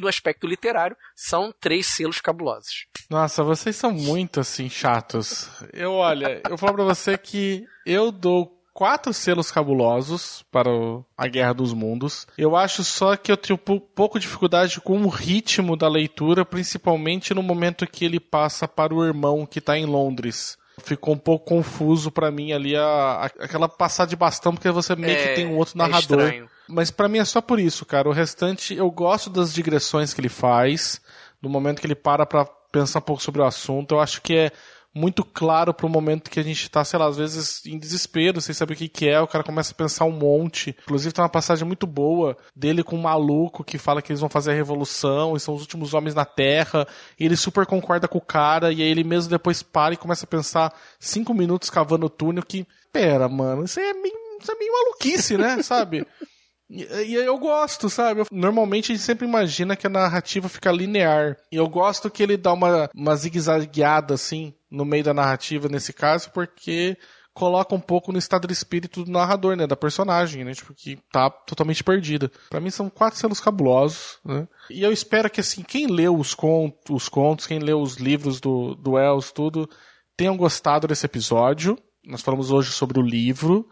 no 0.00 0.08
aspecto 0.08 0.46
literário, 0.46 0.96
são 1.14 1.52
três 1.60 1.86
selos 1.86 2.20
cabulosos. 2.20 2.86
Nossa, 3.10 3.42
vocês 3.42 3.76
são 3.76 3.92
muito 3.92 4.40
assim 4.40 4.70
chatos. 4.70 5.50
Eu 5.72 5.92
olha, 5.92 6.40
eu 6.48 6.56
falo 6.56 6.74
para 6.74 6.84
você 6.84 7.18
que 7.18 7.66
eu 7.84 8.10
dou 8.10 8.61
quatro 8.72 9.12
selos 9.12 9.50
cabulosos 9.50 10.44
para 10.50 10.70
o, 10.70 11.04
a 11.16 11.26
Guerra 11.26 11.52
dos 11.52 11.72
Mundos. 11.72 12.26
Eu 12.36 12.56
acho 12.56 12.82
só 12.84 13.16
que 13.16 13.30
eu 13.30 13.36
tenho 13.36 13.58
pouco 13.58 14.18
de 14.18 14.26
dificuldade 14.26 14.80
com 14.80 15.02
o 15.02 15.08
ritmo 15.08 15.76
da 15.76 15.88
leitura, 15.88 16.44
principalmente 16.44 17.34
no 17.34 17.42
momento 17.42 17.86
que 17.86 18.04
ele 18.04 18.20
passa 18.20 18.66
para 18.66 18.94
o 18.94 19.04
irmão 19.04 19.46
que 19.46 19.58
está 19.58 19.76
em 19.76 19.86
Londres 19.86 20.58
ficou 20.82 21.14
um 21.14 21.18
pouco 21.18 21.44
confuso 21.44 22.10
para 22.10 22.30
mim 22.30 22.52
ali 22.52 22.74
a, 22.74 22.82
a, 22.82 23.26
aquela 23.26 23.68
passar 23.68 24.06
de 24.06 24.16
bastão 24.16 24.54
porque 24.54 24.70
você 24.70 24.96
meio 24.96 25.16
é, 25.16 25.28
que 25.28 25.34
tem 25.34 25.46
um 25.46 25.56
outro 25.56 25.74
é 25.76 25.78
narrador. 25.78 26.20
É 26.20 26.44
Mas 26.66 26.90
para 26.90 27.08
mim 27.08 27.18
é 27.18 27.24
só 27.24 27.40
por 27.40 27.60
isso, 27.60 27.84
cara. 27.84 28.08
O 28.08 28.12
restante 28.12 28.74
eu 28.74 28.90
gosto 28.90 29.28
das 29.28 29.52
digressões 29.52 30.14
que 30.14 30.20
ele 30.20 30.28
faz, 30.28 31.00
no 31.40 31.48
momento 31.48 31.80
que 31.80 31.86
ele 31.86 31.94
para 31.94 32.24
para 32.24 32.46
pensar 32.72 33.00
um 33.00 33.02
pouco 33.02 33.22
sobre 33.22 33.42
o 33.42 33.44
assunto. 33.44 33.94
Eu 33.94 34.00
acho 34.00 34.22
que 34.22 34.34
é 34.34 34.52
muito 34.94 35.24
claro 35.24 35.72
pro 35.72 35.88
momento 35.88 36.30
que 36.30 36.38
a 36.38 36.42
gente 36.42 36.70
tá, 36.70 36.84
sei 36.84 36.98
lá, 36.98 37.06
às 37.06 37.16
vezes 37.16 37.64
em 37.66 37.78
desespero, 37.78 38.40
sem 38.40 38.54
saber 38.54 38.74
o 38.74 38.76
que, 38.76 38.88
que 38.88 39.08
é, 39.08 39.20
o 39.20 39.26
cara 39.26 39.44
começa 39.44 39.72
a 39.72 39.76
pensar 39.76 40.04
um 40.04 40.12
monte. 40.12 40.76
Inclusive 40.82 41.14
tem 41.14 41.22
uma 41.22 41.28
passagem 41.28 41.66
muito 41.66 41.86
boa 41.86 42.36
dele 42.54 42.82
com 42.82 42.96
um 42.96 43.02
maluco 43.02 43.64
que 43.64 43.78
fala 43.78 44.02
que 44.02 44.12
eles 44.12 44.20
vão 44.20 44.28
fazer 44.28 44.52
a 44.52 44.54
revolução 44.54 45.34
e 45.36 45.40
são 45.40 45.54
os 45.54 45.62
últimos 45.62 45.94
homens 45.94 46.14
na 46.14 46.24
Terra, 46.24 46.86
e 47.18 47.24
ele 47.24 47.36
super 47.36 47.66
concorda 47.66 48.06
com 48.06 48.18
o 48.18 48.22
cara, 48.22 48.72
e 48.72 48.82
aí 48.82 48.88
ele 48.88 49.04
mesmo 49.04 49.30
depois 49.30 49.62
para 49.62 49.94
e 49.94 49.96
começa 49.96 50.24
a 50.24 50.28
pensar 50.28 50.74
cinco 51.00 51.32
minutos 51.32 51.70
cavando 51.70 52.06
o 52.06 52.10
túnel 52.10 52.44
que, 52.44 52.66
pera, 52.92 53.28
mano, 53.28 53.64
isso 53.64 53.80
é 53.80 53.92
meio, 53.94 54.14
isso 54.40 54.52
é 54.52 54.54
meio 54.56 54.72
maluquice, 54.72 55.38
né, 55.38 55.60
sabe? 55.64 56.06
E 56.72 57.14
eu 57.14 57.38
gosto, 57.38 57.90
sabe? 57.90 58.22
Normalmente 58.32 58.90
a 58.90 58.94
gente 58.94 59.04
sempre 59.04 59.28
imagina 59.28 59.76
que 59.76 59.86
a 59.86 59.90
narrativa 59.90 60.48
fica 60.48 60.72
linear. 60.72 61.36
E 61.50 61.56
eu 61.56 61.68
gosto 61.68 62.10
que 62.10 62.22
ele 62.22 62.38
dá 62.38 62.52
uma, 62.54 62.88
uma 62.94 63.14
zigue-zagueada, 63.14 64.14
assim, 64.14 64.54
no 64.70 64.84
meio 64.84 65.04
da 65.04 65.12
narrativa 65.12 65.68
nesse 65.68 65.92
caso, 65.92 66.30
porque 66.30 66.96
coloca 67.34 67.74
um 67.74 67.80
pouco 67.80 68.10
no 68.10 68.18
estado 68.18 68.46
de 68.46 68.54
espírito 68.54 69.04
do 69.04 69.10
narrador, 69.10 69.54
né? 69.54 69.66
Da 69.66 69.76
personagem, 69.76 70.44
né? 70.44 70.54
Tipo, 70.54 70.72
que 70.72 70.98
tá 71.12 71.28
totalmente 71.28 71.84
perdida. 71.84 72.30
Para 72.48 72.60
mim 72.60 72.70
são 72.70 72.88
quatro 72.88 73.18
selos 73.18 73.40
cabulosos, 73.40 74.18
né? 74.24 74.48
E 74.70 74.82
eu 74.82 74.92
espero 74.92 75.28
que, 75.28 75.40
assim, 75.40 75.62
quem 75.62 75.86
leu 75.86 76.16
os 76.16 76.34
contos, 76.34 76.78
os 76.88 77.08
contos 77.08 77.46
quem 77.46 77.58
leu 77.58 77.80
os 77.80 77.96
livros 77.96 78.40
do, 78.40 78.74
do 78.74 78.98
Els, 78.98 79.30
tudo, 79.30 79.68
tenham 80.16 80.36
gostado 80.38 80.86
desse 80.86 81.04
episódio. 81.04 81.78
Nós 82.04 82.22
falamos 82.22 82.50
hoje 82.50 82.72
sobre 82.72 82.98
o 82.98 83.02
livro. 83.02 83.68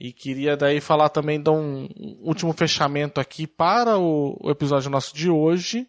E 0.00 0.12
queria 0.12 0.56
daí 0.56 0.80
falar 0.80 1.08
também 1.08 1.42
de 1.42 1.50
um 1.50 1.88
último 2.22 2.52
fechamento 2.52 3.20
aqui 3.20 3.46
para 3.46 3.98
o, 3.98 4.36
o 4.40 4.50
episódio 4.50 4.90
nosso 4.90 5.14
de 5.14 5.28
hoje 5.28 5.88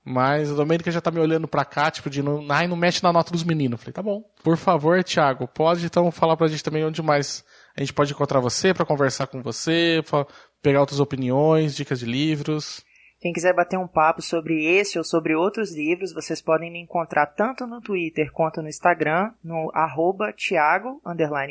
Mas 0.07 0.51
a 0.53 0.55
Domênica 0.55 0.91
já 0.91 1.01
tá 1.01 1.11
me 1.11 1.19
olhando 1.19 1.49
pra 1.49 1.65
cá, 1.65 1.91
tipo, 1.91 2.11
de 2.11 2.23
não, 2.23 2.45
ai, 2.51 2.69
não 2.69 2.77
mexe 2.77 3.03
na 3.03 3.11
nota 3.13 3.33
dos 3.33 3.43
meninos. 3.43 3.81
Falei, 3.81 3.95
tá 3.95 4.03
bom. 4.03 4.23
Por 4.43 4.59
favor, 4.59 5.03
Thiago, 5.03 5.49
pode 5.49 5.87
então 5.87 6.11
falar 6.13 6.37
pra 6.37 6.47
gente 6.47 6.63
também 6.63 6.85
onde 6.85 7.03
mais 7.03 7.43
a 7.75 7.81
gente 7.81 7.93
pode 7.93 8.13
encontrar 8.13 8.41
você 8.41 8.75
para 8.75 8.85
conversar 8.85 9.27
com 9.27 9.43
você, 9.43 10.05
pra 10.09 10.27
pegar 10.63 10.81
outras 10.81 11.01
opiniões, 11.01 11.75
dicas 11.75 12.01
de 12.01 12.07
livros. 12.07 12.85
Quem 13.25 13.33
quiser 13.33 13.55
bater 13.55 13.79
um 13.79 13.89
papo 13.89 14.21
sobre 14.21 14.67
esse 14.67 14.99
ou 14.99 15.03
sobre 15.03 15.35
outros 15.35 15.75
livros, 15.75 16.13
vocês 16.13 16.43
podem 16.43 16.71
me 16.71 16.79
encontrar 16.79 17.25
tanto 17.25 17.67
no 17.67 17.81
Twitter 17.81 18.31
quanto 18.31 18.61
no 18.61 18.69
Instagram, 18.69 19.33
no 19.43 19.71
arroba 19.73 20.31
Thiago, 20.31 21.01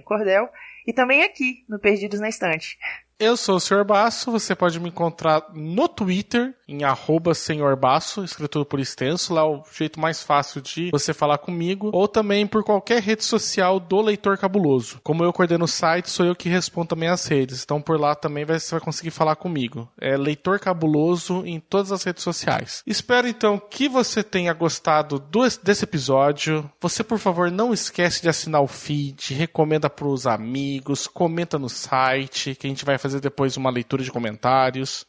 Cordel, 0.03 0.47
e 0.85 0.93
também 0.93 1.23
aqui, 1.23 1.65
no 1.67 1.79
Perdidos 1.79 2.19
na 2.19 2.29
Estante. 2.29 2.77
Eu 3.19 3.37
sou 3.37 3.55
o 3.55 3.59
Sr. 3.59 3.85
Basso, 3.85 4.31
você 4.31 4.53
pode 4.55 4.79
me 4.79 4.89
encontrar 4.89 5.45
no 5.53 5.87
Twitter, 5.87 6.53
em 6.67 6.83
arroba 6.83 7.33
Senhor 7.33 7.75
Basso, 7.75 8.23
escrito 8.23 8.65
por 8.65 8.79
extenso, 8.79 9.33
lá 9.33 9.41
é 9.41 9.45
o 9.45 9.63
jeito 9.71 9.99
mais 9.99 10.23
fácil 10.23 10.61
de 10.61 10.89
você 10.91 11.13
falar 11.13 11.37
comigo, 11.37 11.91
ou 11.93 12.07
também 12.07 12.47
por 12.47 12.63
qualquer 12.63 13.01
rede 13.01 13.23
social 13.23 13.79
do 13.79 14.01
Leitor 14.01 14.37
Cabuloso. 14.37 14.99
Como 15.03 15.23
eu 15.23 15.31
coordeno 15.31 15.65
o 15.65 15.67
site, 15.67 16.09
sou 16.09 16.25
eu 16.25 16.35
que 16.35 16.49
respondo 16.49 16.87
também 16.87 17.07
as 17.07 17.25
redes, 17.25 17.63
então 17.63 17.81
por 17.81 17.99
lá 17.99 18.15
também 18.15 18.43
você 18.43 18.71
vai 18.71 18.81
conseguir 18.81 19.11
falar 19.11 19.35
comigo. 19.35 19.89
É 20.01 20.17
Leitor 20.17 20.59
Cabuloso 20.59 21.45
em 21.45 21.59
todas 21.59 21.91
as 21.91 22.03
redes 22.03 22.23
sociais. 22.23 22.83
Espero 22.85 23.27
então 23.27 23.57
que 23.57 23.87
você 23.87 24.23
tenha 24.23 24.53
gostado 24.53 25.19
do, 25.19 25.43
desse 25.63 25.85
episódio. 25.85 26.69
Você, 26.81 27.03
por 27.03 27.19
favor, 27.19 27.49
não 27.51 27.73
esquece 27.73 28.21
de 28.21 28.27
assinar 28.27 28.61
o 28.61 28.67
feed, 28.67 29.33
recomenda 29.33 29.89
para 29.89 30.07
os 30.07 30.25
amigos, 30.25 30.72
comenta 31.13 31.59
no 31.59 31.69
site, 31.69 32.55
que 32.55 32.67
a 32.67 32.69
gente 32.69 32.85
vai 32.85 32.97
fazer 32.97 33.19
depois 33.19 33.57
uma 33.57 33.69
leitura 33.69 34.03
de 34.03 34.11
comentários. 34.11 35.05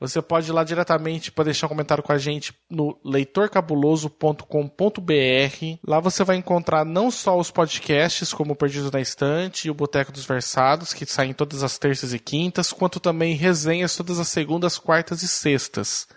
Você 0.00 0.20
pode 0.22 0.48
ir 0.48 0.52
lá 0.52 0.64
diretamente 0.64 1.30
para 1.30 1.44
deixar 1.44 1.66
um 1.66 1.68
comentário 1.68 2.02
com 2.02 2.10
a 2.10 2.16
gente 2.16 2.54
no 2.70 2.98
leitorcabuloso.com.br. 3.04 5.78
Lá 5.86 6.00
você 6.00 6.24
vai 6.24 6.36
encontrar 6.36 6.86
não 6.86 7.10
só 7.10 7.38
os 7.38 7.50
podcasts, 7.50 8.32
como 8.32 8.54
o 8.54 8.56
Perdido 8.56 8.90
na 8.90 8.98
Estante 8.98 9.68
e 9.68 9.70
o 9.70 9.74
Boteco 9.74 10.10
dos 10.10 10.24
Versados, 10.24 10.94
que 10.94 11.04
saem 11.04 11.34
todas 11.34 11.62
as 11.62 11.76
terças 11.76 12.14
e 12.14 12.18
quintas, 12.18 12.72
quanto 12.72 12.98
também 12.98 13.34
resenhas 13.34 13.94
todas 13.94 14.18
as 14.18 14.28
segundas, 14.28 14.78
quartas 14.78 15.22
e 15.22 15.28
sextas. 15.28 16.08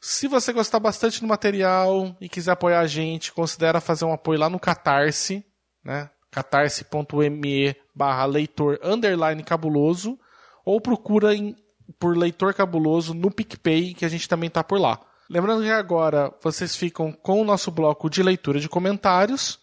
Se 0.00 0.26
você 0.26 0.52
gostar 0.52 0.80
bastante 0.80 1.20
do 1.20 1.28
material 1.28 2.16
e 2.20 2.28
quiser 2.28 2.50
apoiar 2.52 2.80
a 2.80 2.88
gente, 2.88 3.32
considere 3.32 3.80
fazer 3.80 4.04
um 4.04 4.12
apoio 4.12 4.40
lá 4.40 4.50
no 4.50 4.58
Catarse, 4.58 5.44
né? 5.84 6.10
catarse.me 6.30 7.76
barra 7.94 8.24
leitor 8.24 8.78
underline 8.82 9.42
cabuloso 9.42 10.18
ou 10.64 10.80
procura 10.80 11.34
em, 11.34 11.54
por 11.98 12.16
Leitor 12.16 12.52
Cabuloso 12.52 13.14
no 13.14 13.30
PicPay, 13.30 13.94
que 13.94 14.04
a 14.04 14.08
gente 14.08 14.28
também 14.28 14.48
está 14.48 14.64
por 14.64 14.80
lá. 14.80 15.00
Lembrando 15.30 15.62
que 15.62 15.70
agora 15.70 16.32
vocês 16.42 16.74
ficam 16.74 17.12
com 17.12 17.40
o 17.40 17.44
nosso 17.44 17.70
bloco 17.70 18.10
de 18.10 18.22
leitura 18.22 18.58
de 18.58 18.68
comentários. 18.68 19.60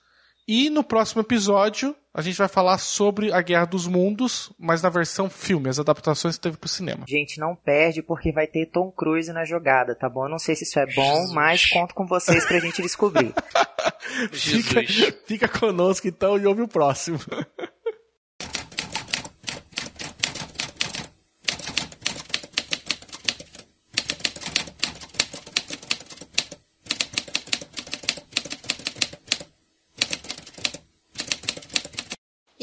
E 0.48 0.70
no 0.70 0.84
próximo 0.84 1.22
episódio 1.22 1.96
a 2.14 2.22
gente 2.22 2.38
vai 2.38 2.48
falar 2.48 2.78
sobre 2.78 3.34
a 3.34 3.42
Guerra 3.42 3.66
dos 3.66 3.88
Mundos, 3.88 4.54
mas 4.60 4.84
na 4.84 4.90
versão 4.90 5.30
filme, 5.30 5.68
as 5.68 5.80
adaptações 5.80 6.36
que 6.36 6.44
teve 6.44 6.58
pro 6.58 6.70
cinema. 6.70 7.06
Gente, 7.08 7.40
não 7.40 7.56
perde 7.56 8.04
porque 8.04 8.32
vai 8.32 8.46
ter 8.46 8.68
Tom 8.68 8.92
Cruise 8.92 9.34
na 9.34 9.44
jogada, 9.46 9.96
tá 9.96 10.08
bom? 10.08 10.26
Eu 10.26 10.30
não 10.30 10.38
sei 10.38 10.56
se 10.56 10.64
isso 10.64 10.78
é 10.78 10.86
bom, 10.86 11.16
Jesus. 11.16 11.34
mas 11.34 11.66
conto 11.66 11.96
com 11.96 12.06
vocês 12.06 12.46
pra 12.46 12.60
gente 12.60 12.84
descobrir. 12.84 13.34
fica, 14.32 14.82
fica 15.26 15.48
conosco 15.48 16.08
então 16.08 16.38
e 16.38 16.46
ouve 16.46 16.62
o 16.62 16.68
próximo. 16.68 17.18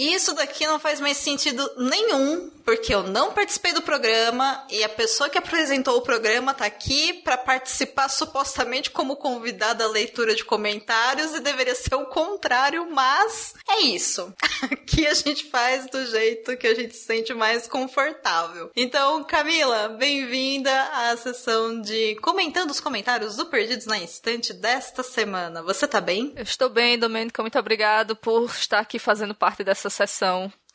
E 0.03 0.19
isso 0.31 0.37
daqui 0.37 0.65
não 0.65 0.79
faz 0.79 1.01
mais 1.01 1.17
sentido 1.17 1.69
nenhum, 1.77 2.53
porque 2.65 2.95
eu 2.95 3.03
não 3.03 3.33
participei 3.33 3.73
do 3.73 3.83
programa 3.83 4.65
e 4.71 4.85
a 4.85 4.89
pessoa 4.89 5.29
que 5.29 5.37
apresentou 5.37 5.97
o 5.97 6.03
programa 6.03 6.55
tá 6.55 6.67
aqui 6.67 7.15
para 7.15 7.37
participar 7.37 8.09
supostamente 8.09 8.93
como 8.93 9.17
convidada 9.17 9.83
à 9.83 9.89
leitura 9.89 10.37
de 10.37 10.45
comentários 10.45 11.35
e 11.35 11.41
deveria 11.41 11.75
ser 11.75 11.97
o 11.97 12.07
contrário, 12.07 12.89
mas 12.89 13.55
é 13.69 13.81
isso. 13.81 14.33
Aqui 14.71 15.07
a 15.07 15.15
gente 15.15 15.51
faz 15.51 15.87
do 15.87 16.05
jeito 16.05 16.57
que 16.57 16.67
a 16.67 16.75
gente 16.75 16.95
se 16.95 17.07
sente 17.07 17.33
mais 17.33 17.67
confortável. 17.67 18.71
Então, 18.77 19.25
Camila, 19.25 19.89
bem-vinda 19.89 20.71
à 20.93 21.17
sessão 21.17 21.81
de 21.81 22.15
comentando 22.17 22.71
os 22.71 22.79
comentários 22.79 23.37
do 23.37 23.47
Perdidos 23.47 23.87
na 23.87 23.99
Instante 23.99 24.53
desta 24.53 25.03
semana. 25.03 25.63
Você 25.63 25.89
tá 25.89 26.01
bem? 26.01 26.33
Eu 26.37 26.43
estou 26.43 26.69
bem, 26.69 26.99
Domênica. 26.99 27.43
Muito 27.43 27.59
obrigado 27.59 28.15
por 28.15 28.45
estar 28.45 28.81
aqui 28.81 28.99
fazendo 28.99 29.35
parte 29.35 29.65
dessa 29.65 29.89
sessão 29.89 30.20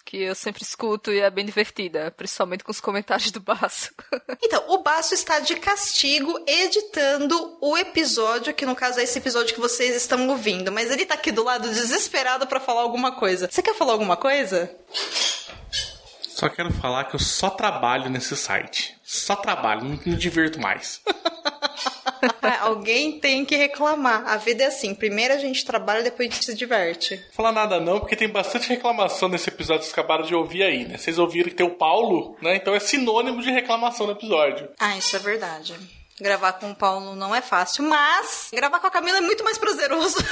que 0.06 0.18
eu 0.18 0.36
sempre 0.36 0.62
escuto 0.62 1.12
e 1.12 1.20
é 1.20 1.30
bem 1.32 1.44
divertida, 1.44 2.12
principalmente 2.12 2.64
com 2.64 2.72
os 2.72 2.80
comentários 2.80 3.32
do 3.32 3.40
Baço. 3.40 3.92
então, 4.42 4.64
o 4.70 4.84
Baço 4.84 5.16
está 5.16 5.40
de 5.40 5.56
castigo 5.56 6.40
editando 6.48 7.58
o 7.60 7.76
episódio, 7.76 8.54
que 8.54 8.68
no 8.68 8.76
caso 8.76 9.00
é 9.00 9.04
esse 9.04 9.18
episódio 9.18 9.56
que 9.56 9.60
vocês 9.60 9.96
estão 9.96 10.30
ouvindo, 10.30 10.72
mas 10.72 10.92
ele 10.92 11.06
tá 11.06 11.16
aqui 11.16 11.32
do 11.32 11.44
lado 11.44 11.68
desesperado 11.68 12.46
para 12.46 12.60
falar 12.60 12.82
alguma 12.82 13.14
coisa. 13.14 13.50
Você 13.52 13.64
quer 13.64 13.74
falar 13.74 13.94
alguma 13.94 14.16
coisa? 14.16 14.74
Só 16.22 16.50
quero 16.50 16.72
falar 16.74 17.06
que 17.06 17.16
eu 17.16 17.20
só 17.20 17.50
trabalho 17.50 18.10
nesse 18.10 18.36
site. 18.36 18.96
Só 19.04 19.36
trabalho, 19.36 19.86
não 19.86 20.00
me 20.06 20.16
divirto 20.16 20.60
mais. 20.60 21.02
Alguém 22.62 23.20
tem 23.20 23.46
que 23.46 23.56
reclamar. 23.56 24.28
A 24.28 24.38
vida 24.38 24.64
é 24.64 24.68
assim: 24.68 24.94
primeiro 24.94 25.34
a 25.34 25.38
gente 25.38 25.66
trabalha, 25.66 26.04
depois 26.04 26.30
a 26.30 26.32
gente 26.32 26.46
se 26.46 26.54
diverte. 26.56 27.24
Falar 27.32 27.52
nada 27.52 27.80
não, 27.80 28.00
porque 28.00 28.16
tem 28.16 28.30
bastante 28.30 28.70
reclamação 28.70 29.30
nesse 29.30 29.50
episódio 29.50 29.82
que 29.82 29.86
vocês 29.88 29.94
acabaram 29.94 30.24
de 30.24 30.36
ouvir 30.36 30.64
aí, 30.64 30.86
né? 30.86 30.98
Vocês 30.98 31.20
ouviram 31.20 31.50
que 31.50 31.56
tem 31.56 31.66
o 31.66 31.76
Paulo, 31.76 32.38
né? 32.42 32.56
Então 32.56 32.74
é 32.76 32.80
sinônimo 32.80 33.42
de 33.42 33.52
reclamação 33.52 34.06
no 34.08 34.14
episódio. 34.14 34.70
Ah, 34.80 34.98
isso 34.98 35.16
é 35.16 35.20
verdade. 35.20 35.76
Gravar 36.20 36.54
com 36.54 36.72
o 36.72 36.76
Paulo 36.76 37.14
não 37.14 37.36
é 37.36 37.42
fácil, 37.42 37.84
mas 37.84 38.50
gravar 38.54 38.80
com 38.80 38.88
a 38.88 38.92
Camila 38.92 39.18
é 39.18 39.22
muito 39.22 39.44
mais 39.44 39.58
prazeroso. 39.58 40.18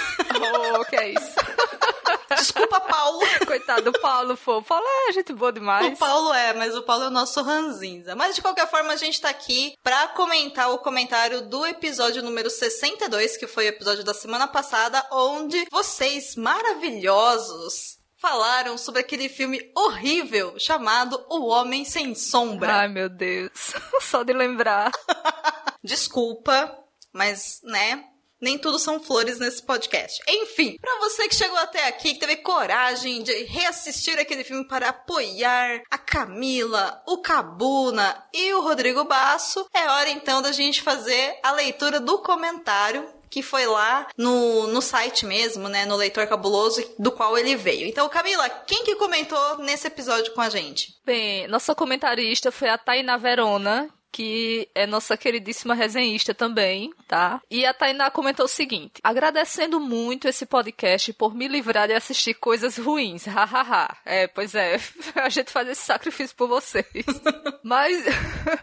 Oh, 0.76 0.84
que 0.86 0.96
é 0.96 1.10
isso? 1.10 1.36
Desculpa, 2.30 2.80
Paulo. 2.80 3.20
Coitado 3.46 3.92
do 3.92 4.00
Paulo, 4.00 4.38
pô. 4.38 4.58
O 4.58 4.64
Paulo 4.64 4.86
é 5.08 5.14
gente 5.14 5.34
boa 5.34 5.52
demais. 5.52 5.94
O 5.94 5.98
Paulo 5.98 6.34
é, 6.34 6.54
mas 6.54 6.76
o 6.76 6.84
Paulo 6.84 7.06
é 7.06 7.08
o 7.08 7.12
nosso 7.12 7.42
ranzinza. 7.42 8.16
Mas 8.16 8.36
de 8.36 8.42
qualquer 8.42 8.70
forma, 8.70 8.94
a 8.94 8.98
gente 8.98 9.20
tá 9.20 9.30
aqui 9.30 9.78
pra 9.84 10.08
comentar 10.10 10.72
o 10.72 10.80
comentário 10.80 11.42
do 11.42 11.66
episódio 11.66 12.24
número 12.24 12.50
62, 12.50 13.38
que 13.38 13.48
foi 13.48 13.66
o 13.66 13.70
episódio 13.70 14.04
da 14.04 14.14
semana 14.14 14.48
passada, 14.48 15.06
onde 15.12 15.68
vocês 15.72 16.36
maravilhosos 16.36 18.02
falaram 18.18 18.78
sobre 18.78 19.02
aquele 19.02 19.28
filme 19.28 19.70
horrível 19.76 20.56
chamado 20.58 21.22
O 21.30 21.48
Homem 21.48 21.84
Sem 21.84 22.16
Sombra. 22.16 22.74
Ai, 22.74 22.88
meu 22.88 23.10
Deus. 23.10 23.52
Só 24.00 24.24
de 24.24 24.32
lembrar. 24.32 24.92
Desculpa, 25.84 26.74
mas, 27.12 27.60
né? 27.64 28.06
Nem 28.44 28.58
tudo 28.58 28.78
são 28.78 29.00
flores 29.00 29.40
nesse 29.40 29.64
podcast. 29.64 30.22
Enfim, 30.28 30.78
pra 30.82 31.00
você 31.00 31.30
que 31.30 31.36
chegou 31.36 31.58
até 31.58 31.88
aqui, 31.88 32.14
que 32.14 32.20
teve 32.20 32.36
coragem 32.36 33.24
de 33.24 33.32
reassistir 33.46 34.20
aquele 34.20 34.44
filme 34.44 34.68
para 34.68 34.90
apoiar 34.90 35.82
a 35.90 35.98
Camila, 35.98 37.02
o 37.08 37.20
Cabuna 37.20 38.22
e 38.34 38.54
o 38.54 38.62
Rodrigo 38.62 39.06
Basso, 39.06 39.66
é 39.74 39.88
hora 39.90 40.10
então 40.10 40.42
da 40.42 40.52
gente 40.52 40.82
fazer 40.82 41.40
a 41.42 41.54
leitura 41.54 42.02
do 42.02 42.18
comentário 42.18 43.08
que 43.30 43.42
foi 43.42 43.66
lá 43.66 44.10
no, 44.18 44.68
no 44.68 44.82
site 44.82 45.26
mesmo, 45.26 45.70
né, 45.70 45.86
no 45.86 45.96
Leitor 45.96 46.28
Cabuloso, 46.28 46.84
do 47.00 47.12
qual 47.12 47.36
ele 47.36 47.56
veio. 47.56 47.88
Então, 47.88 48.08
Camila, 48.08 48.48
quem 48.48 48.84
que 48.84 48.96
comentou 48.96 49.58
nesse 49.60 49.88
episódio 49.88 50.34
com 50.34 50.42
a 50.42 50.50
gente? 50.50 50.94
Bem, 51.04 51.48
nossa 51.48 51.74
comentarista 51.74 52.52
foi 52.52 52.70
a 52.70 52.78
Tainá 52.78 53.18
Verona, 53.18 53.90
que 54.14 54.70
é 54.76 54.86
nossa 54.86 55.18
queridíssima 55.18 55.74
resenhista 55.74 56.36
também, 56.36 56.94
tá? 57.08 57.42
E 57.50 57.66
a 57.66 57.74
Tainá 57.74 58.12
comentou 58.12 58.46
o 58.46 58.50
seguinte: 58.50 59.02
agradecendo 59.04 59.80
muito 59.80 60.28
esse 60.28 60.46
podcast 60.46 61.12
por 61.14 61.34
me 61.34 61.48
livrar 61.48 61.88
de 61.88 61.96
assistir 61.96 62.36
coisas 62.36 62.78
ruins, 62.78 63.26
hahaha. 63.28 63.98
é, 64.06 64.28
pois 64.28 64.54
é, 64.54 64.80
a 65.16 65.30
gente 65.30 65.52
faz 65.52 65.68
esse 65.68 65.82
sacrifício 65.82 66.36
por 66.36 66.48
vocês. 66.48 66.86
Mas, 67.64 68.04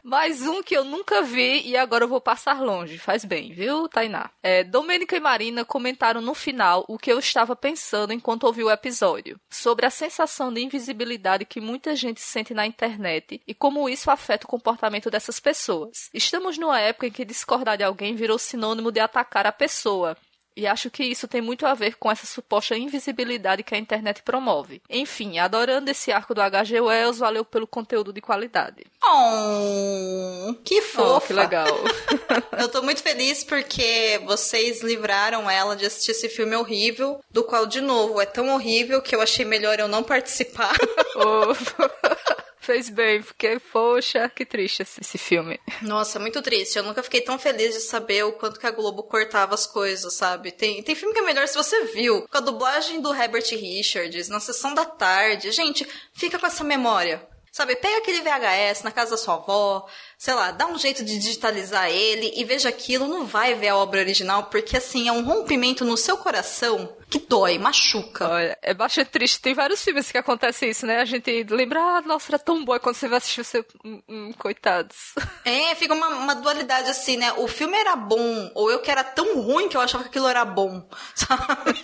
mais 0.04 0.46
um 0.46 0.62
que 0.62 0.76
eu 0.76 0.84
nunca 0.84 1.22
vi 1.22 1.66
e 1.66 1.76
agora 1.76 2.04
eu 2.04 2.08
vou 2.08 2.20
passar 2.20 2.62
longe. 2.62 2.98
Faz 2.98 3.24
bem, 3.24 3.50
viu, 3.50 3.88
Tainá? 3.88 4.30
É, 4.42 4.62
Domênica 4.62 5.16
e 5.16 5.20
Marina 5.20 5.64
comentaram 5.64 6.20
no 6.20 6.34
final 6.34 6.84
o 6.86 6.98
que 6.98 7.10
eu 7.10 7.18
estava 7.18 7.56
pensando 7.56 8.12
enquanto 8.12 8.44
ouvi 8.44 8.62
o 8.62 8.70
episódio, 8.70 9.40
sobre 9.48 9.84
a 9.86 9.90
sensação 9.90 10.52
de 10.52 10.60
invisibilidade 10.60 11.46
que 11.46 11.60
muita 11.60 11.96
gente 11.96 12.20
sente 12.20 12.54
na 12.54 12.66
internet 12.66 13.40
e 13.48 13.54
como 13.54 13.88
isso 13.88 14.10
afeta 14.10 14.46
o 14.46 14.50
comportamento 14.50 15.10
dessas 15.10 15.39
pessoas. 15.40 16.08
Estamos 16.12 16.58
numa 16.58 16.80
época 16.80 17.06
em 17.06 17.10
que 17.10 17.24
discordar 17.24 17.76
de 17.76 17.84
alguém 17.84 18.14
virou 18.14 18.38
sinônimo 18.38 18.92
de 18.92 19.00
atacar 19.00 19.46
a 19.46 19.52
pessoa. 19.52 20.16
E 20.56 20.66
acho 20.66 20.90
que 20.90 21.04
isso 21.04 21.28
tem 21.28 21.40
muito 21.40 21.64
a 21.64 21.74
ver 21.74 21.96
com 21.96 22.10
essa 22.10 22.26
suposta 22.26 22.76
invisibilidade 22.76 23.62
que 23.62 23.74
a 23.74 23.78
internet 23.78 24.22
promove. 24.22 24.82
Enfim, 24.90 25.38
adorando 25.38 25.90
esse 25.90 26.10
arco 26.12 26.34
do 26.34 26.42
H.G. 26.42 26.80
Wells, 26.80 27.18
valeu 27.18 27.44
pelo 27.44 27.66
conteúdo 27.66 28.12
de 28.12 28.20
qualidade. 28.20 28.84
Oh, 29.02 30.54
que 30.64 30.82
fofa. 30.82 31.16
Oh, 31.16 31.20
que 31.20 31.32
legal. 31.32 31.66
Eu 32.58 32.68
tô 32.68 32.82
muito 32.82 33.02
feliz 33.02 33.44
porque 33.44 34.20
vocês 34.26 34.82
livraram 34.82 35.48
ela 35.48 35.76
de 35.76 35.86
assistir 35.86 36.10
esse 36.10 36.28
filme 36.28 36.54
horrível, 36.56 37.20
do 37.30 37.44
qual, 37.44 37.64
de 37.64 37.80
novo, 37.80 38.20
é 38.20 38.26
tão 38.26 38.50
horrível 38.50 39.00
que 39.00 39.14
eu 39.14 39.22
achei 39.22 39.44
melhor 39.44 39.78
eu 39.78 39.88
não 39.88 40.02
participar. 40.02 40.76
Oh. 41.16 41.52
Fez 42.60 42.90
bem, 42.90 43.22
porque, 43.22 43.58
poxa, 43.72 44.28
que 44.28 44.44
triste 44.44 44.82
esse 44.82 45.16
filme. 45.16 45.58
Nossa, 45.80 46.18
muito 46.18 46.42
triste. 46.42 46.76
Eu 46.76 46.82
nunca 46.82 47.02
fiquei 47.02 47.22
tão 47.22 47.38
feliz 47.38 47.74
de 47.74 47.80
saber 47.80 48.22
o 48.24 48.32
quanto 48.32 48.60
que 48.60 48.66
a 48.66 48.70
Globo 48.70 49.02
cortava 49.02 49.54
as 49.54 49.66
coisas, 49.66 50.12
sabe? 50.12 50.52
Tem, 50.52 50.82
tem 50.82 50.94
filme 50.94 51.14
que 51.14 51.20
é 51.20 51.24
melhor 51.24 51.48
se 51.48 51.56
você 51.56 51.84
viu. 51.86 52.28
Com 52.28 52.36
a 52.36 52.40
dublagem 52.40 53.00
do 53.00 53.14
Herbert 53.14 53.48
Richards, 53.50 54.28
na 54.28 54.40
sessão 54.40 54.74
da 54.74 54.84
tarde. 54.84 55.50
Gente, 55.50 55.88
fica 56.12 56.38
com 56.38 56.46
essa 56.46 56.62
memória. 56.62 57.26
Sabe, 57.50 57.74
pega 57.74 57.98
aquele 57.98 58.20
VHS 58.20 58.84
na 58.84 58.92
casa 58.92 59.12
da 59.12 59.16
sua 59.16 59.34
avó, 59.34 59.88
sei 60.20 60.34
lá, 60.34 60.50
dá 60.50 60.66
um 60.66 60.78
jeito 60.78 61.02
de 61.02 61.18
digitalizar 61.18 61.88
ele 61.88 62.34
e 62.36 62.44
veja 62.44 62.68
aquilo, 62.68 63.08
não 63.08 63.24
vai 63.24 63.54
ver 63.54 63.68
a 63.68 63.76
obra 63.76 64.00
original, 64.00 64.44
porque 64.44 64.76
assim, 64.76 65.08
é 65.08 65.12
um 65.12 65.24
rompimento 65.24 65.82
no 65.82 65.96
seu 65.96 66.18
coração 66.18 66.94
que 67.08 67.18
dói, 67.18 67.56
machuca. 67.56 68.28
Olha, 68.28 68.58
é 68.60 68.74
bastante 68.74 69.08
triste. 69.08 69.40
Tem 69.40 69.54
vários 69.54 69.82
filmes 69.82 70.12
que 70.12 70.18
acontece 70.18 70.68
isso, 70.68 70.84
né? 70.84 70.98
A 70.98 71.06
gente 71.06 71.42
lembra, 71.44 71.80
ah, 71.80 72.02
nossa, 72.02 72.32
era 72.32 72.38
tão 72.38 72.62
bom 72.62 72.78
quando 72.78 72.96
você 72.96 73.08
vai 73.08 73.16
assistir 73.16 73.44
seu. 73.44 73.64
Hum, 73.82 74.02
hum, 74.06 74.32
coitados. 74.38 75.14
É, 75.42 75.74
fica 75.74 75.94
uma, 75.94 76.08
uma, 76.08 76.34
dualidade 76.34 76.90
assim, 76.90 77.16
né? 77.16 77.32
O 77.32 77.48
filme 77.48 77.76
era 77.76 77.96
bom, 77.96 78.50
ou 78.54 78.70
eu 78.70 78.80
que 78.80 78.90
era 78.90 79.02
tão 79.02 79.40
ruim 79.40 79.68
que 79.68 79.76
eu 79.76 79.80
achava 79.80 80.04
que 80.04 80.10
aquilo 80.10 80.28
era 80.28 80.44
bom, 80.44 80.86
sabe? 81.16 81.80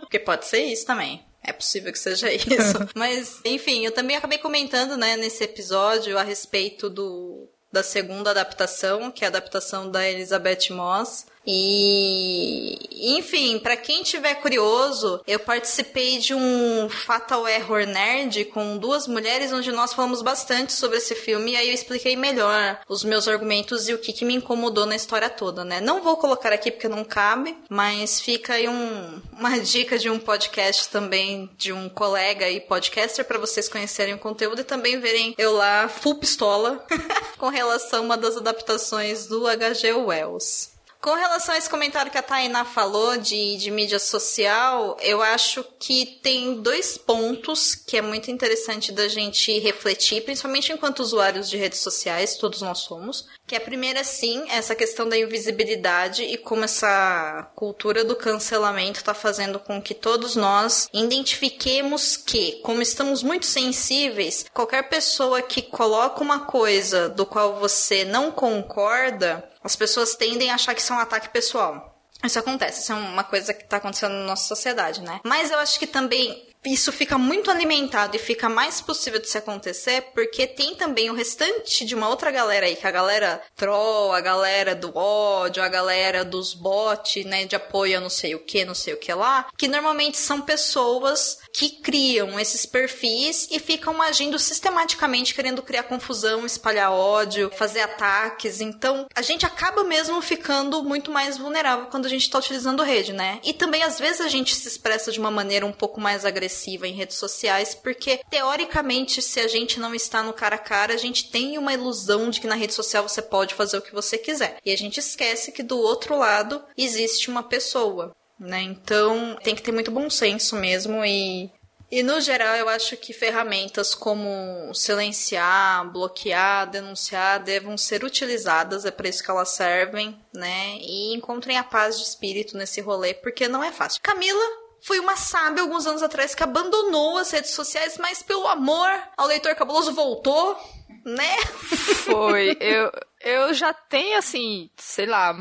porque 0.00 0.18
pode 0.18 0.46
ser 0.46 0.64
isso 0.64 0.84
também. 0.84 1.24
É 1.44 1.52
possível 1.52 1.92
que 1.92 1.98
seja 1.98 2.32
isso. 2.32 2.78
Mas, 2.94 3.40
enfim, 3.44 3.84
eu 3.84 3.92
também 3.92 4.16
acabei 4.16 4.38
comentando, 4.38 4.96
né, 4.96 5.16
nesse 5.16 5.42
episódio 5.42 6.16
a 6.18 6.22
respeito 6.22 6.88
do 6.88 7.48
da 7.72 7.82
segunda 7.82 8.30
adaptação, 8.30 9.10
que 9.10 9.24
é 9.24 9.26
a 9.26 9.30
adaptação 9.30 9.90
da 9.90 10.06
Elizabeth 10.06 10.70
Moss. 10.70 11.26
E, 11.46 13.16
enfim, 13.16 13.58
para 13.58 13.76
quem 13.76 14.02
tiver 14.02 14.34
curioso, 14.36 15.20
eu 15.26 15.40
participei 15.40 16.18
de 16.18 16.34
um 16.34 16.88
Fatal 16.88 17.48
Error 17.48 17.86
Nerd 17.86 18.44
com 18.46 18.78
duas 18.78 19.06
mulheres, 19.06 19.52
onde 19.52 19.72
nós 19.72 19.92
falamos 19.92 20.22
bastante 20.22 20.72
sobre 20.72 20.98
esse 20.98 21.14
filme, 21.14 21.52
e 21.52 21.56
aí 21.56 21.68
eu 21.68 21.74
expliquei 21.74 22.16
melhor 22.16 22.80
os 22.88 23.02
meus 23.02 23.26
argumentos 23.26 23.88
e 23.88 23.94
o 23.94 23.98
que, 23.98 24.12
que 24.12 24.24
me 24.24 24.34
incomodou 24.34 24.86
na 24.86 24.96
história 24.96 25.28
toda, 25.28 25.64
né? 25.64 25.80
Não 25.80 26.02
vou 26.02 26.16
colocar 26.16 26.52
aqui 26.52 26.70
porque 26.70 26.88
não 26.88 27.04
cabe, 27.04 27.56
mas 27.68 28.20
fica 28.20 28.54
aí 28.54 28.68
um, 28.68 29.20
uma 29.32 29.58
dica 29.60 29.98
de 29.98 30.08
um 30.08 30.18
podcast 30.18 30.88
também, 30.88 31.50
de 31.56 31.72
um 31.72 31.88
colega 31.88 32.48
e 32.48 32.60
podcaster, 32.60 33.24
para 33.24 33.38
vocês 33.38 33.68
conhecerem 33.68 34.14
o 34.14 34.18
conteúdo 34.18 34.60
e 34.60 34.64
também 34.64 35.00
verem 35.00 35.34
eu 35.36 35.52
lá, 35.52 35.88
full 35.88 36.16
pistola, 36.16 36.84
com 37.38 37.48
relação 37.48 38.00
a 38.00 38.02
uma 38.02 38.16
das 38.16 38.36
adaptações 38.36 39.26
do 39.26 39.46
H.G. 39.46 39.92
Wells. 39.92 40.71
Com 41.02 41.14
relação 41.14 41.52
a 41.52 41.58
esse 41.58 41.68
comentário 41.68 42.12
que 42.12 42.16
a 42.16 42.22
Tainá 42.22 42.64
falou 42.64 43.16
de, 43.16 43.56
de 43.56 43.72
mídia 43.72 43.98
social, 43.98 44.96
eu 45.00 45.20
acho 45.20 45.64
que 45.80 46.06
tem 46.22 46.62
dois 46.62 46.96
pontos 46.96 47.74
que 47.74 47.96
é 47.96 48.00
muito 48.00 48.30
interessante 48.30 48.92
da 48.92 49.08
gente 49.08 49.58
refletir, 49.58 50.22
principalmente 50.22 50.72
enquanto 50.72 51.00
usuários 51.00 51.50
de 51.50 51.56
redes 51.56 51.80
sociais, 51.80 52.36
todos 52.36 52.62
nós 52.62 52.78
somos. 52.78 53.26
Que 53.46 53.56
a 53.56 53.60
primeira, 53.60 54.02
sim, 54.04 54.48
é 54.48 54.56
essa 54.56 54.74
questão 54.74 55.08
da 55.08 55.18
invisibilidade 55.18 56.22
e 56.22 56.38
como 56.38 56.64
essa 56.64 57.50
cultura 57.54 58.04
do 58.04 58.16
cancelamento 58.16 59.00
está 59.00 59.12
fazendo 59.12 59.58
com 59.58 59.82
que 59.82 59.94
todos 59.94 60.36
nós 60.36 60.88
identifiquemos 60.92 62.16
que, 62.16 62.60
como 62.62 62.80
estamos 62.80 63.22
muito 63.22 63.44
sensíveis, 63.44 64.46
qualquer 64.52 64.88
pessoa 64.88 65.42
que 65.42 65.60
coloca 65.60 66.22
uma 66.22 66.40
coisa 66.46 67.08
do 67.08 67.26
qual 67.26 67.56
você 67.56 68.04
não 68.04 68.30
concorda, 68.30 69.48
as 69.62 69.76
pessoas 69.76 70.14
tendem 70.14 70.50
a 70.50 70.54
achar 70.54 70.74
que 70.74 70.80
isso 70.80 70.92
é 70.92 70.96
um 70.96 71.00
ataque 71.00 71.28
pessoal. 71.28 71.92
Isso 72.24 72.38
acontece, 72.38 72.82
isso 72.82 72.92
é 72.92 72.94
uma 72.94 73.24
coisa 73.24 73.52
que 73.52 73.64
está 73.64 73.78
acontecendo 73.78 74.12
na 74.12 74.26
nossa 74.26 74.46
sociedade, 74.46 75.02
né? 75.02 75.20
Mas 75.24 75.50
eu 75.50 75.58
acho 75.58 75.78
que 75.78 75.86
também 75.86 76.51
isso 76.64 76.92
fica 76.92 77.18
muito 77.18 77.50
alimentado 77.50 78.14
e 78.14 78.20
fica 78.20 78.48
mais 78.48 78.80
possível 78.80 79.20
de 79.20 79.28
se 79.28 79.36
acontecer 79.36 80.02
porque 80.14 80.46
tem 80.46 80.76
também 80.76 81.10
o 81.10 81.14
restante 81.14 81.84
de 81.84 81.94
uma 81.94 82.08
outra 82.08 82.30
galera 82.30 82.66
aí, 82.66 82.76
que 82.76 82.86
é 82.86 82.88
a 82.88 82.92
galera 82.92 83.42
troll, 83.56 84.12
a 84.12 84.20
galera 84.20 84.74
do 84.74 84.96
ódio, 84.96 85.62
a 85.62 85.68
galera 85.68 86.24
dos 86.24 86.54
bots, 86.54 87.24
né, 87.24 87.44
de 87.46 87.56
apoio 87.56 87.98
a 87.98 88.00
não 88.00 88.08
sei 88.08 88.34
o 88.36 88.38
que, 88.38 88.64
não 88.64 88.74
sei 88.74 88.94
o 88.94 88.96
que 88.96 89.12
lá, 89.12 89.48
que 89.58 89.66
normalmente 89.66 90.16
são 90.18 90.40
pessoas 90.40 91.38
que 91.52 91.68
criam 91.68 92.38
esses 92.38 92.64
perfis 92.64 93.48
e 93.50 93.58
ficam 93.58 94.00
agindo 94.00 94.38
sistematicamente 94.38 95.34
querendo 95.34 95.62
criar 95.62 95.82
confusão, 95.82 96.46
espalhar 96.46 96.92
ódio, 96.92 97.50
fazer 97.56 97.80
ataques. 97.80 98.60
Então, 98.60 99.06
a 99.14 99.22
gente 99.22 99.44
acaba 99.44 99.82
mesmo 99.82 100.22
ficando 100.22 100.82
muito 100.84 101.10
mais 101.10 101.36
vulnerável 101.36 101.86
quando 101.86 102.06
a 102.06 102.08
gente 102.08 102.22
está 102.22 102.38
utilizando 102.38 102.84
rede, 102.84 103.12
né? 103.12 103.40
E 103.42 103.52
também 103.52 103.82
às 103.82 103.98
vezes 103.98 104.20
a 104.20 104.28
gente 104.28 104.54
se 104.54 104.68
expressa 104.68 105.10
de 105.10 105.18
uma 105.18 105.30
maneira 105.30 105.66
um 105.66 105.72
pouco 105.72 106.00
mais 106.00 106.24
agressiva 106.24 106.51
agressiva 106.52 106.86
em 106.86 106.92
redes 106.92 107.16
sociais, 107.16 107.74
porque 107.74 108.20
teoricamente, 108.30 109.22
se 109.22 109.40
a 109.40 109.48
gente 109.48 109.80
não 109.80 109.94
está 109.94 110.22
no 110.22 110.32
cara 110.32 110.56
a 110.56 110.58
cara, 110.58 110.92
a 110.92 110.98
gente 110.98 111.30
tem 111.30 111.56
uma 111.56 111.72
ilusão 111.72 112.28
de 112.28 112.40
que 112.40 112.46
na 112.46 112.54
rede 112.54 112.74
social 112.74 113.08
você 113.08 113.22
pode 113.22 113.54
fazer 113.54 113.78
o 113.78 113.82
que 113.82 113.94
você 113.94 114.18
quiser. 114.18 114.58
E 114.64 114.70
a 114.70 114.76
gente 114.76 115.00
esquece 115.00 115.50
que 115.50 115.62
do 115.62 115.78
outro 115.78 116.16
lado 116.16 116.62
existe 116.76 117.30
uma 117.30 117.42
pessoa. 117.42 118.14
Né? 118.38 118.62
Então 118.62 119.36
tem 119.42 119.54
que 119.54 119.62
ter 119.62 119.72
muito 119.72 119.90
bom 119.90 120.10
senso 120.10 120.56
mesmo 120.56 121.04
e 121.04 121.48
E 121.90 122.02
no 122.02 122.20
geral, 122.20 122.56
eu 122.56 122.68
acho 122.68 122.96
que 122.96 123.12
ferramentas 123.12 123.94
como 123.94 124.74
silenciar, 124.74 125.88
bloquear, 125.92 126.68
denunciar 126.68 127.38
devem 127.44 127.76
ser 127.76 128.02
utilizadas, 128.02 128.84
é 128.84 128.90
para 128.90 129.08
isso 129.08 129.22
que 129.22 129.30
elas 129.30 129.50
servem, 129.50 130.18
né? 130.34 130.78
E 130.80 131.14
encontrem 131.14 131.56
a 131.56 131.62
paz 131.62 131.98
de 131.98 132.04
espírito 132.04 132.56
nesse 132.56 132.80
rolê, 132.80 133.14
porque 133.14 133.46
não 133.46 133.62
é 133.62 133.70
fácil. 133.70 134.00
Camila 134.02 134.61
foi 134.82 134.98
uma 134.98 135.16
sábia 135.16 135.62
alguns 135.62 135.86
anos 135.86 136.02
atrás 136.02 136.34
que 136.34 136.42
abandonou 136.42 137.18
as 137.18 137.30
redes 137.30 137.50
sociais, 137.50 137.96
mas 137.98 138.22
pelo 138.22 138.46
amor 138.48 138.90
ao 139.16 139.26
leitor 139.26 139.54
cabuloso 139.54 139.94
voltou, 139.94 140.56
né? 141.04 141.36
Foi. 142.04 142.56
Eu, 142.60 142.90
eu 143.20 143.54
já 143.54 143.72
tenho, 143.72 144.18
assim, 144.18 144.68
sei 144.76 145.06
lá, 145.06 145.36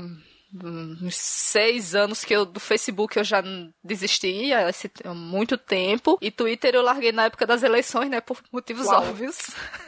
uns 0.54 1.16
seis 1.16 1.96
anos 1.96 2.26
que 2.26 2.36
eu 2.36 2.46
do 2.46 2.60
Facebook 2.60 3.18
eu 3.18 3.24
já 3.24 3.42
desisti 3.84 4.54
há, 4.54 4.70
esse, 4.70 4.92
há 5.04 5.14
muito 5.14 5.58
tempo. 5.58 6.18
E 6.22 6.30
Twitter 6.30 6.76
eu 6.76 6.82
larguei 6.82 7.12
na 7.12 7.26
época 7.26 7.46
das 7.46 7.64
eleições, 7.64 8.10
né? 8.10 8.22
Por 8.22 8.38
motivos 8.52 8.88
Uau. 8.88 9.02
óbvios. 9.02 9.38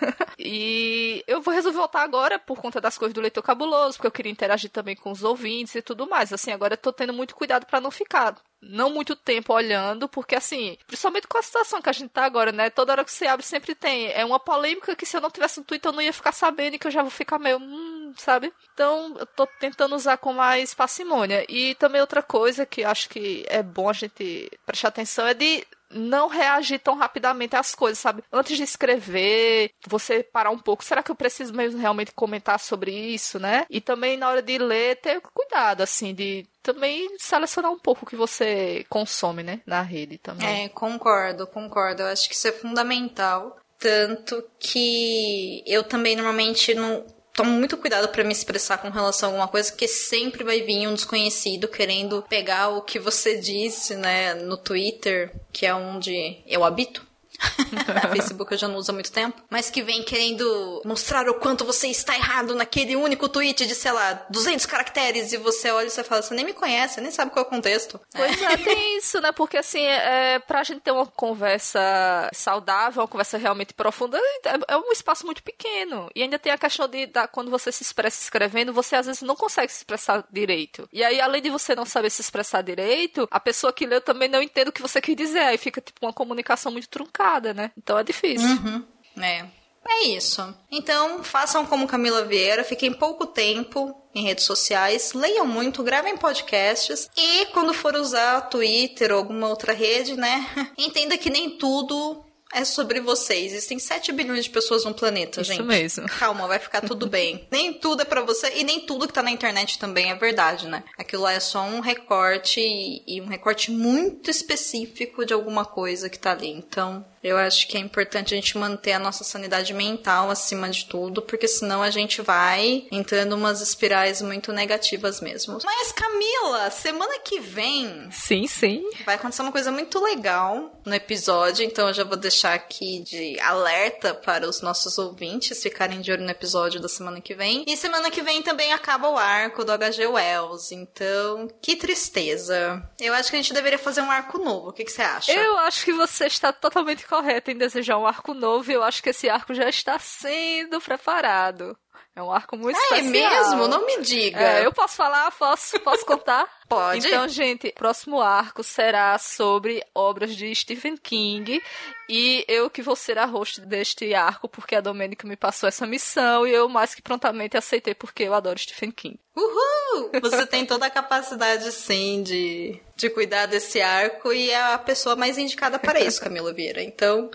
e 0.39 1.23
eu 1.27 1.41
vou 1.41 1.53
resolver 1.53 1.77
voltar 1.77 2.01
agora 2.01 2.39
por 2.39 2.57
conta 2.57 2.79
das 2.79 2.97
coisas 2.97 3.13
do 3.13 3.21
leitor 3.21 3.43
cabuloso, 3.43 3.97
porque 3.97 4.07
eu 4.07 4.11
queria 4.11 4.31
interagir 4.31 4.71
também 4.71 4.95
com 4.95 5.11
os 5.11 5.23
ouvintes 5.23 5.75
e 5.75 5.81
tudo 5.81 6.07
mais. 6.07 6.31
Assim, 6.31 6.51
agora 6.51 6.73
eu 6.73 6.77
tô 6.77 6.91
tendo 6.93 7.13
muito 7.13 7.35
cuidado 7.35 7.65
para 7.65 7.81
não 7.81 7.91
ficar 7.91 8.35
não 8.69 8.89
muito 8.89 9.15
tempo 9.15 9.53
olhando, 9.53 10.07
porque 10.07 10.35
assim, 10.35 10.77
principalmente 10.87 11.27
com 11.27 11.37
a 11.37 11.41
situação 11.41 11.81
que 11.81 11.89
a 11.89 11.93
gente 11.93 12.09
tá 12.09 12.25
agora, 12.25 12.51
né? 12.51 12.69
Toda 12.69 12.91
hora 12.91 13.05
que 13.05 13.11
você 13.11 13.25
abre 13.27 13.45
sempre 13.45 13.75
tem. 13.75 14.11
É 14.11 14.23
uma 14.25 14.39
polêmica 14.39 14.95
que 14.95 15.05
se 15.05 15.17
eu 15.17 15.21
não 15.21 15.29
tivesse 15.29 15.59
no 15.59 15.65
Twitter 15.65 15.89
eu 15.89 15.95
não 15.95 16.01
ia 16.01 16.13
ficar 16.13 16.31
sabendo 16.31 16.75
e 16.75 16.79
que 16.79 16.87
eu 16.87 16.91
já 16.91 17.01
vou 17.01 17.11
ficar 17.11 17.39
meio. 17.39 17.57
Hum, 17.57 18.13
sabe? 18.17 18.53
Então 18.73 19.15
eu 19.19 19.25
tô 19.25 19.47
tentando 19.59 19.95
usar 19.95 20.17
com 20.17 20.33
mais 20.33 20.73
parcimônia. 20.73 21.45
E 21.49 21.75
também 21.75 22.01
outra 22.01 22.21
coisa 22.21 22.65
que 22.65 22.83
acho 22.83 23.09
que 23.09 23.45
é 23.47 23.61
bom 23.61 23.89
a 23.89 23.93
gente 23.93 24.51
prestar 24.65 24.89
atenção 24.89 25.27
é 25.27 25.33
de 25.33 25.65
não 25.93 26.27
reagir 26.27 26.79
tão 26.79 26.95
rapidamente 26.95 27.55
às 27.55 27.73
coisas, 27.75 27.99
sabe? 27.99 28.23
Antes 28.31 28.57
de 28.57 28.63
escrever, 28.63 29.71
você 29.87 30.23
parar 30.23 30.49
um 30.49 30.59
pouco. 30.59 30.83
Será 30.83 31.03
que 31.03 31.11
eu 31.11 31.15
preciso 31.15 31.53
mesmo 31.53 31.79
realmente 31.79 32.11
comentar 32.11 32.59
sobre 32.59 32.91
isso, 32.91 33.39
né? 33.39 33.65
E 33.69 33.79
também 33.79 34.17
na 34.17 34.29
hora 34.29 34.41
de 34.41 34.57
ler, 34.57 34.97
ter 34.97 35.21
cuidado, 35.33 35.81
assim, 35.81 36.13
de 36.13 36.45
também 36.61 37.09
selecionar 37.19 37.71
um 37.71 37.79
pouco 37.79 38.05
o 38.05 38.07
que 38.07 38.15
você 38.15 38.85
consome, 38.89 39.43
né? 39.43 39.61
Na 39.65 39.81
rede 39.81 40.17
também. 40.17 40.65
É, 40.65 40.69
concordo, 40.69 41.45
concordo. 41.47 42.03
Eu 42.03 42.07
acho 42.07 42.27
que 42.27 42.35
isso 42.35 42.47
é 42.47 42.51
fundamental. 42.51 43.57
Tanto 43.79 44.43
que 44.59 45.61
eu 45.67 45.83
também 45.83 46.15
normalmente 46.15 46.73
não 46.73 47.05
tomo 47.33 47.51
muito 47.51 47.77
cuidado 47.77 48.07
para 48.09 48.23
me 48.23 48.31
expressar 48.31 48.77
com 48.77 48.89
relação 48.89 49.29
a 49.29 49.31
alguma 49.31 49.47
coisa, 49.47 49.71
porque 49.71 49.87
sempre 49.87 50.43
vai 50.43 50.61
vir 50.61 50.87
um 50.87 50.93
desconhecido 50.93 51.67
querendo 51.67 52.23
pegar 52.29 52.69
o 52.69 52.81
que 52.81 52.99
você 52.99 53.37
disse, 53.39 53.95
né, 53.95 54.35
no 54.35 54.55
Twitter, 54.55 55.33
que 55.51 55.65
é 55.65 55.73
onde 55.73 56.37
eu 56.45 56.63
habito. 56.63 57.05
Facebook 58.13 58.51
eu 58.51 58.57
já 58.57 58.67
não 58.67 58.77
uso 58.77 58.91
há 58.91 58.93
muito 58.93 59.11
tempo, 59.11 59.41
mas 59.49 59.69
que 59.69 59.81
vem 59.81 60.03
querendo 60.03 60.81
mostrar 60.85 61.27
o 61.29 61.35
quanto 61.35 61.65
você 61.65 61.87
está 61.87 62.15
errado 62.15 62.55
naquele 62.55 62.95
único 62.95 63.27
tweet 63.27 63.65
de, 63.65 63.75
sei 63.75 63.91
lá, 63.91 64.25
200 64.29 64.65
caracteres 64.65 65.33
e 65.33 65.37
você 65.37 65.71
olha 65.71 65.87
e 65.87 65.89
você 65.89 66.03
fala, 66.03 66.21
você 66.21 66.33
nem 66.33 66.45
me 66.45 66.53
conhece, 66.53 67.01
nem 67.01 67.11
sabe 67.11 67.31
qual 67.31 67.43
é 67.43 67.47
o 67.47 67.49
contexto. 67.49 67.99
Pois 68.13 68.41
é, 68.41 68.57
tem 68.57 68.97
isso, 68.97 69.19
né? 69.21 69.31
Porque 69.31 69.57
assim, 69.57 69.81
é, 69.81 70.39
pra 70.39 70.63
gente 70.63 70.81
ter 70.81 70.91
uma 70.91 71.05
conversa 71.05 72.29
saudável, 72.33 73.01
uma 73.01 73.07
conversa 73.07 73.37
realmente 73.37 73.73
profunda, 73.73 74.17
é, 74.17 74.73
é 74.73 74.77
um 74.77 74.91
espaço 74.91 75.25
muito 75.25 75.43
pequeno. 75.43 76.09
E 76.15 76.21
ainda 76.21 76.39
tem 76.39 76.51
a 76.51 76.57
questão 76.57 76.87
de, 76.87 77.07
da, 77.07 77.27
quando 77.27 77.51
você 77.51 77.71
se 77.71 77.83
expressa 77.83 78.21
escrevendo, 78.21 78.73
você 78.73 78.95
às 78.95 79.05
vezes 79.05 79.21
não 79.21 79.35
consegue 79.35 79.71
se 79.71 79.79
expressar 79.79 80.23
direito. 80.31 80.87
E 80.91 81.03
aí, 81.03 81.19
além 81.19 81.41
de 81.41 81.49
você 81.49 81.75
não 81.75 81.85
saber 81.85 82.09
se 82.09 82.21
expressar 82.21 82.61
direito, 82.61 83.27
a 83.31 83.39
pessoa 83.39 83.73
que 83.73 83.85
leu 83.85 84.01
também 84.01 84.29
não 84.29 84.41
entende 84.41 84.69
o 84.69 84.73
que 84.73 84.81
você 84.81 85.01
quer 85.01 85.15
dizer. 85.15 85.39
Aí 85.39 85.57
fica 85.57 85.81
tipo 85.81 86.05
uma 86.05 86.13
comunicação 86.13 86.71
muito 86.71 86.89
truncada 86.89 87.22
né? 87.53 87.71
Então 87.77 87.97
é 87.97 88.03
difícil. 88.03 88.47
Uhum. 88.47 88.83
É. 89.21 89.45
É 89.85 90.07
isso. 90.07 90.41
Então, 90.71 91.23
façam 91.23 91.65
como 91.65 91.87
Camila 91.87 92.23
Vieira, 92.23 92.63
fiquem 92.63 92.93
pouco 92.93 93.25
tempo 93.27 93.93
em 94.15 94.23
redes 94.23 94.45
sociais, 94.45 95.13
leiam 95.13 95.45
muito, 95.45 95.83
gravem 95.83 96.15
podcasts 96.15 97.09
e 97.17 97.47
quando 97.47 97.73
for 97.73 97.95
usar 97.95 98.41
Twitter 98.41 99.11
ou 99.11 99.17
alguma 99.17 99.49
outra 99.49 99.73
rede, 99.73 100.15
né, 100.15 100.47
entenda 100.77 101.17
que 101.17 101.29
nem 101.29 101.57
tudo 101.57 102.23
é 102.53 102.63
sobre 102.63 103.01
vocês. 103.01 103.51
Existem 103.51 103.79
7 103.79 104.11
bilhões 104.11 104.45
de 104.45 104.51
pessoas 104.51 104.85
no 104.85 104.93
planeta, 104.93 105.41
Isso 105.41 105.51
gente. 105.51 105.61
Isso 105.61 105.67
mesmo. 105.67 106.07
Calma, 106.19 106.47
vai 106.47 106.59
ficar 106.59 106.81
tudo 106.81 107.07
bem. 107.07 107.47
nem 107.51 107.73
tudo 107.73 108.03
é 108.03 108.05
para 108.05 108.21
você 108.21 108.53
e 108.55 108.63
nem 108.63 108.81
tudo 108.81 109.07
que 109.07 109.13
tá 109.13 109.23
na 109.23 109.31
internet 109.31 109.79
também 109.79 110.11
é 110.11 110.15
verdade, 110.15 110.67
né? 110.67 110.83
Aquilo 110.97 111.23
lá 111.23 111.33
é 111.33 111.39
só 111.39 111.63
um 111.63 111.79
recorte 111.79 112.59
e, 112.61 113.03
e 113.07 113.21
um 113.21 113.27
recorte 113.27 113.71
muito 113.71 114.29
específico 114.29 115.25
de 115.25 115.33
alguma 115.33 115.65
coisa 115.65 116.09
que 116.09 116.19
tá 116.19 116.31
ali. 116.31 116.51
Então, 116.51 117.03
eu 117.23 117.37
acho 117.37 117.67
que 117.67 117.77
é 117.77 117.79
importante 117.79 118.33
a 118.33 118.37
gente 118.37 118.57
manter 118.57 118.91
a 118.91 118.99
nossa 118.99 119.23
sanidade 119.23 119.73
mental 119.73 120.29
acima 120.29 120.69
de 120.69 120.85
tudo, 120.85 121.21
porque 121.21 121.47
senão 121.47 121.81
a 121.81 121.89
gente 121.89 122.21
vai 122.21 122.85
entrando 122.91 123.33
umas 123.33 123.61
espirais 123.61 124.21
muito 124.21 124.51
negativas 124.51 125.21
mesmo. 125.21 125.57
Mas 125.63 125.91
Camila, 125.91 126.69
semana 126.69 127.19
que 127.19 127.39
vem. 127.39 128.09
Sim, 128.11 128.45
sim. 128.47 128.83
Vai 129.05 129.15
acontecer 129.15 129.41
uma 129.41 129.51
coisa 129.51 129.71
muito 129.71 130.03
legal 130.03 130.77
no 130.83 130.93
episódio, 130.93 131.63
então 131.63 131.87
eu 131.87 131.93
já 131.93 132.03
vou 132.03 132.17
deixar 132.17 132.53
aqui 132.53 132.99
de 132.99 133.39
alerta 133.39 134.13
para 134.13 134.47
os 134.47 134.61
nossos 134.61 134.97
ouvintes 134.97 135.63
ficarem 135.63 136.01
de 136.01 136.11
olho 136.11 136.23
no 136.23 136.31
episódio 136.31 136.81
da 136.81 136.89
semana 136.89 137.21
que 137.21 137.33
vem. 137.33 137.63
E 137.65 137.77
semana 137.77 138.11
que 138.11 138.21
vem 138.21 138.41
também 138.41 138.73
acaba 138.73 139.09
o 139.09 139.17
arco 139.17 139.63
do 139.63 139.71
HG 139.71 140.07
Wells, 140.07 140.73
então 140.73 141.47
que 141.61 141.75
tristeza. 141.75 142.83
Eu 142.99 143.13
acho 143.13 143.29
que 143.29 143.37
a 143.37 143.41
gente 143.41 143.53
deveria 143.53 143.79
fazer 143.79 144.01
um 144.01 144.11
arco 144.11 144.37
novo. 144.37 144.69
O 144.69 144.73
que, 144.73 144.83
que 144.83 144.91
você 144.91 145.01
acha? 145.01 145.31
Eu 145.31 145.57
acho 145.59 145.85
que 145.85 145.93
você 145.93 146.25
está 146.25 146.51
totalmente 146.51 147.05
correta 147.13 147.51
em 147.51 147.57
desejar 147.57 147.99
um 147.99 148.07
arco 148.07 148.33
novo 148.33 148.71
e 148.71 148.73
eu 148.73 148.81
acho 148.81 149.03
que 149.03 149.09
esse 149.09 149.29
arco 149.29 149.53
já 149.53 149.69
está 149.69 149.99
sendo 149.99 150.81
preparado. 150.81 151.77
É 152.15 152.21
um 152.21 152.31
arco 152.31 152.55
muito 152.55 152.77
é, 152.77 152.99
especial. 152.99 153.33
É 153.33 153.39
mesmo? 153.39 153.67
Não 153.67 153.85
me 153.87 154.01
diga. 154.01 154.39
É, 154.39 154.65
eu 154.65 154.71
posso 154.71 154.95
falar? 154.95 155.31
Posso, 155.31 155.79
posso 155.79 156.05
contar? 156.05 156.47
Pode. 156.69 157.07
Então, 157.07 157.27
gente, 157.27 157.71
próximo 157.71 158.21
arco 158.21 158.63
será 158.63 159.17
sobre 159.17 159.83
obras 159.95 160.35
de 160.35 160.53
Stephen 160.53 160.95
King. 160.95 161.59
E 162.07 162.45
eu 162.47 162.69
que 162.69 162.83
vou 162.83 162.95
ser 162.95 163.17
a 163.17 163.25
host 163.25 163.61
deste 163.61 164.13
arco, 164.13 164.47
porque 164.47 164.75
a 164.75 164.81
Domênica 164.81 165.27
me 165.27 165.35
passou 165.35 165.67
essa 165.67 165.87
missão. 165.87 166.45
E 166.45 166.51
eu 166.51 166.69
mais 166.69 166.93
que 166.93 167.01
prontamente 167.01 167.57
aceitei, 167.57 167.95
porque 167.95 168.23
eu 168.23 168.33
adoro 168.35 168.59
Stephen 168.59 168.91
King. 168.91 169.19
Uhul! 169.35 170.11
Você 170.21 170.45
tem 170.45 170.67
toda 170.67 170.85
a 170.85 170.91
capacidade, 170.91 171.71
sim, 171.71 172.21
de, 172.21 172.79
de 172.95 173.09
cuidar 173.09 173.47
desse 173.47 173.81
arco. 173.81 174.31
E 174.31 174.51
é 174.51 174.73
a 174.73 174.77
pessoa 174.77 175.15
mais 175.15 175.39
indicada 175.39 175.79
para 175.79 175.99
isso, 175.99 176.21
Camila 176.21 176.53
Vieira. 176.53 176.83
Então, 176.83 177.31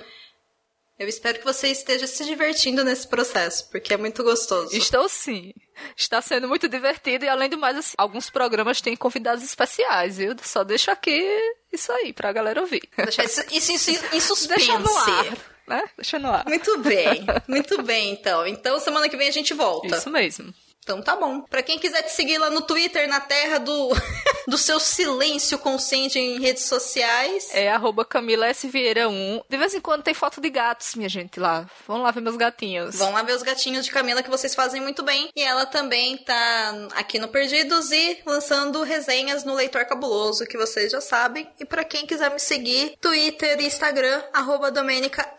eu 0.99 1.09
espero 1.09 1.39
que 1.39 1.45
você 1.45 1.69
esteja 1.69 2.07
se 2.07 2.25
divertindo 2.25 2.83
nesse 2.83 3.07
processo, 3.07 3.69
porque 3.71 3.95
é 3.95 3.97
muito 3.97 4.25
gostoso. 4.25 4.77
Estou 4.77 5.09
sim. 5.09 5.53
Está 5.97 6.21
sendo 6.21 6.49
muito 6.49 6.69
divertido 6.69 7.25
e, 7.25 7.29
além 7.29 7.49
do 7.49 7.57
mais, 7.57 7.77
assim, 7.77 7.95
alguns 7.97 8.29
programas 8.29 8.81
têm 8.81 8.97
convidados 8.97 9.45
especiais, 9.45 10.17
viu? 10.19 10.35
Só 10.43 10.65
deixo 10.65 10.91
aqui 10.91 11.25
isso 11.73 11.93
aí 11.93 12.13
pra 12.13 12.33
galera 12.33 12.61
ouvir. 12.61 12.83
Deixa 12.97 13.25
isso, 13.25 13.45
isso, 13.53 13.73
isso 13.73 14.07
em 14.13 14.21
suspense. 14.21 14.67
Deixa 14.67 14.79
no 14.79 14.97
ar. 14.97 15.37
Né? 15.69 15.85
Deixa 15.97 16.19
no 16.19 16.29
ar. 16.33 16.45
Muito 16.47 16.79
bem. 16.79 17.25
Muito 17.47 17.83
bem, 17.83 18.11
então. 18.11 18.47
Então, 18.47 18.81
semana 18.81 19.09
que 19.09 19.17
vem 19.17 19.29
a 19.29 19.33
gente 19.33 19.55
volta. 19.55 19.97
Isso 19.97 20.11
mesmo. 20.11 20.53
Então 20.89 21.03
tá 21.03 21.15
bom. 21.15 21.43
Pra 21.43 21.63
quem 21.63 21.79
quiser 21.79 22.01
te 22.01 22.13
seguir 22.13 22.39
lá 22.39 22.49
no 22.49 22.63
Twitter, 22.63 23.07
na 23.07 23.21
terra 23.21 23.59
do, 23.59 23.91
do 24.49 24.57
seu 24.57 24.81
silêncio 24.81 25.59
consciente 25.59 26.19
em 26.19 26.41
redes 26.41 26.65
sociais. 26.65 27.51
É 27.53 27.69
arroba 27.69 28.07
Camila 28.07 28.47
S. 28.47 28.67
Vieira 28.67 29.07
1. 29.07 29.43
De 29.47 29.57
vez 29.59 29.75
em 29.75 29.83
quando 29.83 30.03
tem 30.03 30.15
foto 30.15 30.41
de 30.41 30.49
gatos, 30.49 30.95
minha 30.95 31.09
gente, 31.11 31.39
lá. 31.39 31.69
Vão 31.87 32.01
lá 32.01 32.11
ver 32.11 32.23
meus 32.23 32.39
gatinhos. 32.39 32.97
Vão 32.97 33.13
lá 33.13 33.23
ver 33.23 33.35
os 33.35 33.43
gatinhos 33.43 33.85
de 33.85 33.93
Camila 33.93 34.23
que 34.23 34.31
vocês 34.31 34.55
fazem 34.55 34.81
muito 34.81 35.03
bem. 35.03 35.29
E 35.37 35.43
ela 35.43 35.67
também 35.67 36.17
tá 36.17 36.89
aqui 36.95 37.19
no 37.19 37.29
Perdidos 37.29 37.93
e 37.93 38.23
lançando 38.25 38.83
resenhas 38.83 39.45
no 39.45 39.53
Leitor 39.53 39.85
Cabuloso, 39.85 40.47
que 40.47 40.57
vocês 40.57 40.91
já 40.91 41.03
sabem. 41.03 41.47
E 41.61 41.67
para 41.67 41.85
quem 41.85 42.07
quiser 42.07 42.31
me 42.31 42.41
seguir, 42.41 42.97
Twitter 42.99 43.61
e 43.61 43.67
Instagram, 43.67 44.23
arroba 44.33 44.71
Domênica 44.71 45.35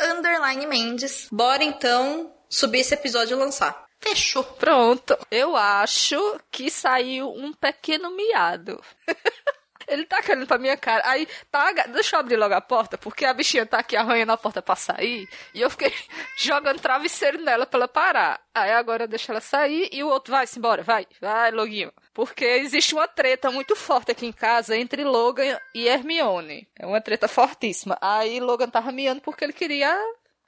Mendes. 0.70 1.28
Bora 1.32 1.64
então 1.64 2.32
subir 2.48 2.82
esse 2.82 2.94
episódio 2.94 3.36
e 3.36 3.40
lançar. 3.40 3.89
Fechou. 4.02 4.44
Pronto. 4.44 5.18
Eu 5.30 5.56
acho 5.56 6.40
que 6.52 6.70
saiu 6.70 7.30
um 7.30 7.54
pequeno 7.54 8.12
miado. 8.16 8.82
Ele 9.90 10.06
tá 10.06 10.22
querendo 10.22 10.46
pra 10.46 10.60
minha 10.60 10.78
cara. 10.78 11.02
Aí, 11.06 11.28
tá, 11.50 11.72
deixa 11.88 12.16
eu 12.16 12.20
abrir 12.20 12.38
logo 12.38 12.54
a 12.54 12.62
porta, 12.62 12.98
porque 12.98 13.26
a 13.26 13.34
bichinha 13.34 13.66
tá 13.66 13.80
aqui 13.80 13.96
arranhando 13.96 14.32
a 14.32 14.38
porta 14.38 14.62
pra 14.62 14.76
sair. 14.76 15.28
E 15.54 15.62
eu 15.62 15.70
fiquei 15.70 15.92
jogando 16.38 16.80
travesseiro 16.80 17.42
nela 17.42 17.66
pra 17.66 17.80
ela 17.80 17.88
parar. 17.88 18.40
Aí 18.54 18.72
agora 18.72 19.08
deixa 19.08 19.32
ela 19.32 19.42
sair 19.42 19.90
e 19.92 20.04
o 20.04 20.08
outro 20.08 20.32
vai-se 20.32 20.60
embora, 20.60 20.84
vai, 20.84 21.08
vai, 21.20 21.50
Loguinho. 21.50 21.92
Porque 22.14 22.46
existe 22.46 22.94
uma 22.94 23.08
treta 23.08 23.50
muito 23.50 23.76
forte 23.76 24.12
aqui 24.12 24.28
em 24.28 24.32
casa 24.32 24.78
entre 24.78 25.04
Logan 25.04 25.58
e 25.74 25.88
Hermione. 25.88 26.68
É 26.78 26.86
uma 26.86 27.02
treta 27.02 27.28
fortíssima. 27.28 27.98
Aí 28.00 28.40
Logan 28.40 28.70
tava 28.70 28.92
miando 28.92 29.22
porque 29.22 29.44
ele 29.44 29.54
queria 29.54 29.98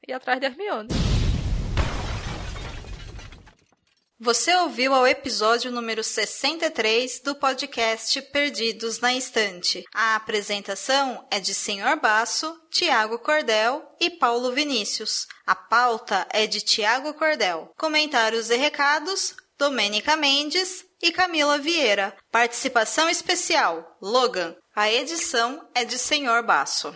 ir 0.08 0.14
atrás 0.14 0.40
de 0.40 0.46
Hermione. 0.46 1.11
Você 4.24 4.56
ouviu 4.58 4.94
ao 4.94 5.08
episódio 5.08 5.72
número 5.72 6.04
63 6.04 7.22
do 7.22 7.34
podcast 7.34 8.22
Perdidos 8.22 9.00
na 9.00 9.16
Estante. 9.16 9.84
A 9.92 10.16
apresentação 10.16 11.28
é 11.32 11.40
de 11.40 11.56
Senhor 11.56 12.00
Basso, 12.00 12.56
Tiago 12.70 13.18
Cordel 13.18 13.84
e 14.00 14.12
Paulo 14.12 14.52
Vinícius. 14.52 15.26
A 15.44 15.56
pauta 15.56 16.28
é 16.30 16.46
de 16.46 16.62
Tiago 16.62 17.16
Cordel. 17.16 17.74
Comentários 17.76 18.52
e 18.52 18.58
recados, 18.58 19.34
Domênica 19.58 20.16
Mendes 20.16 20.86
e 21.02 21.12
Camila 21.12 21.58
Vieira. 21.58 22.16
Participação 22.32 23.10
especial, 23.10 23.98
Logan. 24.00 24.56
A 24.76 24.88
edição 24.88 25.68
é 25.74 25.84
de 25.84 25.98
Senhor 25.98 26.44
Basso. 26.44 26.96